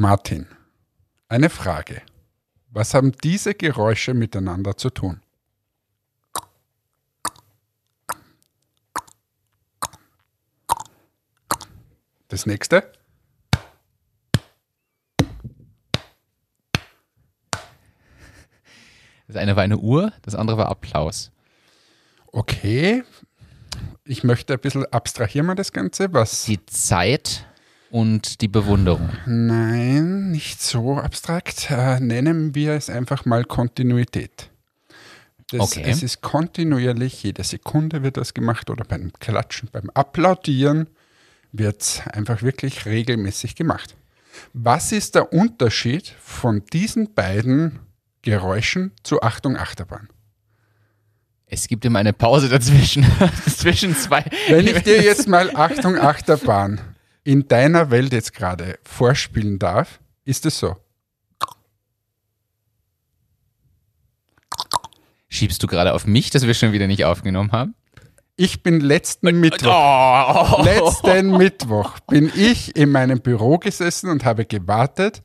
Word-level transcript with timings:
Martin, 0.00 0.46
eine 1.28 1.50
Frage. 1.50 2.00
Was 2.70 2.94
haben 2.94 3.12
diese 3.12 3.52
Geräusche 3.52 4.14
miteinander 4.14 4.78
zu 4.78 4.88
tun? 4.88 5.20
Das 12.28 12.46
nächste. 12.46 12.90
Das 19.26 19.36
eine 19.36 19.54
war 19.54 19.64
eine 19.64 19.76
Uhr, 19.76 20.14
das 20.22 20.34
andere 20.34 20.56
war 20.56 20.70
Applaus. 20.70 21.30
Okay. 22.28 23.04
Ich 24.04 24.24
möchte 24.24 24.54
ein 24.54 24.60
bisschen 24.60 24.86
abstrahieren 24.86 25.44
wir 25.46 25.56
das 25.56 25.72
Ganze. 25.72 26.10
Was? 26.14 26.46
Die 26.46 26.64
Zeit 26.64 27.46
und 27.90 28.40
die 28.40 28.48
Bewunderung. 28.48 29.10
Nein, 29.26 30.30
nicht 30.30 30.62
so 30.62 30.96
abstrakt. 30.96 31.70
Äh, 31.70 32.00
nennen 32.00 32.54
wir 32.54 32.72
es 32.72 32.88
einfach 32.88 33.24
mal 33.24 33.44
Kontinuität. 33.44 34.50
Das, 35.50 35.60
Okay. 35.72 35.84
Es 35.84 36.02
ist 36.02 36.20
kontinuierlich, 36.20 37.22
jede 37.22 37.42
Sekunde 37.42 38.02
wird 38.02 38.16
das 38.16 38.34
gemacht 38.34 38.70
oder 38.70 38.84
beim 38.84 39.12
Klatschen, 39.18 39.68
beim 39.72 39.90
Applaudieren 39.90 40.88
wird 41.52 41.82
es 41.82 42.02
einfach 42.06 42.42
wirklich 42.42 42.86
regelmäßig 42.86 43.56
gemacht. 43.56 43.96
Was 44.52 44.92
ist 44.92 45.16
der 45.16 45.32
Unterschied 45.32 46.14
von 46.22 46.64
diesen 46.72 47.14
beiden 47.14 47.80
Geräuschen 48.22 48.92
zu 49.02 49.22
Achtung 49.22 49.56
Achterbahn? 49.56 50.08
Es 51.46 51.66
gibt 51.66 51.84
immer 51.84 51.98
eine 51.98 52.12
Pause 52.12 52.48
dazwischen. 52.48 53.04
zwischen 53.48 53.96
zwei. 53.96 54.24
Wenn 54.48 54.68
ich 54.68 54.84
dir 54.84 55.02
jetzt 55.02 55.26
mal 55.26 55.50
Achtung 55.56 55.98
Achterbahn 55.98 56.80
in 57.24 57.48
deiner 57.48 57.90
Welt 57.90 58.12
jetzt 58.12 58.32
gerade 58.32 58.78
vorspielen 58.82 59.58
darf, 59.58 60.00
ist 60.24 60.46
es 60.46 60.58
so. 60.58 60.76
Schiebst 65.28 65.62
du 65.62 65.66
gerade 65.66 65.92
auf 65.94 66.06
mich, 66.06 66.30
dass 66.30 66.46
wir 66.46 66.54
schon 66.54 66.72
wieder 66.72 66.86
nicht 66.86 67.04
aufgenommen 67.04 67.52
haben? 67.52 67.74
Ich 68.36 68.62
bin 68.62 68.80
letzten 68.80 69.38
Mittwoch, 69.38 70.58
Oh. 70.58 70.62
letzten 70.62 71.36
Mittwoch 71.36 72.00
bin 72.00 72.32
ich 72.34 72.74
in 72.74 72.90
meinem 72.90 73.20
Büro 73.20 73.58
gesessen 73.58 74.08
und 74.10 74.24
habe 74.24 74.46
gewartet, 74.46 75.22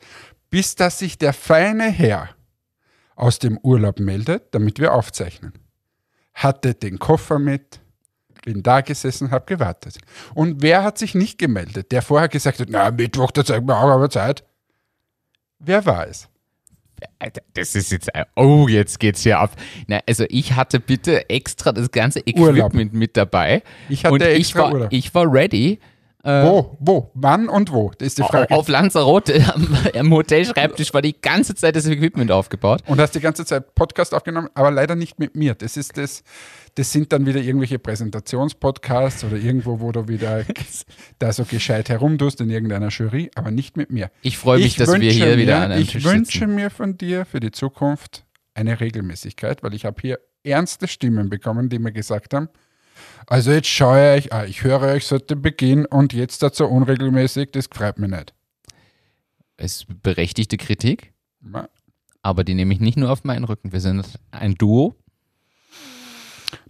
bis 0.50 0.76
dass 0.76 1.00
sich 1.00 1.18
der 1.18 1.34
feine 1.34 1.90
Herr 1.90 2.30
aus 3.16 3.40
dem 3.40 3.58
Urlaub 3.58 4.00
meldet, 4.00 4.54
damit 4.54 4.80
wir 4.80 4.94
aufzeichnen. 4.94 5.54
Hatte 6.34 6.74
den 6.76 7.00
Koffer 7.00 7.40
mit, 7.40 7.80
bin 8.46 8.64
da 8.64 8.82
gesessen, 8.82 9.32
habe 9.32 9.46
gewartet. 9.46 9.98
Und 10.34 10.62
wer 10.62 10.84
hat 10.84 10.98
sich 10.98 11.16
nicht 11.16 11.38
gemeldet? 11.38 11.92
Der 11.92 12.02
vorher 12.02 12.30
gesagt 12.30 12.60
hat, 12.60 12.68
na, 12.70 12.92
Mittwoch, 12.92 13.32
da 13.32 13.44
zeigt 13.44 13.66
mir 13.66 13.76
auch 13.76 13.90
aber 13.90 14.10
Zeit. 14.10 14.46
Wer 15.60 15.86
war 15.86 16.08
es? 16.08 16.30
Alter, 17.20 17.42
das 17.54 17.76
ist 17.76 17.92
jetzt. 17.92 18.10
Oh, 18.36 18.68
jetzt 18.70 19.00
geht's 19.00 19.24
hier 19.24 19.40
ab. 19.40 19.52
Na, 19.88 20.00
also 20.08 20.26
ich 20.30 20.54
hatte 20.54 20.80
bitte 20.80 21.30
extra 21.30 21.72
das 21.74 21.92
ganze 21.92 22.22
Urlaub. 22.36 22.68
Equipment 22.74 22.94
mit 22.94 23.18
dabei. 23.18 23.64
Ich 23.90 24.06
hatte 24.06 24.14
und 24.14 24.22
ich 24.22 24.38
extra 24.38 24.60
war, 24.60 24.74
Urlaub. 24.74 24.94
ich 24.94 25.14
war 25.14 25.32
ready. 25.32 25.80
Wo, 26.26 26.76
wo, 26.80 27.12
wann 27.14 27.48
und 27.50 27.72
wo? 27.72 27.92
Das 27.98 28.08
ist 28.08 28.18
die 28.18 28.24
Frage. 28.24 28.54
Auf 28.56 28.68
Lanzarote 28.68 29.46
am, 29.54 29.78
am 29.96 30.12
Hotelschreibtisch 30.12 30.94
war 30.94 31.02
die 31.04 31.20
ganze 31.22 31.54
Zeit 31.54 31.76
das 31.76 31.86
Equipment 31.86 32.32
aufgebaut. 32.32 32.82
und 32.88 33.00
hast 33.00 33.12
die 33.14 33.20
ganze 33.20 33.46
Zeit 33.46 33.76
Podcast 33.76 34.14
aufgenommen, 34.16 34.50
aber 34.56 34.72
leider 34.72 34.96
nicht 34.96 35.20
mit 35.20 35.36
mir. 35.36 35.54
Das 35.54 35.78
ist 35.78 35.98
das, 35.98 36.24
das 36.74 36.92
sind 36.92 37.14
dann 37.14 37.26
wieder 37.28 37.40
irgendwelche 37.42 37.78
Präsentationspodcasts 37.78 39.24
oder 39.24 39.38
irgendwo, 39.38 39.80
wo 39.80 39.92
du 39.92 40.08
wieder 40.08 40.44
da 41.20 41.32
so 41.32 41.44
gescheit 41.46 41.90
herumtust 41.90 42.42
in 42.42 42.50
irgendeiner 42.50 42.90
Jury, 42.90 43.30
aber 43.36 43.52
nicht 43.52 43.78
mit 43.78 43.92
mir. 43.92 44.10
Ich 44.22 44.38
freue 44.38 44.58
mich, 44.58 44.68
Ich 44.68 44.76
dass 44.78 45.00
wir 45.00 45.12
hier 45.12 45.38
wieder 45.38 45.60
mir, 45.60 45.66
an 45.66 45.72
einem 45.74 45.82
Ich 45.84 45.92
Tisch 45.92 46.04
wünsche 46.04 46.40
sitzen. 46.40 46.56
mir 46.56 46.70
von 46.70 46.98
dir 46.98 47.26
für 47.26 47.40
die 47.40 47.52
Zukunft 47.52 48.26
eine 48.56 48.80
Regelmäßigkeit, 48.80 49.64
weil 49.64 49.74
ich 49.74 49.86
habe 49.86 49.98
hier 50.02 50.20
ernste 50.44 50.88
Stimmen 50.88 51.30
bekommen, 51.30 51.70
die 51.70 51.80
mir 51.80 51.92
gesagt 51.92 52.34
haben, 52.34 52.50
also 53.28 53.52
jetzt 53.52 53.68
schaue 53.68 54.18
ich, 54.18 54.32
ah, 54.34 54.46
ich 54.46 54.64
höre 54.64 54.82
euch 54.82 55.06
seit 55.08 55.30
dem 55.30 55.42
Beginn 55.42 55.86
und 55.86 56.14
jetzt 56.14 56.42
dazu 56.44 56.66
unregelmäßig, 56.66 57.52
das 57.52 57.68
freut 57.72 57.98
mich 58.00 58.10
nicht. 58.10 58.34
Es 59.58 59.78
ist 59.78 60.02
berechtigte 60.04 60.58
Kritik, 60.58 61.14
Ja. 61.54 61.70
aber 62.22 62.44
die 62.44 62.54
nehme 62.56 62.74
ich 62.74 62.80
nicht 62.80 62.98
nur 62.98 63.10
auf 63.12 63.24
meinen 63.24 63.46
Rücken. 63.46 63.72
Wir 63.72 63.80
sind 63.82 64.06
ein 64.32 64.56
Duo. 64.56 64.96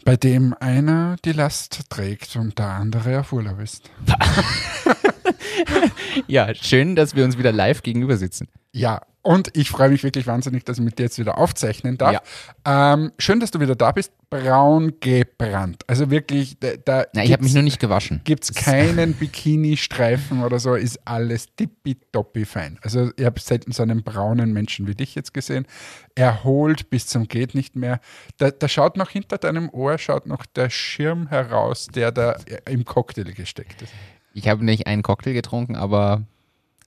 Bei 0.04 0.16
dem 0.18 0.54
einer 0.60 1.16
die 1.26 1.32
Last 1.32 1.90
trägt 1.90 2.36
und 2.36 2.60
der 2.60 2.68
andere 2.68 3.20
auf 3.22 3.34
Urlaub 3.34 3.60
ist. 3.60 3.90
Ja, 6.28 6.54
schön, 6.56 6.96
dass 6.96 7.16
wir 7.16 7.24
uns 7.26 7.38
wieder 7.38 7.52
live 7.52 7.84
gegenüber 7.84 8.18
sitzen. 8.18 8.48
Ja, 8.72 9.02
und 9.26 9.50
ich 9.58 9.72
freue 9.72 9.90
mich 9.90 10.04
wirklich 10.04 10.28
wahnsinnig, 10.28 10.66
dass 10.66 10.78
ich 10.78 10.84
mit 10.84 11.00
dir 11.00 11.04
jetzt 11.04 11.18
wieder 11.18 11.40
aufzeichnen 11.40 11.98
darf. 11.98 12.22
Ähm, 12.64 13.12
schön, 13.18 13.40
dass 13.40 13.50
du 13.50 13.60
wieder 13.60 13.76
da 13.76 13.92
bist. 13.92 14.12
Braun 14.30 15.00
gebrannt. 15.00 15.82
Also 15.88 16.12
wirklich, 16.12 16.60
da, 16.60 16.74
da 16.84 17.06
Na, 17.14 17.24
ich 17.24 17.34
habe 17.34 17.44
mich 17.44 17.56
nur 17.56 17.64
nicht 17.64 17.80
gewaschen. 17.80 18.22
gibt 18.24 18.44
es 18.44 18.54
keinen 18.54 19.14
Bikini-Streifen 19.14 20.44
oder 20.44 20.60
so, 20.60 20.76
ist 20.76 21.00
alles 21.06 21.48
tippitoppi 21.56 22.46
fein. 22.46 22.78
Also 22.84 23.10
ich 23.18 23.26
habe 23.26 23.40
selten 23.40 23.72
so 23.72 23.82
einen 23.82 24.04
braunen 24.04 24.54
Menschen 24.54 24.86
wie 24.88 24.94
dich 24.94 25.16
jetzt 25.16 25.34
gesehen. 25.34 25.66
Erholt 26.14 26.92
bis 26.92 27.08
zum 27.08 27.28
geht 27.28 27.56
nicht 27.56 27.76
mehr. 27.76 28.00
Da, 28.38 28.52
da 28.52 28.68
schaut 28.68 28.96
noch 28.96 29.10
hinter 29.10 29.40
deinem 29.40 29.70
Ohr, 29.70 29.98
schaut 29.98 30.28
noch 30.28 30.46
der 30.46 30.70
Schirm 30.70 31.30
heraus, 31.30 31.88
der 31.88 32.12
da 32.12 32.36
im 32.70 32.86
Cocktail 32.86 33.34
gesteckt 33.34 33.82
ist. 33.82 33.94
Ich 34.38 34.50
habe 34.50 34.66
nicht 34.66 34.86
einen 34.86 35.02
Cocktail 35.02 35.32
getrunken, 35.34 35.76
aber 35.78 36.24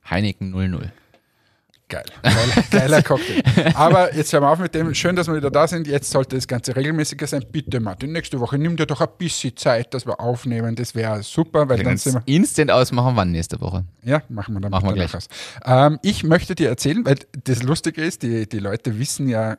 Heineken 0.08 0.50
00. 0.50 0.92
Geil. 1.90 2.04
Geiler, 2.22 2.36
geiler 2.70 3.02
Cocktail. 3.02 3.42
Aber 3.74 4.14
jetzt 4.14 4.30
hören 4.34 4.42
wir 4.42 4.50
auf 4.50 4.58
mit 4.58 4.74
dem. 4.74 4.92
Schön, 4.94 5.16
dass 5.16 5.26
wir 5.26 5.34
wieder 5.36 5.50
da 5.50 5.66
sind. 5.66 5.86
Jetzt 5.86 6.10
sollte 6.10 6.36
das 6.36 6.46
Ganze 6.46 6.76
regelmäßiger 6.76 7.26
sein. 7.26 7.46
Bitte, 7.50 7.80
Martin, 7.80 8.12
nächste 8.12 8.38
Woche 8.40 8.58
nimm 8.58 8.76
dir 8.76 8.84
doch 8.84 9.00
ein 9.00 9.08
bisschen 9.16 9.56
Zeit, 9.56 9.94
dass 9.94 10.04
wir 10.04 10.20
aufnehmen. 10.20 10.76
Das 10.76 10.94
wäre 10.94 11.22
super, 11.22 11.66
weil 11.70 11.78
Wir 11.78 11.84
dann 11.84 11.96
sind 11.96 12.12
wir. 12.16 12.22
instant 12.26 12.70
ausmachen, 12.70 13.16
wann 13.16 13.30
nächste 13.32 13.58
Woche. 13.62 13.86
Ja, 14.04 14.20
machen 14.28 14.52
wir 14.52 14.60
dann 14.60 14.70
Machen 14.70 14.86
wir 14.86 14.92
gleich. 14.96 15.14
aus. 15.14 15.28
Ähm, 15.64 15.98
ich 16.02 16.22
möchte 16.24 16.54
dir 16.54 16.68
erzählen, 16.68 17.06
weil 17.06 17.16
das 17.44 17.62
Lustige 17.62 18.02
ist, 18.04 18.22
die, 18.22 18.46
die 18.46 18.58
Leute 18.58 18.98
wissen 18.98 19.26
ja 19.26 19.56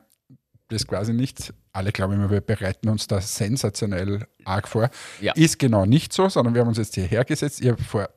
das 0.70 0.86
quasi 0.86 1.12
nicht. 1.12 1.52
Alle 1.72 1.92
glauben 1.92 2.14
immer, 2.14 2.30
wir 2.30 2.40
bereiten 2.40 2.88
uns 2.88 3.06
da 3.06 3.20
sensationell 3.20 4.26
arg 4.44 4.68
vor. 4.68 4.90
Ja. 5.20 5.32
Ist 5.34 5.58
genau 5.58 5.84
nicht 5.84 6.12
so, 6.12 6.28
sondern 6.28 6.54
wir 6.54 6.62
haben 6.62 6.68
uns 6.68 6.78
jetzt 6.78 6.94
hierher 6.94 7.24
gesetzt. 7.24 7.60
Ich 7.60 7.68
habe 7.68 7.82
vor 7.82 8.08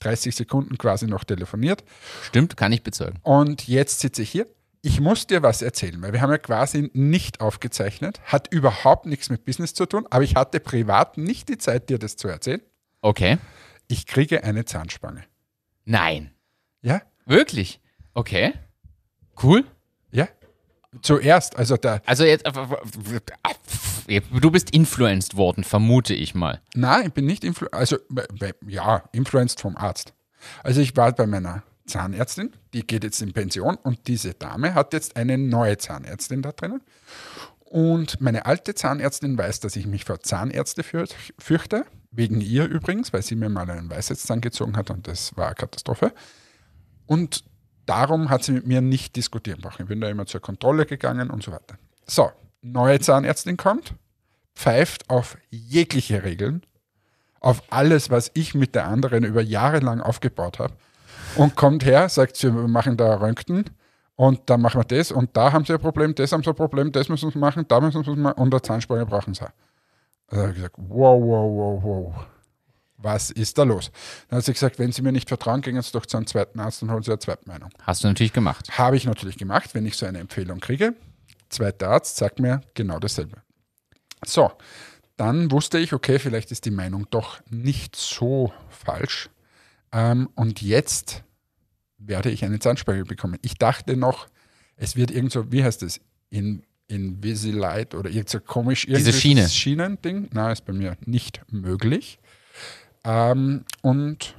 30 0.00 0.34
Sekunden 0.34 0.78
quasi 0.78 1.06
noch 1.06 1.24
telefoniert. 1.24 1.84
Stimmt, 2.22 2.56
kann 2.56 2.72
ich 2.72 2.82
bezeugen. 2.82 3.18
Und 3.22 3.66
jetzt 3.66 4.00
sitze 4.00 4.22
ich 4.22 4.30
hier. 4.30 4.46
Ich 4.82 5.00
muss 5.00 5.26
dir 5.26 5.42
was 5.42 5.62
erzählen, 5.62 6.02
weil 6.02 6.12
wir 6.12 6.20
haben 6.20 6.30
ja 6.30 6.36
quasi 6.36 6.90
nicht 6.92 7.40
aufgezeichnet, 7.40 8.20
hat 8.26 8.52
überhaupt 8.52 9.06
nichts 9.06 9.30
mit 9.30 9.46
Business 9.46 9.72
zu 9.72 9.86
tun, 9.86 10.06
aber 10.10 10.24
ich 10.24 10.34
hatte 10.34 10.60
privat 10.60 11.16
nicht 11.16 11.48
die 11.48 11.56
Zeit, 11.56 11.88
dir 11.88 11.98
das 11.98 12.16
zu 12.16 12.28
erzählen. 12.28 12.60
Okay. 13.00 13.38
Ich 13.88 14.06
kriege 14.06 14.44
eine 14.44 14.66
Zahnspange. 14.66 15.24
Nein. 15.86 16.32
Ja? 16.82 17.00
Wirklich? 17.24 17.80
Okay. 18.12 18.52
Cool. 19.42 19.64
Zuerst, 21.02 21.56
also 21.56 21.76
der, 21.76 22.02
Also 22.06 22.24
jetzt. 22.24 22.44
Du 24.30 24.50
bist 24.50 24.70
influenced 24.70 25.36
worden, 25.36 25.64
vermute 25.64 26.14
ich 26.14 26.34
mal. 26.34 26.60
nein, 26.74 27.06
ich 27.06 27.12
bin 27.12 27.26
nicht 27.26 27.44
Influ 27.44 27.68
also 27.72 27.96
ja, 28.66 29.02
influenced 29.12 29.60
vom 29.60 29.76
Arzt. 29.76 30.12
Also 30.62 30.80
ich 30.80 30.96
war 30.96 31.12
bei 31.12 31.26
meiner 31.26 31.62
Zahnärztin, 31.86 32.52
die 32.72 32.86
geht 32.86 33.04
jetzt 33.04 33.20
in 33.22 33.32
Pension 33.32 33.76
und 33.76 34.06
diese 34.06 34.34
Dame 34.34 34.74
hat 34.74 34.92
jetzt 34.92 35.16
eine 35.16 35.38
neue 35.38 35.78
Zahnärztin 35.78 36.42
da 36.42 36.52
drinnen. 36.52 36.82
Und 37.64 38.20
meine 38.20 38.46
alte 38.46 38.74
Zahnärztin 38.74 39.36
weiß, 39.36 39.60
dass 39.60 39.76
ich 39.76 39.86
mich 39.86 40.04
vor 40.04 40.20
Zahnärzte 40.20 40.82
für, 40.82 41.06
fürchte, 41.38 41.84
wegen 42.12 42.40
ihr 42.40 42.66
übrigens, 42.66 43.12
weil 43.12 43.22
sie 43.22 43.34
mir 43.34 43.48
mal 43.48 43.68
einen 43.68 43.90
Weisheitszahn 43.90 44.40
gezogen 44.40 44.76
hat 44.76 44.90
und 44.90 45.08
das 45.08 45.36
war 45.36 45.46
eine 45.46 45.54
Katastrophe. 45.56 46.12
Und 47.06 47.44
darum 47.86 48.30
hat 48.30 48.44
sie 48.44 48.52
mit 48.52 48.66
mir 48.66 48.80
nicht 48.80 49.16
diskutieren 49.16 49.60
brauchen. 49.60 49.82
Ich 49.82 49.88
bin 49.88 50.00
da 50.00 50.08
immer 50.08 50.26
zur 50.26 50.40
Kontrolle 50.40 50.86
gegangen 50.86 51.30
und 51.30 51.42
so 51.42 51.52
weiter. 51.52 51.76
So, 52.06 52.30
neue 52.62 53.00
Zahnärztin 53.00 53.56
kommt, 53.56 53.94
pfeift 54.54 55.10
auf 55.10 55.36
jegliche 55.50 56.24
Regeln, 56.24 56.62
auf 57.40 57.62
alles, 57.70 58.10
was 58.10 58.30
ich 58.34 58.54
mit 58.54 58.74
der 58.74 58.86
anderen 58.86 59.24
über 59.24 59.42
Jahre 59.42 59.80
lang 59.80 60.00
aufgebaut 60.00 60.58
habe 60.58 60.74
und 61.36 61.56
kommt 61.56 61.84
her, 61.84 62.08
sagt 62.08 62.42
wir 62.42 62.52
machen 62.52 62.96
da 62.96 63.16
Röntgen 63.16 63.64
und 64.16 64.40
dann 64.46 64.60
machen 64.60 64.80
wir 64.80 64.84
das 64.84 65.12
und 65.12 65.36
da 65.36 65.52
haben 65.52 65.64
sie 65.64 65.74
ein 65.74 65.80
Problem, 65.80 66.14
das 66.14 66.32
haben 66.32 66.42
sie 66.42 66.50
ein 66.50 66.56
Problem, 66.56 66.92
das 66.92 67.08
müssen 67.08 67.30
sie 67.30 67.38
machen, 67.38 67.66
da 67.68 67.80
müssen 67.80 68.04
sie 68.04 68.10
machen 68.16 68.40
und 68.40 68.52
eine 68.52 68.62
Zahnspange 68.62 69.06
brauchen 69.06 69.34
sie. 69.34 69.46
Also 70.28 70.42
habe 70.42 70.50
ich 70.52 70.56
gesagt, 70.56 70.76
wow, 70.78 71.20
wow, 71.20 71.82
wow, 71.82 71.82
wow. 71.82 72.26
Was 73.04 73.30
ist 73.30 73.58
da 73.58 73.64
los? 73.64 73.90
Dann 74.28 74.38
hat 74.38 74.46
sie 74.46 74.54
gesagt, 74.54 74.78
wenn 74.78 74.90
Sie 74.90 75.02
mir 75.02 75.12
nicht 75.12 75.28
vertrauen, 75.28 75.60
gehen 75.60 75.80
Sie 75.82 75.92
doch 75.92 76.06
zu 76.06 76.16
einem 76.16 76.26
zweiten 76.26 76.58
Arzt 76.58 76.82
und 76.82 76.90
holen 76.90 77.02
Sie 77.02 77.10
eine 77.10 77.18
Zweitmeinung. 77.18 77.68
Hast 77.82 78.02
du 78.02 78.08
natürlich 78.08 78.32
gemacht. 78.32 78.78
Habe 78.78 78.96
ich 78.96 79.04
natürlich 79.04 79.36
gemacht, 79.36 79.74
wenn 79.74 79.84
ich 79.84 79.94
so 79.94 80.06
eine 80.06 80.20
Empfehlung 80.20 80.58
kriege. 80.58 80.94
Zweiter 81.50 81.90
Arzt 81.90 82.16
sagt 82.16 82.40
mir 82.40 82.62
genau 82.72 82.98
dasselbe. 82.98 83.42
So, 84.24 84.50
dann 85.18 85.50
wusste 85.50 85.78
ich, 85.78 85.92
okay, 85.92 86.18
vielleicht 86.18 86.50
ist 86.50 86.64
die 86.64 86.70
Meinung 86.70 87.06
doch 87.10 87.42
nicht 87.50 87.94
so 87.94 88.54
falsch. 88.70 89.28
Ähm, 89.92 90.30
und 90.34 90.62
jetzt 90.62 91.24
werde 91.98 92.30
ich 92.30 92.42
einen 92.42 92.62
Zahnspange 92.62 93.04
bekommen. 93.04 93.38
Ich 93.42 93.58
dachte 93.58 93.98
noch, 93.98 94.28
es 94.76 94.96
wird 94.96 95.10
irgend 95.10 95.30
so, 95.30 95.52
wie 95.52 95.62
heißt 95.62 95.82
das, 95.82 96.00
in, 96.30 96.62
Invisalign 96.88 97.88
oder 97.98 98.08
irgend 98.08 98.30
so 98.30 98.40
komisch 98.40 98.86
Diese 98.86 99.12
Schiene. 99.12 99.46
Schienending. 99.46 100.30
Nein, 100.32 100.52
ist 100.52 100.64
bei 100.64 100.72
mir 100.72 100.96
nicht 101.04 101.42
möglich. 101.50 102.18
Ähm, 103.04 103.64
und 103.82 104.34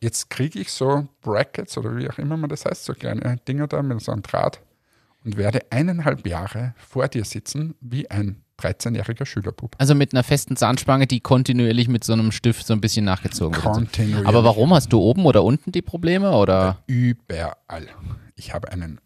jetzt 0.00 0.30
kriege 0.30 0.58
ich 0.58 0.72
so 0.72 1.08
Brackets 1.20 1.78
oder 1.78 1.96
wie 1.96 2.08
auch 2.08 2.18
immer 2.18 2.36
man 2.36 2.50
das 2.50 2.64
heißt, 2.64 2.84
so 2.84 2.92
kleine 2.94 3.36
Dinger 3.48 3.68
da 3.68 3.82
mit 3.82 4.00
so 4.00 4.12
einem 4.12 4.22
Draht 4.22 4.60
und 5.24 5.36
werde 5.36 5.60
eineinhalb 5.70 6.26
Jahre 6.26 6.74
vor 6.76 7.08
dir 7.08 7.24
sitzen 7.24 7.74
wie 7.80 8.10
ein 8.10 8.42
13-jähriger 8.60 9.24
Schülerbub. 9.24 9.74
Also 9.78 9.94
mit 9.94 10.12
einer 10.12 10.22
festen 10.22 10.56
Zahnspange, 10.56 11.06
die 11.06 11.20
kontinuierlich 11.20 11.88
mit 11.88 12.04
so 12.04 12.12
einem 12.12 12.32
Stift 12.32 12.66
so 12.66 12.74
ein 12.74 12.80
bisschen 12.80 13.04
nachgezogen 13.04 13.54
wird. 13.54 13.74
Kontinuierlich. 13.74 14.26
Aber 14.26 14.44
warum 14.44 14.72
hast 14.74 14.92
du 14.92 15.00
oben 15.00 15.26
oder 15.26 15.42
unten 15.44 15.72
die 15.72 15.82
Probleme 15.82 16.32
oder? 16.32 16.82
Überall. 16.86 17.88
Ich 18.36 18.54
habe 18.54 18.70
einen, 18.70 19.00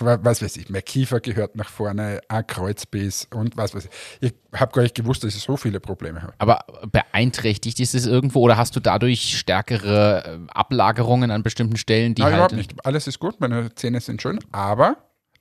was 0.00 0.42
weiß 0.42 0.56
ich, 0.56 0.68
mein 0.70 0.84
Kiefer 0.84 1.20
gehört 1.20 1.56
nach 1.56 1.68
vorne, 1.68 2.20
ein 2.28 2.46
Kreuzbiss 2.46 3.28
und 3.34 3.56
was 3.56 3.74
weiß 3.74 3.86
ich. 3.86 3.90
Ich 4.20 4.58
habe 4.58 4.72
gar 4.72 4.82
nicht 4.82 4.94
gewusst, 4.94 5.24
dass 5.24 5.34
ich 5.34 5.42
so 5.42 5.56
viele 5.56 5.80
Probleme 5.80 6.22
habe. 6.22 6.34
Aber 6.38 6.64
beeinträchtigt 6.90 7.80
ist 7.80 7.94
es 7.94 8.06
irgendwo 8.06 8.40
oder 8.40 8.56
hast 8.56 8.76
du 8.76 8.80
dadurch 8.80 9.38
stärkere 9.38 10.24
äh, 10.48 10.52
Ablagerungen 10.52 11.30
an 11.30 11.42
bestimmten 11.42 11.76
Stellen, 11.76 12.14
die 12.14 12.22
Nein, 12.22 12.32
halt 12.32 12.52
überhaupt 12.52 12.56
nicht. 12.56 12.86
Alles 12.86 13.06
ist 13.06 13.18
gut, 13.18 13.40
meine 13.40 13.74
Zähne 13.74 14.00
sind 14.00 14.22
schön, 14.22 14.38
aber, 14.52 14.96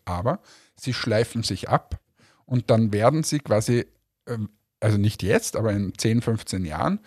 aber 0.06 0.40
sie 0.76 0.94
schleifen 0.94 1.44
sich 1.44 1.70
ab 1.70 2.00
und 2.46 2.70
dann 2.70 2.94
werden 2.94 3.24
sie 3.24 3.40
quasi, 3.40 3.86
ähm, 4.28 4.50
also 4.80 4.98
nicht 4.98 5.24
jetzt, 5.24 5.56
aber 5.56 5.72
in 5.72 5.94
10, 5.98 6.22
15 6.22 6.66
Jahren, 6.66 7.00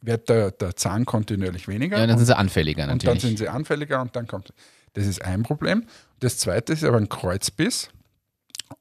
wird 0.00 0.28
der, 0.28 0.50
der 0.52 0.76
Zahn 0.76 1.04
kontinuierlich 1.04 1.68
weniger. 1.68 1.98
Ja, 1.98 2.06
dann 2.06 2.18
sind 2.18 2.26
sie 2.26 2.36
anfälliger 2.36 2.84
und 2.84 2.88
dann 2.88 2.98
natürlich. 2.98 3.22
sind 3.22 3.38
sie 3.38 3.48
anfälliger 3.48 4.00
und 4.00 4.14
dann 4.14 4.26
kommt. 4.26 4.52
Das 4.94 5.06
ist 5.06 5.22
ein 5.22 5.42
Problem. 5.42 5.84
Das 6.20 6.38
zweite 6.38 6.72
ist 6.72 6.84
aber 6.84 6.96
ein 6.96 7.08
Kreuzbiss. 7.08 7.90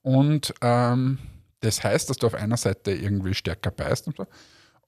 Und 0.01 0.54
ähm, 0.62 1.19
das 1.62 1.83
heißt, 1.83 2.09
dass 2.09 2.18
du 2.18 2.27
auf 2.27 2.36
einer 2.36 2.57
Seite 2.57 2.92
irgendwie 2.92 3.33
stärker 3.33 3.71
beißt 3.71 4.07
und 4.07 4.18
so. 4.18 4.27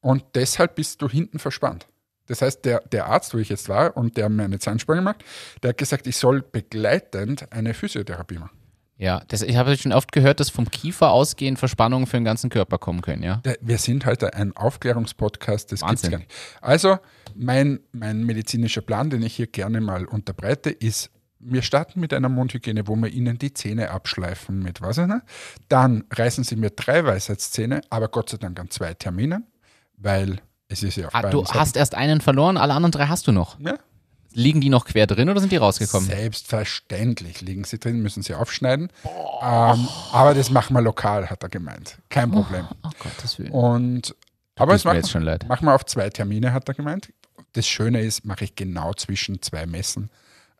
Und 0.01 0.23
deshalb 0.35 0.75
bist 0.75 1.01
du 1.01 1.09
hinten 1.09 1.39
verspannt. 1.39 1.87
Das 2.27 2.41
heißt, 2.41 2.63
der, 2.63 2.81
der 2.81 3.07
Arzt, 3.07 3.33
wo 3.33 3.39
ich 3.39 3.49
jetzt 3.49 3.69
war 3.69 3.97
und 3.97 4.15
der 4.15 4.29
mir 4.29 4.43
eine 4.43 4.59
Zahnspange 4.59 5.01
macht, 5.01 5.25
der 5.63 5.69
hat 5.69 5.77
gesagt, 5.77 6.05
ich 6.05 6.15
soll 6.15 6.41
begleitend 6.41 7.51
eine 7.51 7.73
Physiotherapie 7.73 8.37
machen. 8.37 8.58
Ja, 9.01 9.21
das, 9.29 9.41
ich 9.43 9.55
habe 9.55 9.75
schon 9.77 9.93
oft 9.93 10.11
gehört, 10.11 10.41
dass 10.41 10.49
vom 10.49 10.69
Kiefer 10.69 11.11
ausgehend 11.11 11.57
Verspannungen 11.57 12.05
für 12.05 12.17
den 12.17 12.25
ganzen 12.25 12.49
Körper 12.49 12.77
kommen 12.77 13.01
können, 13.01 13.23
ja. 13.23 13.41
Wir 13.61 13.77
sind 13.77 14.05
halt 14.05 14.23
ein 14.35 14.55
Aufklärungspodcast, 14.57 15.71
das 15.71 15.79
gibt's 15.79 15.89
Wahnsinn. 16.03 16.11
gar 16.11 16.17
nicht. 16.19 16.31
Also, 16.61 16.97
mein, 17.35 17.79
mein 17.93 18.23
medizinischer 18.25 18.81
Plan, 18.81 19.09
den 19.09 19.21
ich 19.23 19.35
hier 19.35 19.47
gerne 19.47 19.79
mal 19.81 20.05
unterbreite, 20.05 20.69
ist, 20.69 21.11
wir 21.39 21.61
starten 21.61 22.01
mit 22.01 22.13
einer 22.13 22.27
Mundhygiene, 22.27 22.87
wo 22.89 22.97
wir 22.97 23.07
Ihnen 23.07 23.37
die 23.37 23.53
Zähne 23.53 23.91
abschleifen 23.91 24.59
mit 24.59 24.81
was. 24.81 24.97
Ne? 24.97 25.21
Dann 25.69 26.03
reißen 26.13 26.43
Sie 26.43 26.57
mir 26.57 26.69
drei 26.71 27.05
Weisheitszähne, 27.05 27.79
aber 27.89 28.09
Gott 28.09 28.29
sei 28.29 28.37
Dank 28.37 28.59
an 28.59 28.69
zwei 28.69 28.93
Terminen, 28.93 29.45
weil 29.95 30.41
es 30.67 30.83
ist 30.83 30.97
ja 30.97 31.07
auf 31.07 31.15
Ah, 31.15 31.21
du 31.29 31.45
Seiten- 31.45 31.57
hast 31.59 31.77
erst 31.77 31.95
einen 31.95 32.19
verloren, 32.19 32.57
alle 32.57 32.73
anderen 32.73 32.91
drei 32.91 33.05
hast 33.07 33.25
du 33.27 33.31
noch. 33.31 33.57
Ja, 33.61 33.75
Liegen 34.31 34.61
die 34.61 34.69
noch 34.69 34.85
quer 34.85 35.07
drin 35.07 35.29
oder 35.29 35.39
sind 35.39 35.51
die 35.51 35.57
rausgekommen? 35.57 36.07
Selbstverständlich 36.07 37.41
liegen 37.41 37.63
sie 37.63 37.79
drin, 37.79 38.01
müssen 38.01 38.21
sie 38.21 38.35
aufschneiden. 38.35 38.91
Ähm, 39.41 39.87
aber 40.11 40.33
das 40.35 40.51
machen 40.51 40.73
wir 40.73 40.81
lokal, 40.81 41.29
hat 41.29 41.41
er 41.43 41.49
gemeint. 41.49 41.97
Kein 42.09 42.31
Problem. 42.31 42.67
Oh 42.83 42.89
Gottes 42.99 43.39
Willen. 43.39 43.51
Und 43.51 44.15
aber 44.55 44.73
Tut 44.73 44.77
es 44.79 44.83
mir 44.85 44.89
machen, 44.89 44.97
jetzt 44.97 45.11
schon 45.11 45.23
leid. 45.23 45.47
machen 45.47 45.65
wir 45.65 45.73
auf 45.73 45.85
zwei 45.85 46.09
Termine, 46.09 46.53
hat 46.53 46.67
er 46.67 46.73
gemeint. 46.73 47.11
Das 47.53 47.65
Schöne 47.67 48.01
ist, 48.01 48.25
mache 48.25 48.43
ich 48.43 48.55
genau 48.55 48.93
zwischen 48.93 49.41
zwei 49.41 49.65
Messen, 49.65 50.09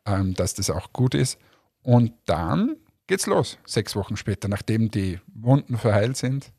ähm, 0.06 0.34
dass 0.34 0.54
das 0.54 0.70
auch 0.70 0.92
gut 0.92 1.14
ist. 1.14 1.38
Und 1.82 2.12
dann 2.26 2.76
geht's 3.06 3.26
los, 3.26 3.58
sechs 3.64 3.94
Wochen 3.94 4.16
später, 4.16 4.48
nachdem 4.48 4.90
die 4.90 5.20
Wunden 5.32 5.78
verheilt 5.78 6.16
sind. 6.16 6.52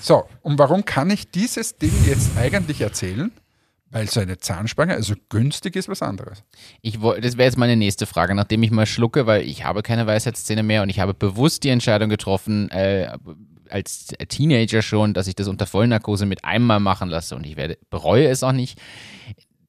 So, 0.00 0.28
und 0.42 0.58
warum 0.58 0.84
kann 0.84 1.08
ich 1.10 1.30
dieses 1.30 1.76
Ding 1.78 1.92
jetzt 2.04 2.36
eigentlich 2.36 2.80
erzählen? 2.80 3.32
Weil 3.94 4.10
so 4.10 4.18
eine 4.18 4.38
Zahnspange, 4.38 4.92
also 4.92 5.14
günstig 5.28 5.76
ist 5.76 5.88
was 5.88 6.02
anderes. 6.02 6.42
Ich 6.82 6.98
das 6.98 7.36
wäre 7.36 7.44
jetzt 7.44 7.56
meine 7.56 7.76
nächste 7.76 8.06
Frage, 8.06 8.34
nachdem 8.34 8.64
ich 8.64 8.72
mal 8.72 8.86
schlucke, 8.86 9.26
weil 9.26 9.42
ich 9.42 9.64
habe 9.64 9.84
keine 9.84 10.04
Weisheitszähne 10.04 10.64
mehr 10.64 10.82
und 10.82 10.88
ich 10.88 10.98
habe 10.98 11.14
bewusst 11.14 11.62
die 11.62 11.68
Entscheidung 11.68 12.08
getroffen, 12.08 12.68
äh, 12.72 13.16
als 13.70 14.08
Teenager 14.28 14.82
schon, 14.82 15.14
dass 15.14 15.28
ich 15.28 15.36
das 15.36 15.46
unter 15.46 15.66
Vollnarkose 15.66 16.26
mit 16.26 16.44
einmal 16.44 16.80
machen 16.80 17.08
lasse 17.08 17.36
und 17.36 17.46
ich 17.46 17.56
werde, 17.56 17.78
bereue 17.88 18.26
es 18.26 18.42
auch 18.42 18.50
nicht. 18.50 18.80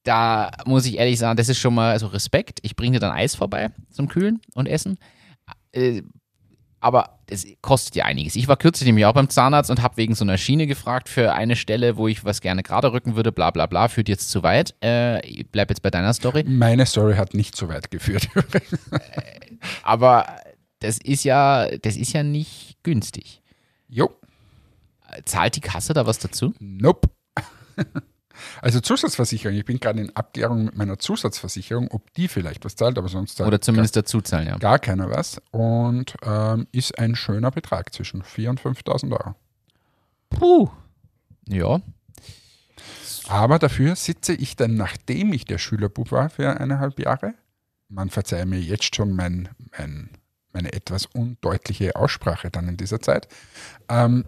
Da 0.02 0.50
muss 0.64 0.86
ich 0.86 0.98
ehrlich 0.98 1.20
sagen, 1.20 1.36
das 1.36 1.48
ist 1.48 1.60
schon 1.60 1.74
mal 1.74 1.92
also 1.92 2.08
Respekt. 2.08 2.58
Ich 2.62 2.74
bringe 2.74 2.94
dir 2.94 3.00
dann 3.00 3.12
Eis 3.12 3.36
vorbei 3.36 3.70
zum 3.92 4.08
Kühlen 4.08 4.40
und 4.54 4.66
Essen. 4.66 4.98
Äh, 5.70 6.02
aber 6.86 7.18
es 7.28 7.44
kostet 7.62 7.96
ja 7.96 8.04
einiges. 8.04 8.36
Ich 8.36 8.46
war 8.46 8.56
kürzlich 8.56 8.86
nämlich 8.86 9.06
auch 9.06 9.12
beim 9.12 9.28
Zahnarzt 9.28 9.72
und 9.72 9.82
habe 9.82 9.96
wegen 9.96 10.14
so 10.14 10.24
einer 10.24 10.38
Schiene 10.38 10.68
gefragt 10.68 11.08
für 11.08 11.32
eine 11.32 11.56
Stelle, 11.56 11.96
wo 11.96 12.06
ich 12.06 12.24
was 12.24 12.40
gerne 12.40 12.62
gerade 12.62 12.92
rücken 12.92 13.16
würde, 13.16 13.32
bla 13.32 13.50
bla 13.50 13.66
bla, 13.66 13.88
führt 13.88 14.08
jetzt 14.08 14.30
zu 14.30 14.44
weit. 14.44 14.76
Äh, 14.84 15.26
ich 15.26 15.50
bleib 15.50 15.68
jetzt 15.68 15.82
bei 15.82 15.90
deiner 15.90 16.14
Story. 16.14 16.44
Meine 16.46 16.86
Story 16.86 17.16
hat 17.16 17.34
nicht 17.34 17.56
so 17.56 17.68
weit 17.68 17.90
geführt. 17.90 18.28
Aber 19.82 20.26
das 20.78 20.98
ist 20.98 21.24
ja, 21.24 21.76
das 21.76 21.96
ist 21.96 22.12
ja 22.12 22.22
nicht 22.22 22.76
günstig. 22.84 23.42
jo, 23.88 24.08
Zahlt 25.24 25.56
die 25.56 25.60
Kasse 25.60 25.92
da 25.92 26.06
was 26.06 26.20
dazu? 26.20 26.54
Nope. 26.60 27.08
Also 28.62 28.80
Zusatzversicherung, 28.80 29.56
ich 29.56 29.64
bin 29.64 29.80
gerade 29.80 30.00
in 30.00 30.14
Abklärung 30.14 30.66
mit 30.66 30.76
meiner 30.76 30.98
Zusatzversicherung, 30.98 31.88
ob 31.90 32.12
die 32.14 32.28
vielleicht 32.28 32.64
was 32.64 32.76
zahlt, 32.76 32.98
aber 32.98 33.08
sonst 33.08 33.36
zahlt 33.36 33.48
Oder 33.48 33.60
zumindest 33.60 33.96
dazu 33.96 34.20
zahlen, 34.20 34.46
ja. 34.46 34.52
gar, 34.58 34.72
gar 34.72 34.78
keiner 34.78 35.10
was. 35.10 35.40
Und 35.50 36.14
ähm, 36.22 36.66
ist 36.72 36.98
ein 36.98 37.14
schöner 37.16 37.50
Betrag 37.50 37.92
zwischen 37.92 38.22
4.000 38.22 38.48
und 38.48 38.60
5.000 38.60 39.12
Euro. 39.12 39.34
Puh. 40.30 40.70
Ja. 41.48 41.80
Aber 43.28 43.58
dafür 43.58 43.96
sitze 43.96 44.34
ich 44.34 44.56
dann, 44.56 44.74
nachdem 44.74 45.32
ich 45.32 45.44
der 45.44 45.58
Schülerbub 45.58 46.12
war 46.12 46.30
für 46.30 46.60
eineinhalb 46.60 46.98
Jahre, 46.98 47.34
man 47.88 48.10
verzeihe 48.10 48.46
mir 48.46 48.60
jetzt 48.60 48.94
schon 48.94 49.14
mein, 49.14 49.48
mein, 49.76 50.10
meine 50.52 50.72
etwas 50.72 51.06
undeutliche 51.06 51.96
Aussprache 51.96 52.50
dann 52.50 52.68
in 52.68 52.76
dieser 52.76 53.00
Zeit, 53.00 53.28
ähm, 53.88 54.24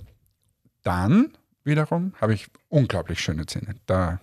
dann 0.82 1.36
wiederum 1.68 2.12
habe 2.20 2.34
ich 2.34 2.48
unglaublich 2.68 3.20
schöne 3.20 3.46
Zähne. 3.46 3.76
Da, 3.86 4.20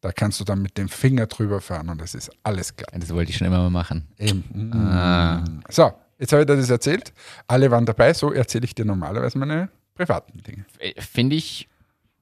da 0.00 0.10
kannst 0.10 0.40
du 0.40 0.44
dann 0.44 0.60
mit 0.62 0.76
dem 0.76 0.88
Finger 0.88 1.26
drüber 1.26 1.60
fahren 1.60 1.88
und 1.88 2.00
das 2.00 2.14
ist 2.14 2.30
alles 2.42 2.74
klar. 2.74 2.88
Das 2.98 3.14
wollte 3.14 3.30
ich 3.30 3.36
schon 3.36 3.46
immer 3.46 3.58
mal 3.58 3.70
machen. 3.70 4.08
Eben. 4.18 4.72
Ah. 4.74 5.44
So, 5.68 5.92
jetzt 6.18 6.32
habe 6.32 6.42
ich 6.42 6.46
dir 6.46 6.56
das 6.56 6.70
erzählt. 6.70 7.12
Alle 7.46 7.70
waren 7.70 7.86
dabei, 7.86 8.12
so 8.14 8.32
erzähle 8.32 8.64
ich 8.64 8.74
dir 8.74 8.84
normalerweise 8.84 9.38
meine 9.38 9.68
privaten 9.94 10.42
Dinge. 10.42 10.64
Äh, 10.78 11.00
Finde 11.00 11.36
ich, 11.36 11.68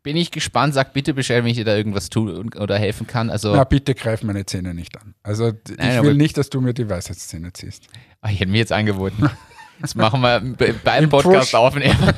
bin 0.03 0.17
ich 0.17 0.31
gespannt. 0.31 0.75
Sag 0.75 0.93
bitte 0.93 1.15
Bescheid, 1.15 1.43
wenn 1.43 1.51
ich 1.51 1.57
dir 1.57 1.65
da 1.65 1.77
irgendwas 1.77 2.11
tun 2.11 2.53
oder 2.55 2.79
helfen 2.79 3.07
kann. 3.07 3.31
Also, 3.31 3.55
Na, 3.55 3.65
bitte 3.65 3.95
greif 3.95 4.23
meine 4.23 4.45
Zähne 4.47 4.75
nicht 4.75 5.01
an. 5.01 5.15
Also 5.23 5.53
Nein, 5.77 5.97
ich 5.99 6.03
will 6.03 6.15
nicht, 6.15 6.37
dass 6.37 6.51
du 6.51 6.61
mir 6.61 6.75
die 6.75 6.89
Weisheitszähne 6.89 7.53
ziehst. 7.53 7.87
Ah, 8.21 8.31
ich 8.31 8.41
hätte 8.41 8.51
mir 8.51 8.59
jetzt 8.59 8.73
angeboten. 8.73 9.31
Jetzt 9.81 9.95
machen 9.97 10.21
wir 10.21 10.41
be- 10.41 10.75
beim 10.85 11.05
Im 11.05 11.11
Podcast 11.11 11.55
aufnehmen. 11.55 11.97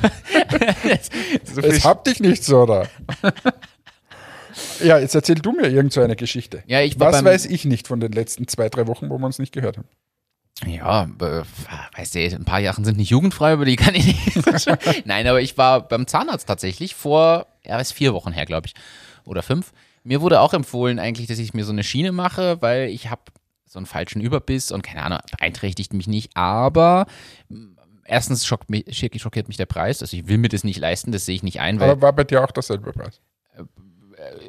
so 1.43 1.61
Es 1.61 1.83
hab 1.83 2.03
dich 2.05 2.19
nicht 2.19 2.43
so, 2.43 2.61
oder? 2.63 2.87
ja, 4.83 4.97
jetzt 4.99 5.15
erzähl 5.15 5.35
du 5.35 5.51
mir 5.51 5.67
irgend 5.69 5.93
so 5.93 6.01
eine 6.01 6.15
Geschichte. 6.15 6.63
Ja, 6.67 6.81
ich 6.81 6.99
Was 6.99 7.23
weiß 7.23 7.45
ich 7.45 7.65
nicht 7.65 7.87
von 7.87 7.99
den 7.99 8.11
letzten 8.11 8.47
zwei, 8.47 8.69
drei 8.69 8.87
Wochen, 8.87 9.09
wo 9.09 9.17
wir 9.17 9.25
uns 9.25 9.39
nicht 9.39 9.51
gehört 9.53 9.77
haben? 9.77 9.87
Ja, 10.65 11.03
äh, 11.03 11.43
weißt 11.97 12.15
du, 12.15 12.19
ein 12.19 12.45
paar 12.45 12.59
Jahren 12.59 12.83
sind 12.83 12.97
nicht 12.97 13.09
jugendfrei, 13.09 13.53
über 13.53 13.65
die 13.65 13.77
kann 13.77 13.95
ich 13.95 14.05
nicht. 14.05 14.45
Nein, 15.05 15.25
aber 15.27 15.41
ich 15.41 15.57
war 15.57 15.87
beim 15.87 16.05
Zahnarzt 16.05 16.47
tatsächlich 16.47 16.95
vor, 16.95 17.47
ja, 17.65 17.79
ist 17.79 17.93
vier 17.93 18.13
Wochen 18.13 18.31
her, 18.33 18.45
glaube 18.45 18.67
ich. 18.67 18.73
Oder 19.23 19.41
fünf. 19.41 19.71
Mir 20.03 20.21
wurde 20.21 20.41
auch 20.41 20.53
empfohlen 20.53 20.99
eigentlich, 20.99 21.27
dass 21.27 21.39
ich 21.39 21.53
mir 21.53 21.63
so 21.63 21.71
eine 21.71 21.83
Schiene 21.83 22.11
mache, 22.11 22.61
weil 22.61 22.89
ich 22.89 23.09
habe 23.09 23.21
so 23.69 23.79
einen 23.79 23.85
falschen 23.85 24.19
Überbiss 24.21 24.71
und 24.71 24.81
keine 24.81 25.03
Ahnung, 25.03 25.19
beeinträchtigt 25.37 25.93
mich 25.93 26.07
nicht. 26.07 26.35
Aber 26.35 27.05
mh, 27.49 27.67
erstens 28.03 28.45
schockt 28.45 28.69
mich, 28.69 28.85
schock- 28.89 29.17
schockiert 29.19 29.47
mich 29.47 29.57
der 29.57 29.67
Preis. 29.67 30.01
Also 30.01 30.17
ich 30.17 30.27
will 30.27 30.37
mir 30.39 30.49
das 30.49 30.63
nicht 30.63 30.79
leisten, 30.79 31.11
das 31.11 31.25
sehe 31.25 31.35
ich 31.35 31.43
nicht 31.43 31.61
ein, 31.61 31.81
Aber 31.81 32.01
war 32.01 32.13
bei 32.13 32.23
dir 32.25 32.43
auch 32.43 32.51
derselbe 32.51 32.91
Preis? 32.91 33.21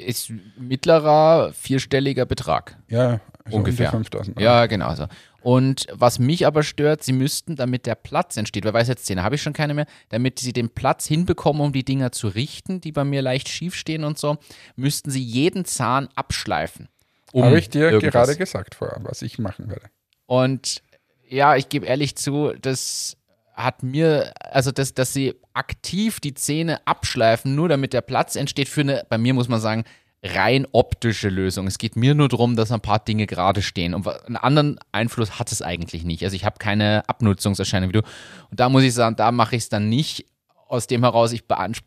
ist 0.05 0.33
mittlerer 0.57 1.53
vierstelliger 1.53 2.25
Betrag. 2.25 2.77
Ja, 2.89 3.21
also 3.45 3.57
Ungefähr. 3.57 3.93
Um 3.93 4.01
die 4.03 4.09
5000 4.09 4.37
Euro. 4.37 4.43
Ja, 4.43 4.65
genau 4.65 4.93
so. 4.95 5.07
Und 5.41 5.87
was 5.93 6.19
mich 6.19 6.45
aber 6.45 6.61
stört, 6.63 7.03
sie 7.03 7.13
müssten, 7.13 7.55
damit 7.55 7.85
der 7.85 7.95
Platz 7.95 8.35
entsteht, 8.37 8.65
weil 8.65 8.73
Weisheitszähne 8.73 9.23
habe 9.23 9.35
ich 9.35 9.41
schon 9.41 9.53
keine 9.53 9.73
mehr, 9.73 9.85
damit 10.09 10.39
sie 10.39 10.51
den 10.53 10.69
Platz 10.69 11.07
hinbekommen, 11.07 11.61
um 11.61 11.71
die 11.71 11.85
Dinger 11.85 12.11
zu 12.11 12.27
richten, 12.27 12.81
die 12.81 12.91
bei 12.91 13.03
mir 13.05 13.21
leicht 13.21 13.47
schief 13.47 13.73
stehen 13.75 14.03
und 14.03 14.17
so, 14.19 14.37
müssten 14.75 15.09
sie 15.09 15.23
jeden 15.23 15.63
Zahn 15.65 16.09
abschleifen. 16.15 16.89
Um 17.33 17.43
Habe 17.43 17.59
ich 17.59 17.69
dir 17.69 17.91
irgendwas. 17.91 18.11
gerade 18.11 18.35
gesagt 18.35 18.75
vorher, 18.75 18.99
was 19.03 19.21
ich 19.21 19.39
machen 19.39 19.69
werde. 19.69 19.89
Und 20.25 20.81
ja, 21.27 21.55
ich 21.55 21.69
gebe 21.69 21.85
ehrlich 21.85 22.15
zu, 22.15 22.53
das 22.61 23.17
hat 23.53 23.83
mir, 23.83 24.33
also 24.39 24.71
das, 24.71 24.93
dass 24.93 25.13
sie 25.13 25.35
aktiv 25.53 26.19
die 26.19 26.33
Zähne 26.33 26.85
abschleifen, 26.85 27.55
nur 27.55 27.69
damit 27.69 27.93
der 27.93 28.01
Platz 28.01 28.35
entsteht 28.35 28.69
für 28.69 28.81
eine, 28.81 29.05
bei 29.09 29.17
mir 29.17 29.33
muss 29.33 29.47
man 29.47 29.59
sagen, 29.59 29.83
rein 30.23 30.67
optische 30.71 31.29
Lösung. 31.29 31.67
Es 31.67 31.77
geht 31.77 31.95
mir 31.95 32.13
nur 32.13 32.29
darum, 32.29 32.55
dass 32.55 32.71
ein 32.71 32.81
paar 32.81 32.99
Dinge 32.99 33.25
gerade 33.25 33.61
stehen. 33.61 33.93
Und 33.93 34.07
einen 34.07 34.37
anderen 34.37 34.79
Einfluss 34.91 35.39
hat 35.39 35.51
es 35.51 35.61
eigentlich 35.61 36.03
nicht. 36.03 36.23
Also 36.23 36.35
ich 36.35 36.45
habe 36.45 36.59
keine 36.59 37.07
Abnutzungserscheinung 37.09 37.89
wie 37.89 37.93
du. 37.93 38.01
Und 38.49 38.59
da 38.59 38.69
muss 38.69 38.83
ich 38.83 38.93
sagen, 38.93 39.15
da 39.15 39.31
mache 39.31 39.55
ich 39.55 39.63
es 39.63 39.69
dann 39.69 39.89
nicht 39.89 40.25
aus 40.67 40.87
dem 40.87 41.03
heraus, 41.03 41.33
ich 41.33 41.43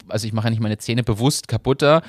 also 0.09 0.27
ich 0.27 0.33
mache 0.33 0.51
nicht 0.51 0.61
meine 0.61 0.79
Zähne 0.79 1.03
bewusst 1.03 1.49
kaputter, 1.49 2.03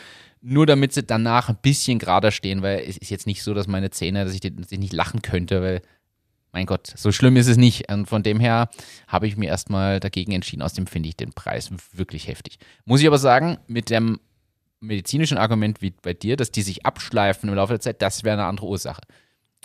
nur 0.47 0.67
damit 0.67 0.93
sie 0.93 1.01
danach 1.01 1.49
ein 1.49 1.57
bisschen 1.59 1.97
gerader 1.97 2.29
stehen, 2.29 2.61
weil 2.61 2.79
es 2.87 2.97
ist 2.97 3.09
jetzt 3.09 3.25
nicht 3.25 3.41
so, 3.41 3.55
dass 3.55 3.67
meine 3.67 3.89
Zähne, 3.89 4.25
dass 4.25 4.33
ich, 4.33 4.41
dass 4.41 4.71
ich 4.71 4.77
nicht 4.77 4.93
lachen 4.93 5.23
könnte, 5.23 5.61
weil 5.61 5.81
mein 6.51 6.67
Gott, 6.67 6.93
so 6.95 7.11
schlimm 7.11 7.35
ist 7.35 7.47
es 7.47 7.57
nicht. 7.57 7.91
Und 7.91 8.07
von 8.07 8.21
dem 8.21 8.39
her 8.39 8.69
habe 9.07 9.27
ich 9.27 9.37
mir 9.37 9.49
erstmal 9.49 9.99
dagegen 9.99 10.33
entschieden. 10.33 10.61
Außerdem 10.61 10.85
finde 10.85 11.09
ich 11.09 11.17
den 11.17 11.33
Preis 11.33 11.71
wirklich 11.93 12.27
heftig. 12.27 12.59
Muss 12.85 13.01
ich 13.01 13.07
aber 13.07 13.17
sagen, 13.17 13.57
mit 13.67 13.89
dem 13.89 14.19
medizinischen 14.81 15.39
Argument 15.39 15.81
wie 15.81 15.89
bei 15.89 16.13
dir, 16.13 16.37
dass 16.37 16.51
die 16.51 16.61
sich 16.61 16.85
abschleifen 16.85 17.49
im 17.49 17.55
Laufe 17.55 17.73
der 17.73 17.79
Zeit, 17.79 18.01
das 18.03 18.23
wäre 18.23 18.37
eine 18.37 18.45
andere 18.45 18.67
Ursache. 18.67 19.01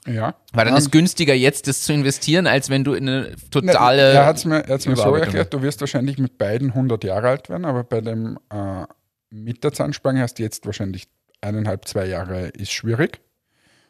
Ja. 0.07 0.35
Weil 0.55 0.65
dann 0.65 0.77
ist 0.77 0.91
günstiger 0.91 1.35
jetzt 1.35 1.69
das 1.69 1.83
zu 1.83 1.93
investieren, 1.93 2.47
als 2.47 2.71
wenn 2.71 2.85
du 2.85 2.95
in 2.95 3.07
eine 3.07 3.37
totale. 3.51 4.15
Na, 4.15 4.21
er 4.21 4.27
hat 4.27 4.37
es 4.39 4.47
mir, 4.47 4.65
mir 4.67 4.97
so 4.97 5.15
erklärt, 5.15 5.53
du 5.53 5.61
wirst 5.61 5.81
wahrscheinlich 5.81 6.17
mit 6.17 6.39
beiden 6.39 6.69
100 6.71 7.05
Jahre 7.05 7.29
alt 7.29 7.51
werden, 7.51 7.67
aber 7.67 7.85
bei 7.85 8.01
dem 8.01 8.39
äh, 8.51 8.85
mit 9.31 9.65
der 9.65 9.73
Zahnspange 9.73 10.21
hast 10.21 10.39
du 10.39 10.43
jetzt 10.43 10.67
wahrscheinlich 10.67 11.09
eineinhalb, 11.41 11.87
zwei 11.87 12.07
Jahre 12.07 12.49
ist 12.49 12.73
schwierig 12.73 13.21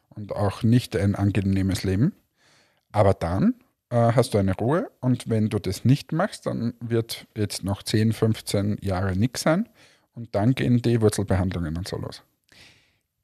und 0.08 0.32
auch 0.32 0.62
nicht 0.62 0.96
ein 0.96 1.14
angenehmes 1.14 1.82
Leben. 1.82 2.12
Aber 2.92 3.14
dann 3.14 3.54
äh, 3.90 4.12
hast 4.12 4.34
du 4.34 4.38
eine 4.38 4.54
Ruhe 4.56 4.90
und 5.00 5.28
wenn 5.28 5.48
du 5.48 5.58
das 5.58 5.84
nicht 5.84 6.12
machst, 6.12 6.46
dann 6.46 6.74
wird 6.80 7.26
jetzt 7.36 7.64
noch 7.64 7.82
10, 7.82 8.12
15 8.12 8.78
Jahre 8.80 9.16
nichts 9.16 9.42
sein 9.42 9.68
und 10.14 10.34
dann 10.34 10.54
gehen 10.54 10.82
die 10.82 11.00
Wurzelbehandlungen 11.00 11.76
und 11.76 11.88
so 11.88 11.96
los. 11.96 12.22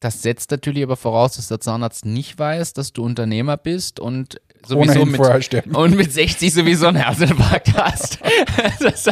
Das 0.06 0.22
setzt 0.22 0.52
natürlich 0.52 0.84
aber 0.84 0.96
voraus, 0.96 1.34
dass 1.34 1.48
der 1.48 1.58
Zahnarzt 1.58 2.04
nicht 2.04 2.38
weiß, 2.38 2.74
dass 2.74 2.92
du 2.92 3.02
Unternehmer 3.02 3.56
bist 3.56 3.98
und 3.98 4.40
sowieso 4.64 5.04
mit, 5.04 5.66
und 5.74 5.96
mit 5.96 6.12
60 6.12 6.54
sowieso 6.54 6.86
einen 6.86 6.98
Herzinfarkt 6.98 7.76
hast. 7.76 8.20
das, 8.78 9.10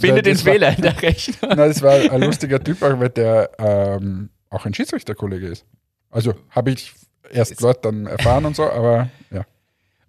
finde 0.00 0.22
den 0.22 0.36
Fehler 0.36 0.66
war, 0.66 0.76
in 0.76 0.82
der 0.82 1.00
Rechnung. 1.00 1.36
Nein, 1.42 1.56
das 1.58 1.80
war 1.80 1.92
ein 1.92 2.22
lustiger 2.22 2.60
Typ, 2.60 2.80
weil 2.80 3.08
der 3.10 3.50
ähm, 3.60 4.30
auch 4.50 4.66
ein 4.66 4.74
Schiedsrichterkollege 4.74 5.46
ist. 5.46 5.64
Also 6.10 6.34
habe 6.50 6.72
ich 6.72 6.92
erst 7.30 7.62
dort 7.62 7.84
dann 7.84 8.06
erfahren 8.06 8.46
und 8.46 8.56
so, 8.56 8.68
aber 8.68 9.10
ja. 9.30 9.44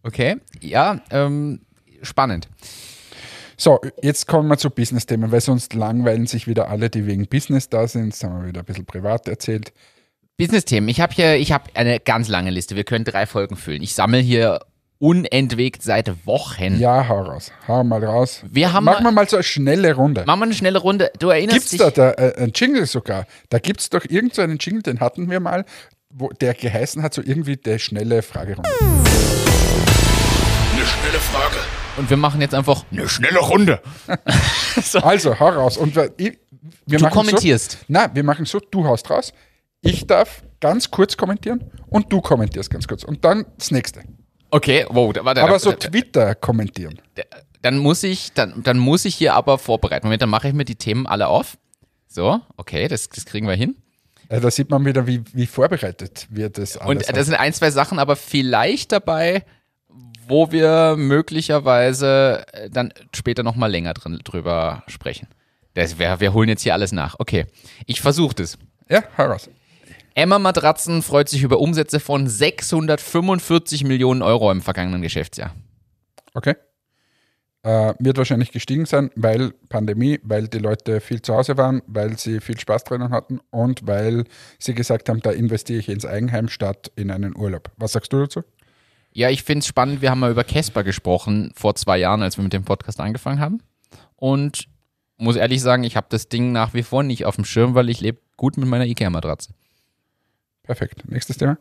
Okay, 0.02 0.38
ja, 0.62 1.00
ähm, 1.12 1.62
spannend. 2.02 2.50
So, 3.62 3.82
jetzt 4.02 4.26
kommen 4.26 4.48
wir 4.48 4.58
zu 4.58 4.70
Business-Themen, 4.70 5.34
weil 5.34 5.42
sonst 5.42 5.74
langweilen 5.74 6.28
sich 6.28 6.48
wieder 6.48 6.70
alle, 6.70 6.90
die 6.90 7.06
wegen 7.06 7.28
Business 7.28 7.68
da 7.68 7.90
sind. 7.90 8.14
Das 8.14 8.24
haben 8.24 8.42
wir 8.42 8.48
wieder 8.48 8.62
ein 8.62 8.66
bisschen 8.66 8.86
privat 8.86 9.28
erzählt. 9.28 9.74
Business-Themen. 10.38 10.88
Ich 10.88 11.02
habe 11.02 11.14
hier, 11.14 11.36
ich 11.36 11.52
habe 11.52 11.66
eine 11.74 12.00
ganz 12.00 12.30
lange 12.30 12.52
Liste. 12.52 12.78
Wir 12.78 12.86
können 12.86 13.04
drei 13.04 13.26
Folgen 13.26 13.58
füllen. 13.58 13.84
Ich 13.84 13.96
sammle 13.96 14.20
hier 14.20 14.62
unentwegt 14.98 15.84
seit 15.84 16.26
Wochen. 16.26 16.80
Ja, 16.80 17.10
hau 17.10 17.22
raus. 17.22 17.52
Hau 17.68 17.84
mal 17.84 18.02
raus. 18.02 18.44
Wir 18.50 18.72
haben 18.72 18.86
Machen 18.86 19.04
wir 19.04 19.12
mal 19.12 19.28
so 19.28 19.36
eine 19.36 19.44
schnelle 19.44 19.94
Runde. 19.94 20.24
Machen 20.26 20.40
wir 20.40 20.46
eine 20.46 20.54
schnelle 20.54 20.80
Runde. 20.80 21.12
Du 21.20 21.28
erinnerst 21.28 21.58
gibt's 21.58 21.72
dich. 21.72 21.82
Gibt 21.82 21.90
es 21.90 21.96
da, 21.96 22.14
da 22.14 22.28
äh, 22.30 22.38
einen 22.38 22.54
Jingle 22.56 22.86
sogar? 22.86 23.26
Da 23.50 23.60
gibt 23.60 23.82
es 23.82 23.90
doch 23.90 24.06
irgendeinen 24.06 24.58
so 24.58 24.70
Jingle, 24.70 24.84
den 24.84 25.02
hatten 25.02 25.30
wir 25.30 25.42
mal, 25.42 25.66
wo 26.10 26.30
der 26.30 26.54
geheißen 26.54 27.04
hat, 27.04 27.14
so 27.14 27.22
irgendwie 27.22 27.58
der 27.58 27.78
schnelle 27.78 28.22
Fragerunde. 28.22 28.70
Eine 28.72 29.06
schnelle 30.86 31.20
Frage. 31.20 31.58
Und 32.00 32.10
wir 32.10 32.18
machen 32.18 32.40
jetzt 32.40 32.56
einfach 32.56 32.86
eine 32.92 33.10
schnelle 33.10 33.40
Runde. 33.40 33.82
so. 34.82 35.00
Also, 35.00 35.38
hau 35.38 35.50
raus. 35.50 35.76
Und 35.76 35.96
wir, 35.96 36.14
wir 36.86 37.00
du 37.00 37.10
kommentierst. 37.10 37.72
So, 37.72 37.78
nein, 37.90 38.12
wir 38.14 38.24
machen 38.24 38.46
so, 38.46 38.60
du 38.60 38.86
haust 38.86 39.10
raus. 39.10 39.34
Ich 39.82 40.08
darf 40.08 40.44
ganz 40.62 40.92
kurz 40.92 41.18
kommentieren 41.18 41.72
und 41.88 42.12
du 42.12 42.22
kommentierst 42.22 42.70
ganz 42.70 42.88
kurz. 42.88 43.04
Und 43.04 43.26
dann 43.26 43.46
das 43.58 43.72
nächste. 43.72 44.02
Okay, 44.50 44.86
wow, 44.90 45.14
warte. 45.22 45.44
Aber 45.44 45.60
so 45.60 45.74
Twitter 45.74 46.36
kommentieren. 46.36 47.02
Dann 47.62 47.78
muss 47.78 48.04
ich, 48.04 48.32
dann, 48.32 48.64
dann 48.64 48.80
muss 48.80 49.04
ich 49.04 49.16
hier 49.16 49.34
aber 49.34 49.58
vorbereiten. 49.58 50.08
Moment, 50.08 50.22
dann 50.22 50.30
mache 50.30 50.48
ich 50.48 50.54
mir 50.54 50.66
die 50.66 50.76
Themen 50.76 51.06
alle 51.06 51.28
auf. 51.28 51.58
So, 52.08 52.40
okay, 52.56 52.88
das, 52.88 53.10
das 53.10 53.26
kriegen 53.26 53.46
wir 53.46 53.56
hin. 53.56 53.76
Ja, 54.32 54.40
da 54.40 54.50
sieht 54.50 54.70
man 54.70 54.86
wieder, 54.86 55.06
wie, 55.06 55.22
wie 55.34 55.46
vorbereitet 55.46 56.28
wird 56.30 56.58
das 56.58 56.78
alles. 56.78 57.08
Und 57.08 57.18
das 57.18 57.26
sind 57.26 57.36
ein, 57.36 57.54
zwei 57.54 57.72
Sachen, 57.72 58.00
aber 58.00 58.16
vielleicht 58.16 58.94
dabei, 58.94 59.44
wo 60.30 60.52
wir 60.52 60.96
möglicherweise 60.98 62.46
äh, 62.54 62.70
dann 62.70 62.94
später 63.14 63.44
nochmal 63.44 63.72
länger 63.72 63.94
drin, 63.94 64.20
drüber 64.24 64.84
sprechen. 64.88 65.28
Das, 65.74 66.00
wir, 66.00 66.20
wir 66.20 66.34
holen 66.34 66.50
jetzt 66.50 66.64
hier 66.64 66.74
alles 66.74 66.92
nach. 66.92 67.16
Okay, 67.20 67.46
ich 67.86 68.02
versuche 68.02 68.36
das. 68.36 68.58
Ja, 68.90 69.04
heraus. 69.16 69.50
Emma 70.16 70.40
Matratzen 70.40 71.02
freut 71.02 71.30
sich 71.30 71.44
über 71.44 71.60
Umsätze 71.60 72.00
von 72.00 72.28
645 72.28 73.84
Millionen 73.84 74.22
Euro 74.22 74.52
im 74.52 74.62
vergangenen 74.62 75.02
Geschäftsjahr. 75.02 75.54
Okay. 76.34 76.56
Äh, 77.62 77.94
wird 78.00 78.18
wahrscheinlich 78.18 78.52
gestiegen 78.52 78.86
sein, 78.86 79.12
weil 79.16 79.52
Pandemie, 79.68 80.20
weil 80.24 80.48
die 80.48 80.60
Leute 80.60 81.02
viel 81.02 81.22
zu 81.22 81.36
Hause 81.36 81.58
waren, 81.58 81.82
weil 81.88 82.18
sie 82.18 82.40
viel 82.40 82.58
Spaß 82.58 82.86
drinnen 82.86 83.12
hatten 83.12 83.40
und 83.50 83.86
weil 83.86 84.24
sie 84.58 84.74
gesagt 84.74 85.10
haben, 85.10 85.20
da 85.20 85.32
investiere 85.32 85.80
ich 85.80 85.90
ins 85.90 86.06
Eigenheim 86.06 86.48
statt 86.48 86.92
in 86.96 87.12
einen 87.12 87.36
Urlaub. 87.36 87.72
Was 87.78 87.92
sagst 87.92 88.14
du 88.14 88.20
dazu? 88.20 88.44
Ja, 89.20 89.30
ich 89.30 89.44
finde 89.44 89.60
es 89.60 89.68
spannend. 89.68 90.02
Wir 90.02 90.12
haben 90.12 90.22
mal 90.22 90.32
über 90.32 90.46
Casper 90.46 90.86
gesprochen 90.86 91.52
vor 91.54 91.76
zwei 91.76 91.98
Jahren, 91.98 92.22
als 92.22 92.38
wir 92.38 92.44
mit 92.46 92.54
dem 92.54 92.64
Podcast 92.64 93.02
angefangen 93.02 93.42
haben. 93.42 93.62
Und 94.16 94.70
muss 95.18 95.36
ehrlich 95.36 95.62
sagen, 95.62 95.84
ich 95.84 95.98
habe 95.98 96.08
das 96.10 96.30
Ding 96.30 96.54
nach 96.54 96.74
wie 96.74 96.84
vor 96.84 97.04
nicht 97.04 97.26
auf 97.26 97.36
dem 97.36 97.44
Schirm, 97.44 97.76
weil 97.76 97.90
ich 97.90 98.00
lebe 98.00 98.22
gut 98.38 98.56
mit 98.56 98.70
meiner 98.70 98.86
Ikea-Matratze. 98.86 99.54
Perfekt. 100.64 101.04
Nächstes 101.06 101.36
Thema. 101.36 101.58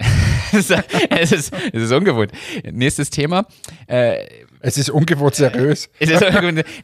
es, 0.52 1.32
ist, 1.32 1.52
es 1.72 1.82
ist 1.82 1.92
ungewohnt. 1.92 2.32
Nächstes 2.70 3.10
Thema. 3.10 3.46
Äh, 3.86 4.24
es 4.62 4.76
ist 4.76 4.90
ungewohnt 4.90 5.34
seriös. 5.34 5.88
Ist 5.98 6.22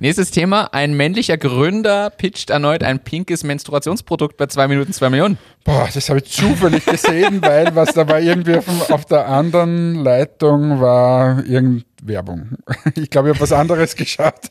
Nächstes 0.00 0.30
Thema. 0.30 0.72
Ein 0.72 0.94
männlicher 0.94 1.36
Gründer 1.36 2.08
pitcht 2.08 2.48
erneut 2.48 2.82
ein 2.82 3.00
pinkes 3.00 3.44
Menstruationsprodukt 3.44 4.38
bei 4.38 4.46
2 4.46 4.68
Minuten 4.68 4.94
2 4.94 5.10
Millionen. 5.10 5.38
Boah, 5.62 5.86
das 5.92 6.08
habe 6.08 6.20
ich 6.20 6.32
zufällig 6.32 6.86
gesehen, 6.86 7.42
weil 7.42 7.74
was 7.74 7.92
da 7.92 8.08
war 8.08 8.20
irgendwie 8.20 8.56
auf, 8.56 8.90
auf 8.90 9.04
der 9.04 9.28
anderen 9.28 9.96
Leitung 9.96 10.80
war 10.80 11.44
irgendeine 11.44 11.84
Werbung. 12.02 12.50
Ich 12.94 13.10
glaube, 13.10 13.28
ich 13.28 13.34
habe 13.34 13.40
was 13.40 13.52
anderes 13.52 13.94
geschaut, 13.94 14.50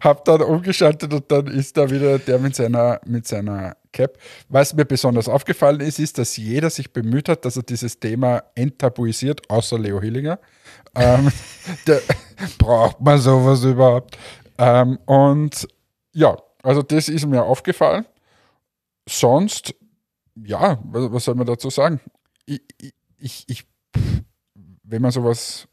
habe 0.00 0.22
dann 0.24 0.42
umgeschaltet 0.42 1.12
und 1.12 1.30
dann 1.30 1.46
ist 1.46 1.76
da 1.76 1.88
wieder 1.88 2.18
der 2.18 2.38
mit 2.38 2.56
seiner, 2.56 3.00
mit 3.06 3.28
seiner 3.28 3.76
Cap. 3.92 4.18
Was 4.48 4.74
mir 4.74 4.84
besonders 4.84 5.28
aufgefallen 5.28 5.80
ist, 5.80 5.98
ist, 5.98 6.18
dass 6.18 6.36
jeder 6.36 6.70
sich 6.70 6.92
bemüht 6.92 7.28
hat, 7.28 7.44
dass 7.44 7.56
er 7.56 7.62
dieses 7.62 7.98
Thema 7.98 8.42
enttabuisiert, 8.54 9.48
außer 9.50 9.78
Leo 9.78 10.00
Hillinger. 10.00 10.38
Ähm, 10.94 11.30
der, 11.86 12.00
braucht 12.58 13.00
man 13.00 13.18
sowas 13.18 13.64
überhaupt? 13.64 14.16
Ähm, 14.58 14.98
und 15.06 15.66
ja, 16.12 16.36
also 16.62 16.82
das 16.82 17.08
ist 17.08 17.26
mir 17.26 17.42
aufgefallen. 17.42 18.06
Sonst 19.08 19.74
ja, 20.44 20.78
was, 20.84 21.12
was 21.12 21.24
soll 21.24 21.34
man 21.34 21.46
dazu 21.46 21.70
sagen? 21.70 22.00
Ich, 22.46 22.62
ich, 23.18 23.44
ich, 23.46 23.66
wenn 24.82 25.02
man 25.02 25.10
sowas 25.10 25.68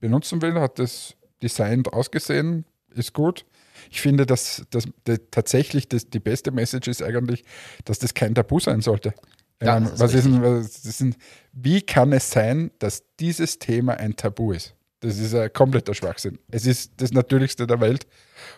benutzen 0.00 0.42
will, 0.42 0.54
hat 0.54 0.78
das 0.78 1.16
designt 1.42 1.92
ausgesehen, 1.92 2.64
ist 2.90 3.12
gut. 3.12 3.44
Ich 3.90 4.00
finde, 4.00 4.26
dass, 4.26 4.64
dass, 4.70 4.84
dass 5.04 5.18
tatsächlich 5.30 5.88
das, 5.88 6.08
die 6.10 6.20
beste 6.20 6.50
Message 6.50 6.88
ist 6.88 7.02
eigentlich, 7.02 7.44
dass 7.84 7.98
das 7.98 8.14
kein 8.14 8.34
Tabu 8.34 8.60
sein 8.60 8.80
sollte. 8.80 9.14
Ja, 9.62 9.76
ähm, 9.76 9.84
ist 9.84 9.98
was 9.98 10.14
ist, 10.14 10.30
was 10.30 10.84
ist, 10.84 11.16
wie 11.52 11.82
kann 11.82 12.12
es 12.12 12.30
sein, 12.30 12.70
dass 12.78 13.02
dieses 13.18 13.58
Thema 13.58 13.94
ein 13.94 14.16
Tabu 14.16 14.52
ist? 14.52 14.74
Das 15.00 15.18
ist 15.18 15.34
ein 15.34 15.52
kompletter 15.52 15.94
Schwachsinn. 15.94 16.38
Es 16.50 16.66
ist 16.66 16.92
das 16.96 17.12
Natürlichste 17.12 17.66
der 17.66 17.80
Welt. 17.80 18.06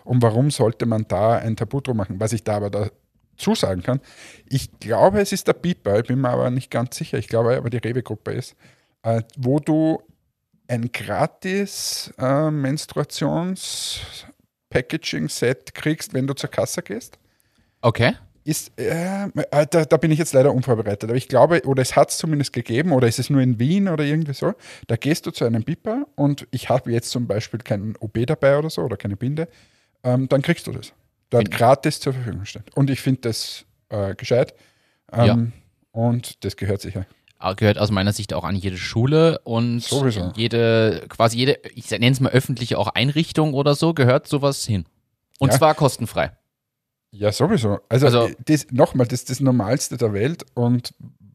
Und 0.03 0.21
warum 0.21 0.49
sollte 0.49 0.85
man 0.85 1.05
da 1.07 1.37
ein 1.37 1.55
Tabu 1.55 1.81
drum 1.81 1.97
machen? 1.97 2.19
Was 2.19 2.33
ich 2.33 2.43
da 2.43 2.55
aber 2.57 2.69
da 2.69 2.89
zusagen 3.41 3.81
kann. 3.81 3.99
Ich 4.47 4.79
glaube, 4.79 5.19
es 5.19 5.31
ist 5.31 5.47
der 5.47 5.53
Beeper, 5.53 5.99
ich 5.99 6.07
bin 6.07 6.21
mir 6.21 6.29
aber 6.29 6.49
nicht 6.49 6.71
ganz 6.71 6.95
sicher. 6.95 7.17
Ich 7.17 7.27
glaube 7.27 7.57
aber, 7.57 7.69
die 7.69 7.77
Rewe-Gruppe 7.77 8.31
ist, 8.31 8.55
äh, 9.03 9.23
wo 9.37 9.59
du 9.59 10.01
ein 10.67 10.91
gratis 10.91 12.13
äh, 12.17 12.51
Menstruations-Packaging-Set 14.71 15.73
kriegst, 15.73 16.13
wenn 16.13 16.27
du 16.27 16.33
zur 16.33 16.49
Kasse 16.49 16.81
gehst. 16.81 17.17
Okay. 17.81 18.13
Ist, 18.43 18.71
äh, 18.79 19.25
äh, 19.25 19.67
da, 19.69 19.85
da, 19.85 19.97
bin 19.97 20.09
ich 20.09 20.17
jetzt 20.17 20.33
leider 20.33 20.51
unvorbereitet, 20.51 21.09
aber 21.09 21.15
ich 21.15 21.27
glaube, 21.27 21.61
oder 21.65 21.81
es 21.81 21.95
hat 21.95 22.09
es 22.09 22.17
zumindest 22.17 22.53
gegeben, 22.53 22.91
oder 22.91 23.07
ist 23.07 23.19
es 23.19 23.29
nur 23.29 23.41
in 23.41 23.59
Wien 23.59 23.87
oder 23.87 24.03
irgendwie 24.03 24.33
so, 24.33 24.53
da 24.87 24.95
gehst 24.95 25.27
du 25.27 25.31
zu 25.31 25.45
einem 25.45 25.63
Beeper 25.63 26.07
und 26.15 26.47
ich 26.49 26.69
habe 26.69 26.91
jetzt 26.91 27.11
zum 27.11 27.27
Beispiel 27.27 27.59
keinen 27.59 27.95
OB 27.97 28.25
dabei 28.25 28.57
oder 28.57 28.71
so, 28.71 28.81
oder 28.81 28.97
keine 28.97 29.15
Binde, 29.15 29.47
ähm, 30.03 30.27
dann 30.27 30.41
kriegst 30.41 30.65
du 30.65 30.71
das 30.71 30.91
dort 31.29 31.43
find 31.43 31.57
gratis 31.57 31.99
zur 31.99 32.13
Verfügung 32.13 32.45
steht. 32.45 32.75
Und 32.75 32.89
ich 32.89 33.01
finde 33.01 33.21
das 33.21 33.65
äh, 33.89 34.15
gescheit. 34.15 34.55
Ähm, 35.11 35.25
ja. 35.25 35.37
Und 35.91 36.43
das 36.43 36.55
gehört 36.55 36.81
sicher. 36.81 37.05
Gehört 37.55 37.77
aus 37.77 37.91
meiner 37.91 38.13
Sicht 38.13 38.33
auch 38.33 38.43
an 38.43 38.55
jede 38.55 38.77
Schule 38.77 39.39
und 39.43 39.81
Sowieso. 39.81 40.31
jede, 40.35 41.05
quasi 41.09 41.37
jede, 41.37 41.59
ich 41.75 41.89
nenne 41.89 42.09
es 42.09 42.19
mal 42.19 42.31
öffentliche 42.31 42.77
auch 42.77 42.87
Einrichtung 42.87 43.53
oder 43.53 43.75
so, 43.75 43.93
gehört 43.93 44.27
sowas 44.27 44.65
hin. 44.65 44.85
Und 45.39 45.51
ja. 45.51 45.57
zwar 45.57 45.73
kostenfrei. 45.75 46.31
Ja, 47.11 47.31
sowieso. 47.31 47.79
Also, 47.89 48.05
Also- 48.05 48.29
das, 48.45 48.67
nochmal, 48.71 49.07
das 49.07 49.21
ist 49.21 49.29
das 49.29 49.39
Normalste 49.39 49.97
der 49.97 50.13
Welt 50.13 50.45
und 50.53 50.93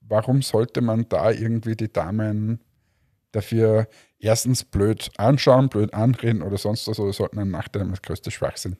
warum 0.08 0.42
sollte 0.42 0.80
man 0.80 1.08
da 1.08 1.30
irgendwie 1.30 1.76
die 1.76 1.92
Damen 1.92 2.60
dafür 3.32 3.88
erstens 4.18 4.64
blöd 4.64 5.10
anschauen, 5.18 5.68
blöd 5.68 5.92
anreden 5.92 6.42
oder 6.42 6.56
sonst 6.56 6.88
was 6.88 6.98
oder 6.98 7.12
sollten 7.12 7.38
einen 7.38 7.50
Nachteil 7.50 7.86
das 7.88 8.00
größte 8.02 8.30
Schwachsinn. 8.30 8.76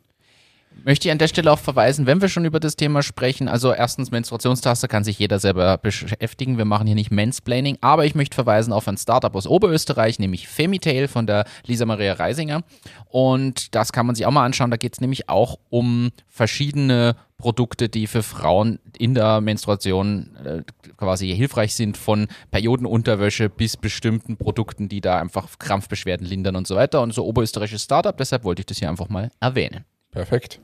Möchte 0.84 1.08
ich 1.08 1.12
an 1.12 1.18
der 1.18 1.28
Stelle 1.28 1.50
auch 1.50 1.58
verweisen, 1.58 2.06
wenn 2.06 2.20
wir 2.20 2.28
schon 2.28 2.44
über 2.44 2.60
das 2.60 2.76
Thema 2.76 3.02
sprechen, 3.02 3.48
also 3.48 3.72
erstens 3.72 4.10
Menstruationstaste 4.10 4.88
kann 4.88 5.04
sich 5.04 5.18
jeder 5.18 5.38
selber 5.38 5.78
beschäftigen, 5.78 6.58
wir 6.58 6.64
machen 6.64 6.86
hier 6.86 6.94
nicht 6.94 7.10
Mansplaining, 7.10 7.78
aber 7.80 8.04
ich 8.04 8.14
möchte 8.14 8.34
verweisen 8.34 8.72
auf 8.72 8.86
ein 8.86 8.96
Startup 8.96 9.34
aus 9.34 9.46
Oberösterreich, 9.46 10.18
nämlich 10.18 10.48
Femitail 10.48 11.08
von 11.08 11.26
der 11.26 11.44
Lisa 11.66 11.86
Maria 11.86 12.12
Reisinger. 12.14 12.62
Und 13.08 13.74
das 13.74 13.92
kann 13.92 14.06
man 14.06 14.14
sich 14.14 14.26
auch 14.26 14.30
mal 14.30 14.44
anschauen, 14.44 14.70
da 14.70 14.76
geht 14.76 14.94
es 14.94 15.00
nämlich 15.00 15.28
auch 15.28 15.58
um 15.70 16.10
verschiedene 16.28 17.16
Produkte, 17.38 17.88
die 17.88 18.06
für 18.06 18.22
Frauen 18.22 18.78
in 18.96 19.14
der 19.14 19.40
Menstruation 19.40 20.36
äh, 20.36 20.62
quasi 20.96 21.34
hilfreich 21.34 21.74
sind, 21.74 21.96
von 21.96 22.28
Periodenunterwäsche 22.50 23.50
bis 23.50 23.76
bestimmten 23.76 24.36
Produkten, 24.36 24.88
die 24.88 25.00
da 25.00 25.18
einfach 25.20 25.58
Krampfbeschwerden 25.58 26.26
lindern 26.26 26.56
und 26.56 26.66
so 26.66 26.76
weiter. 26.76 27.02
Und 27.02 27.12
so 27.12 27.24
oberösterreichisches 27.26 27.82
Startup, 27.82 28.16
deshalb 28.16 28.44
wollte 28.44 28.60
ich 28.60 28.66
das 28.66 28.78
hier 28.78 28.88
einfach 28.88 29.08
mal 29.08 29.30
erwähnen. 29.40 29.84
Perfekt. 30.16 30.62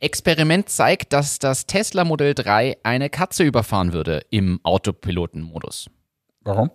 Experiment 0.00 0.70
zeigt, 0.70 1.12
dass 1.12 1.38
das 1.38 1.66
Tesla 1.66 2.02
Modell 2.02 2.32
3 2.32 2.78
eine 2.82 3.10
Katze 3.10 3.44
überfahren 3.44 3.92
würde 3.92 4.22
im 4.30 4.58
Autopilotenmodus. 4.62 5.90
Warum? 6.40 6.70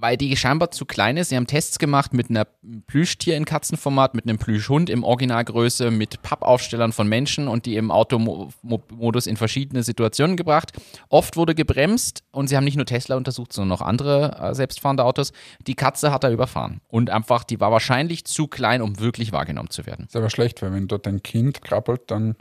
Weil 0.00 0.16
die 0.16 0.36
scheinbar 0.36 0.70
zu 0.70 0.84
klein 0.84 1.16
ist. 1.16 1.30
Sie 1.30 1.36
haben 1.36 1.46
Tests 1.46 1.78
gemacht 1.78 2.14
mit 2.14 2.30
einer 2.30 2.46
Plüschtier 2.86 3.36
in 3.36 3.44
Katzenformat, 3.44 4.14
mit 4.14 4.26
einem 4.26 4.38
Plüschhund 4.38 4.90
im 4.90 5.02
Originalgröße, 5.02 5.90
mit 5.90 6.22
Pappaufstellern 6.22 6.92
von 6.92 7.08
Menschen 7.08 7.48
und 7.48 7.66
die 7.66 7.76
im 7.76 7.90
Automodus 7.90 9.26
in 9.26 9.36
verschiedene 9.36 9.82
Situationen 9.82 10.36
gebracht. 10.36 10.72
Oft 11.08 11.36
wurde 11.36 11.54
gebremst 11.54 12.22
und 12.30 12.48
sie 12.48 12.56
haben 12.56 12.64
nicht 12.64 12.76
nur 12.76 12.86
Tesla 12.86 13.16
untersucht, 13.16 13.52
sondern 13.52 13.76
auch 13.76 13.82
andere 13.82 14.38
äh, 14.40 14.54
selbstfahrende 14.54 15.04
Autos. 15.04 15.32
Die 15.66 15.74
Katze 15.74 16.12
hat 16.12 16.22
er 16.22 16.30
überfahren. 16.30 16.80
Und 16.86 17.10
einfach, 17.10 17.42
die 17.42 17.58
war 17.58 17.72
wahrscheinlich 17.72 18.24
zu 18.24 18.46
klein, 18.46 18.82
um 18.82 19.00
wirklich 19.00 19.32
wahrgenommen 19.32 19.70
zu 19.70 19.84
werden. 19.84 20.06
Ist 20.06 20.16
aber 20.16 20.30
schlecht, 20.30 20.62
weil 20.62 20.72
wenn 20.72 20.86
dort 20.86 21.08
ein 21.08 21.22
Kind 21.22 21.62
krabbelt, 21.62 22.02
dann 22.10 22.36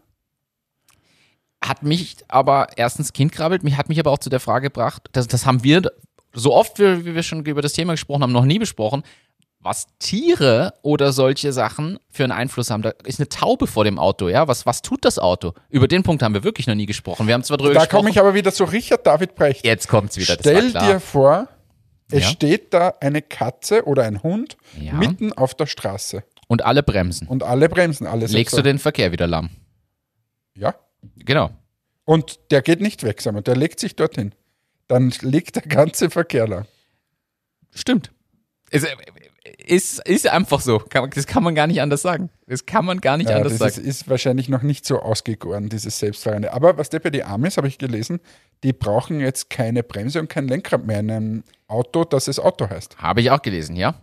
hat 1.64 1.84
mich 1.84 2.18
aber 2.28 2.68
erstens 2.76 3.14
Kind 3.14 3.32
krabbelt, 3.32 3.64
mich 3.64 3.78
hat 3.78 3.90
mich 3.90 4.00
aber 4.00 4.12
auch 4.12 4.20
zu 4.20 4.30
der 4.30 4.40
Frage 4.40 4.68
gebracht, 4.68 5.10
das, 5.14 5.28
das 5.28 5.46
haben 5.46 5.64
wir 5.64 5.82
so 6.34 6.54
oft, 6.54 6.80
wie, 6.80 7.16
wir 7.16 7.24
schon 7.24 7.46
über 7.46 7.62
das 7.62 7.74
Thema 7.74 7.94
gesprochen 7.94 8.24
haben, 8.24 8.32
noch 8.32 8.46
nie 8.46 8.60
besprochen, 8.60 9.04
was 9.60 9.88
Tiere 10.00 10.74
oder 10.84 11.12
solche 11.12 11.52
Sachen 11.52 12.00
für 12.10 12.24
einen 12.24 12.32
Einfluss 12.32 12.70
haben. 12.70 12.84
Da 12.84 12.92
ist 13.06 13.20
eine 13.20 13.28
Taube 13.28 13.68
vor 13.68 13.84
dem 13.84 13.98
Auto, 14.00 14.30
ja? 14.30 14.48
Was, 14.48 14.66
was 14.66 14.82
tut 14.82 15.04
das 15.04 15.18
Auto? 15.20 15.54
Über 15.70 15.88
den 15.88 16.04
Punkt 16.04 16.22
haben 16.24 16.34
wir 16.34 16.44
wirklich 16.44 16.68
noch 16.68 16.76
nie 16.76 16.86
gesprochen. 16.86 17.28
Wir 17.28 17.34
haben 17.34 17.44
zwar 17.44 17.58
drüber 17.58 17.74
da 17.74 17.80
gesprochen. 17.82 17.98
komme 17.98 18.10
ich 18.12 18.20
aber 18.20 18.34
wieder 18.34 18.54
zu 18.54 18.66
Richard 18.66 19.06
David 19.06 19.36
Brecht. 19.36 19.66
Jetzt 19.66 19.88
kommt's 19.88 20.16
wieder. 20.18 20.36
das 20.38 20.42
Stell 20.46 20.72
dir 20.72 21.00
vor, 21.00 21.48
es 22.12 22.24
Ja. 22.24 22.30
steht 22.30 22.74
da 22.74 22.94
eine 23.02 23.22
Katze 23.22 23.86
oder 23.86 24.04
ein 24.04 24.22
Hund 24.24 24.58
Ja. 24.80 24.94
mitten 24.94 25.34
auf 25.34 25.56
der 25.56 25.66
Straße 25.66 26.24
Und 26.48 26.64
alle 26.64 26.84
bremsen. 26.84 27.28
und 27.28 27.44
alle 27.44 27.68
bremsen, 27.68 28.06
alle 28.08 28.28
Legst 28.28 28.56
du 28.58 28.62
den 28.62 28.80
Verkehr 28.80 29.12
wieder 29.12 29.28
lahm. 29.28 29.50
Ja. 30.56 30.76
Genau. 31.18 31.50
Und 32.06 32.40
der 32.52 32.62
geht 32.62 32.80
nicht 32.80 33.04
weg, 33.04 33.22
sondern 33.22 33.44
der 33.44 33.56
legt 33.58 33.80
sich 33.80 33.96
dorthin. 33.96 34.34
Dann 34.88 35.14
liegt 35.22 35.56
der 35.56 35.64
ganze 35.64 36.10
Verkehr 36.10 36.48
da. 36.48 36.66
Stimmt. 37.74 38.12
Es, 38.70 38.86
ist, 39.66 40.08
ist 40.08 40.28
einfach 40.28 40.62
so. 40.62 40.82
Das 41.14 41.28
kann 41.28 41.44
man 41.44 41.56
gar 41.56 41.68
nicht 41.68 41.82
anders 41.82 42.02
sagen. 42.02 42.30
Das 42.48 42.66
kann 42.66 42.86
man 42.86 43.02
gar 43.02 43.18
nicht 43.18 43.30
Ja, 43.30 43.38
anders 43.38 43.58
das 43.58 43.76
sagen. 43.76 43.88
ist, 43.88 44.02
ist 44.02 44.10
wahrscheinlich 44.10 44.50
noch 44.50 44.62
nicht 44.62 44.86
so 44.86 45.00
ausgegoren, 45.00 45.70
dieses 45.70 46.00
Selbstfahrende. 46.00 46.54
Aber 46.54 46.78
was 46.78 46.90
der 46.90 47.00
bei 47.00 47.10
die 47.10 47.24
Amis, 47.24 47.58
habe 47.58 47.68
ich 47.68 47.78
gelesen, 47.78 48.20
die 48.64 48.74
brauchen 48.74 49.20
jetzt 49.20 49.50
keine 49.50 49.84
Bremse 49.84 50.20
und 50.20 50.30
kein 50.30 50.48
Lenkrad 50.48 50.86
mehr 50.86 51.00
in 51.00 51.12
einem 51.12 51.44
Auto, 51.68 52.04
das 52.04 52.28
es 52.28 52.40
Auto 52.40 52.70
heißt. 52.70 52.98
Habe 52.98 53.22
ich 53.22 53.32
auch 53.32 53.42
gelesen, 53.42 53.76
ja. 53.76 54.02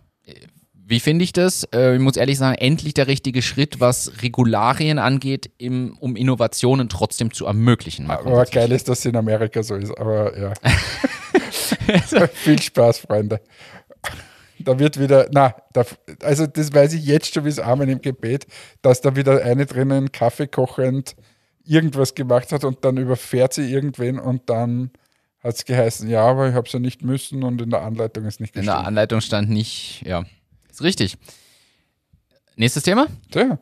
Wie 0.87 0.99
finde 0.99 1.23
ich 1.23 1.33
das? 1.33 1.63
Äh, 1.73 1.95
ich 1.95 2.01
muss 2.01 2.15
ehrlich 2.15 2.37
sagen, 2.37 2.55
endlich 2.59 2.93
der 2.93 3.07
richtige 3.07 3.41
Schritt, 3.41 3.79
was 3.79 4.21
Regularien 4.21 4.99
angeht, 4.99 5.49
im, 5.57 5.97
um 5.99 6.15
Innovationen 6.15 6.89
trotzdem 6.89 7.33
zu 7.33 7.47
ermöglichen. 7.47 8.09
Aber 8.09 8.45
geil 8.45 8.71
ist, 8.71 8.87
dass 8.87 8.99
es 8.99 9.05
in 9.05 9.15
Amerika 9.15 9.63
so 9.63 9.75
ist. 9.75 9.97
Aber 9.97 10.37
ja. 10.37 10.53
Viel 12.33 12.61
Spaß, 12.61 12.99
Freunde. 12.99 13.41
Da 14.59 14.77
wird 14.79 14.99
wieder, 14.99 15.27
na, 15.31 15.55
da, 15.73 15.83
also 16.21 16.47
das 16.47 16.73
weiß 16.73 16.93
ich 16.93 17.05
jetzt 17.05 17.33
schon 17.33 17.45
wie 17.45 17.49
es 17.49 17.59
Amen 17.59 17.89
im 17.89 18.01
Gebet, 18.01 18.47
dass 18.81 19.01
da 19.01 19.15
wieder 19.15 19.43
eine 19.43 19.65
drinnen 19.65 20.11
Kaffee 20.11 20.47
kochend 20.47 21.15
irgendwas 21.65 22.15
gemacht 22.15 22.51
hat 22.51 22.63
und 22.63 22.85
dann 22.85 22.97
überfährt 22.97 23.53
sie 23.53 23.71
irgendwen 23.71 24.19
und 24.19 24.49
dann 24.49 24.91
hat 25.43 25.55
es 25.55 25.65
geheißen, 25.65 26.09
ja, 26.09 26.25
aber 26.25 26.49
ich 26.49 26.55
habe 26.55 26.67
es 26.67 26.73
ja 26.73 26.79
nicht 26.79 27.03
müssen 27.03 27.43
und 27.43 27.61
in 27.61 27.69
der 27.69 27.81
Anleitung 27.81 28.25
ist 28.25 28.39
nicht 28.39 28.55
In 28.55 28.65
der. 28.65 28.85
Anleitung 28.85 29.21
stand 29.21 29.49
nicht, 29.49 30.03
ja. 30.05 30.23
Ist 30.75 30.81
richtig. 30.81 31.17
Nächstes 32.57 32.83
Thema. 32.83 33.07
Tja, 33.31 33.59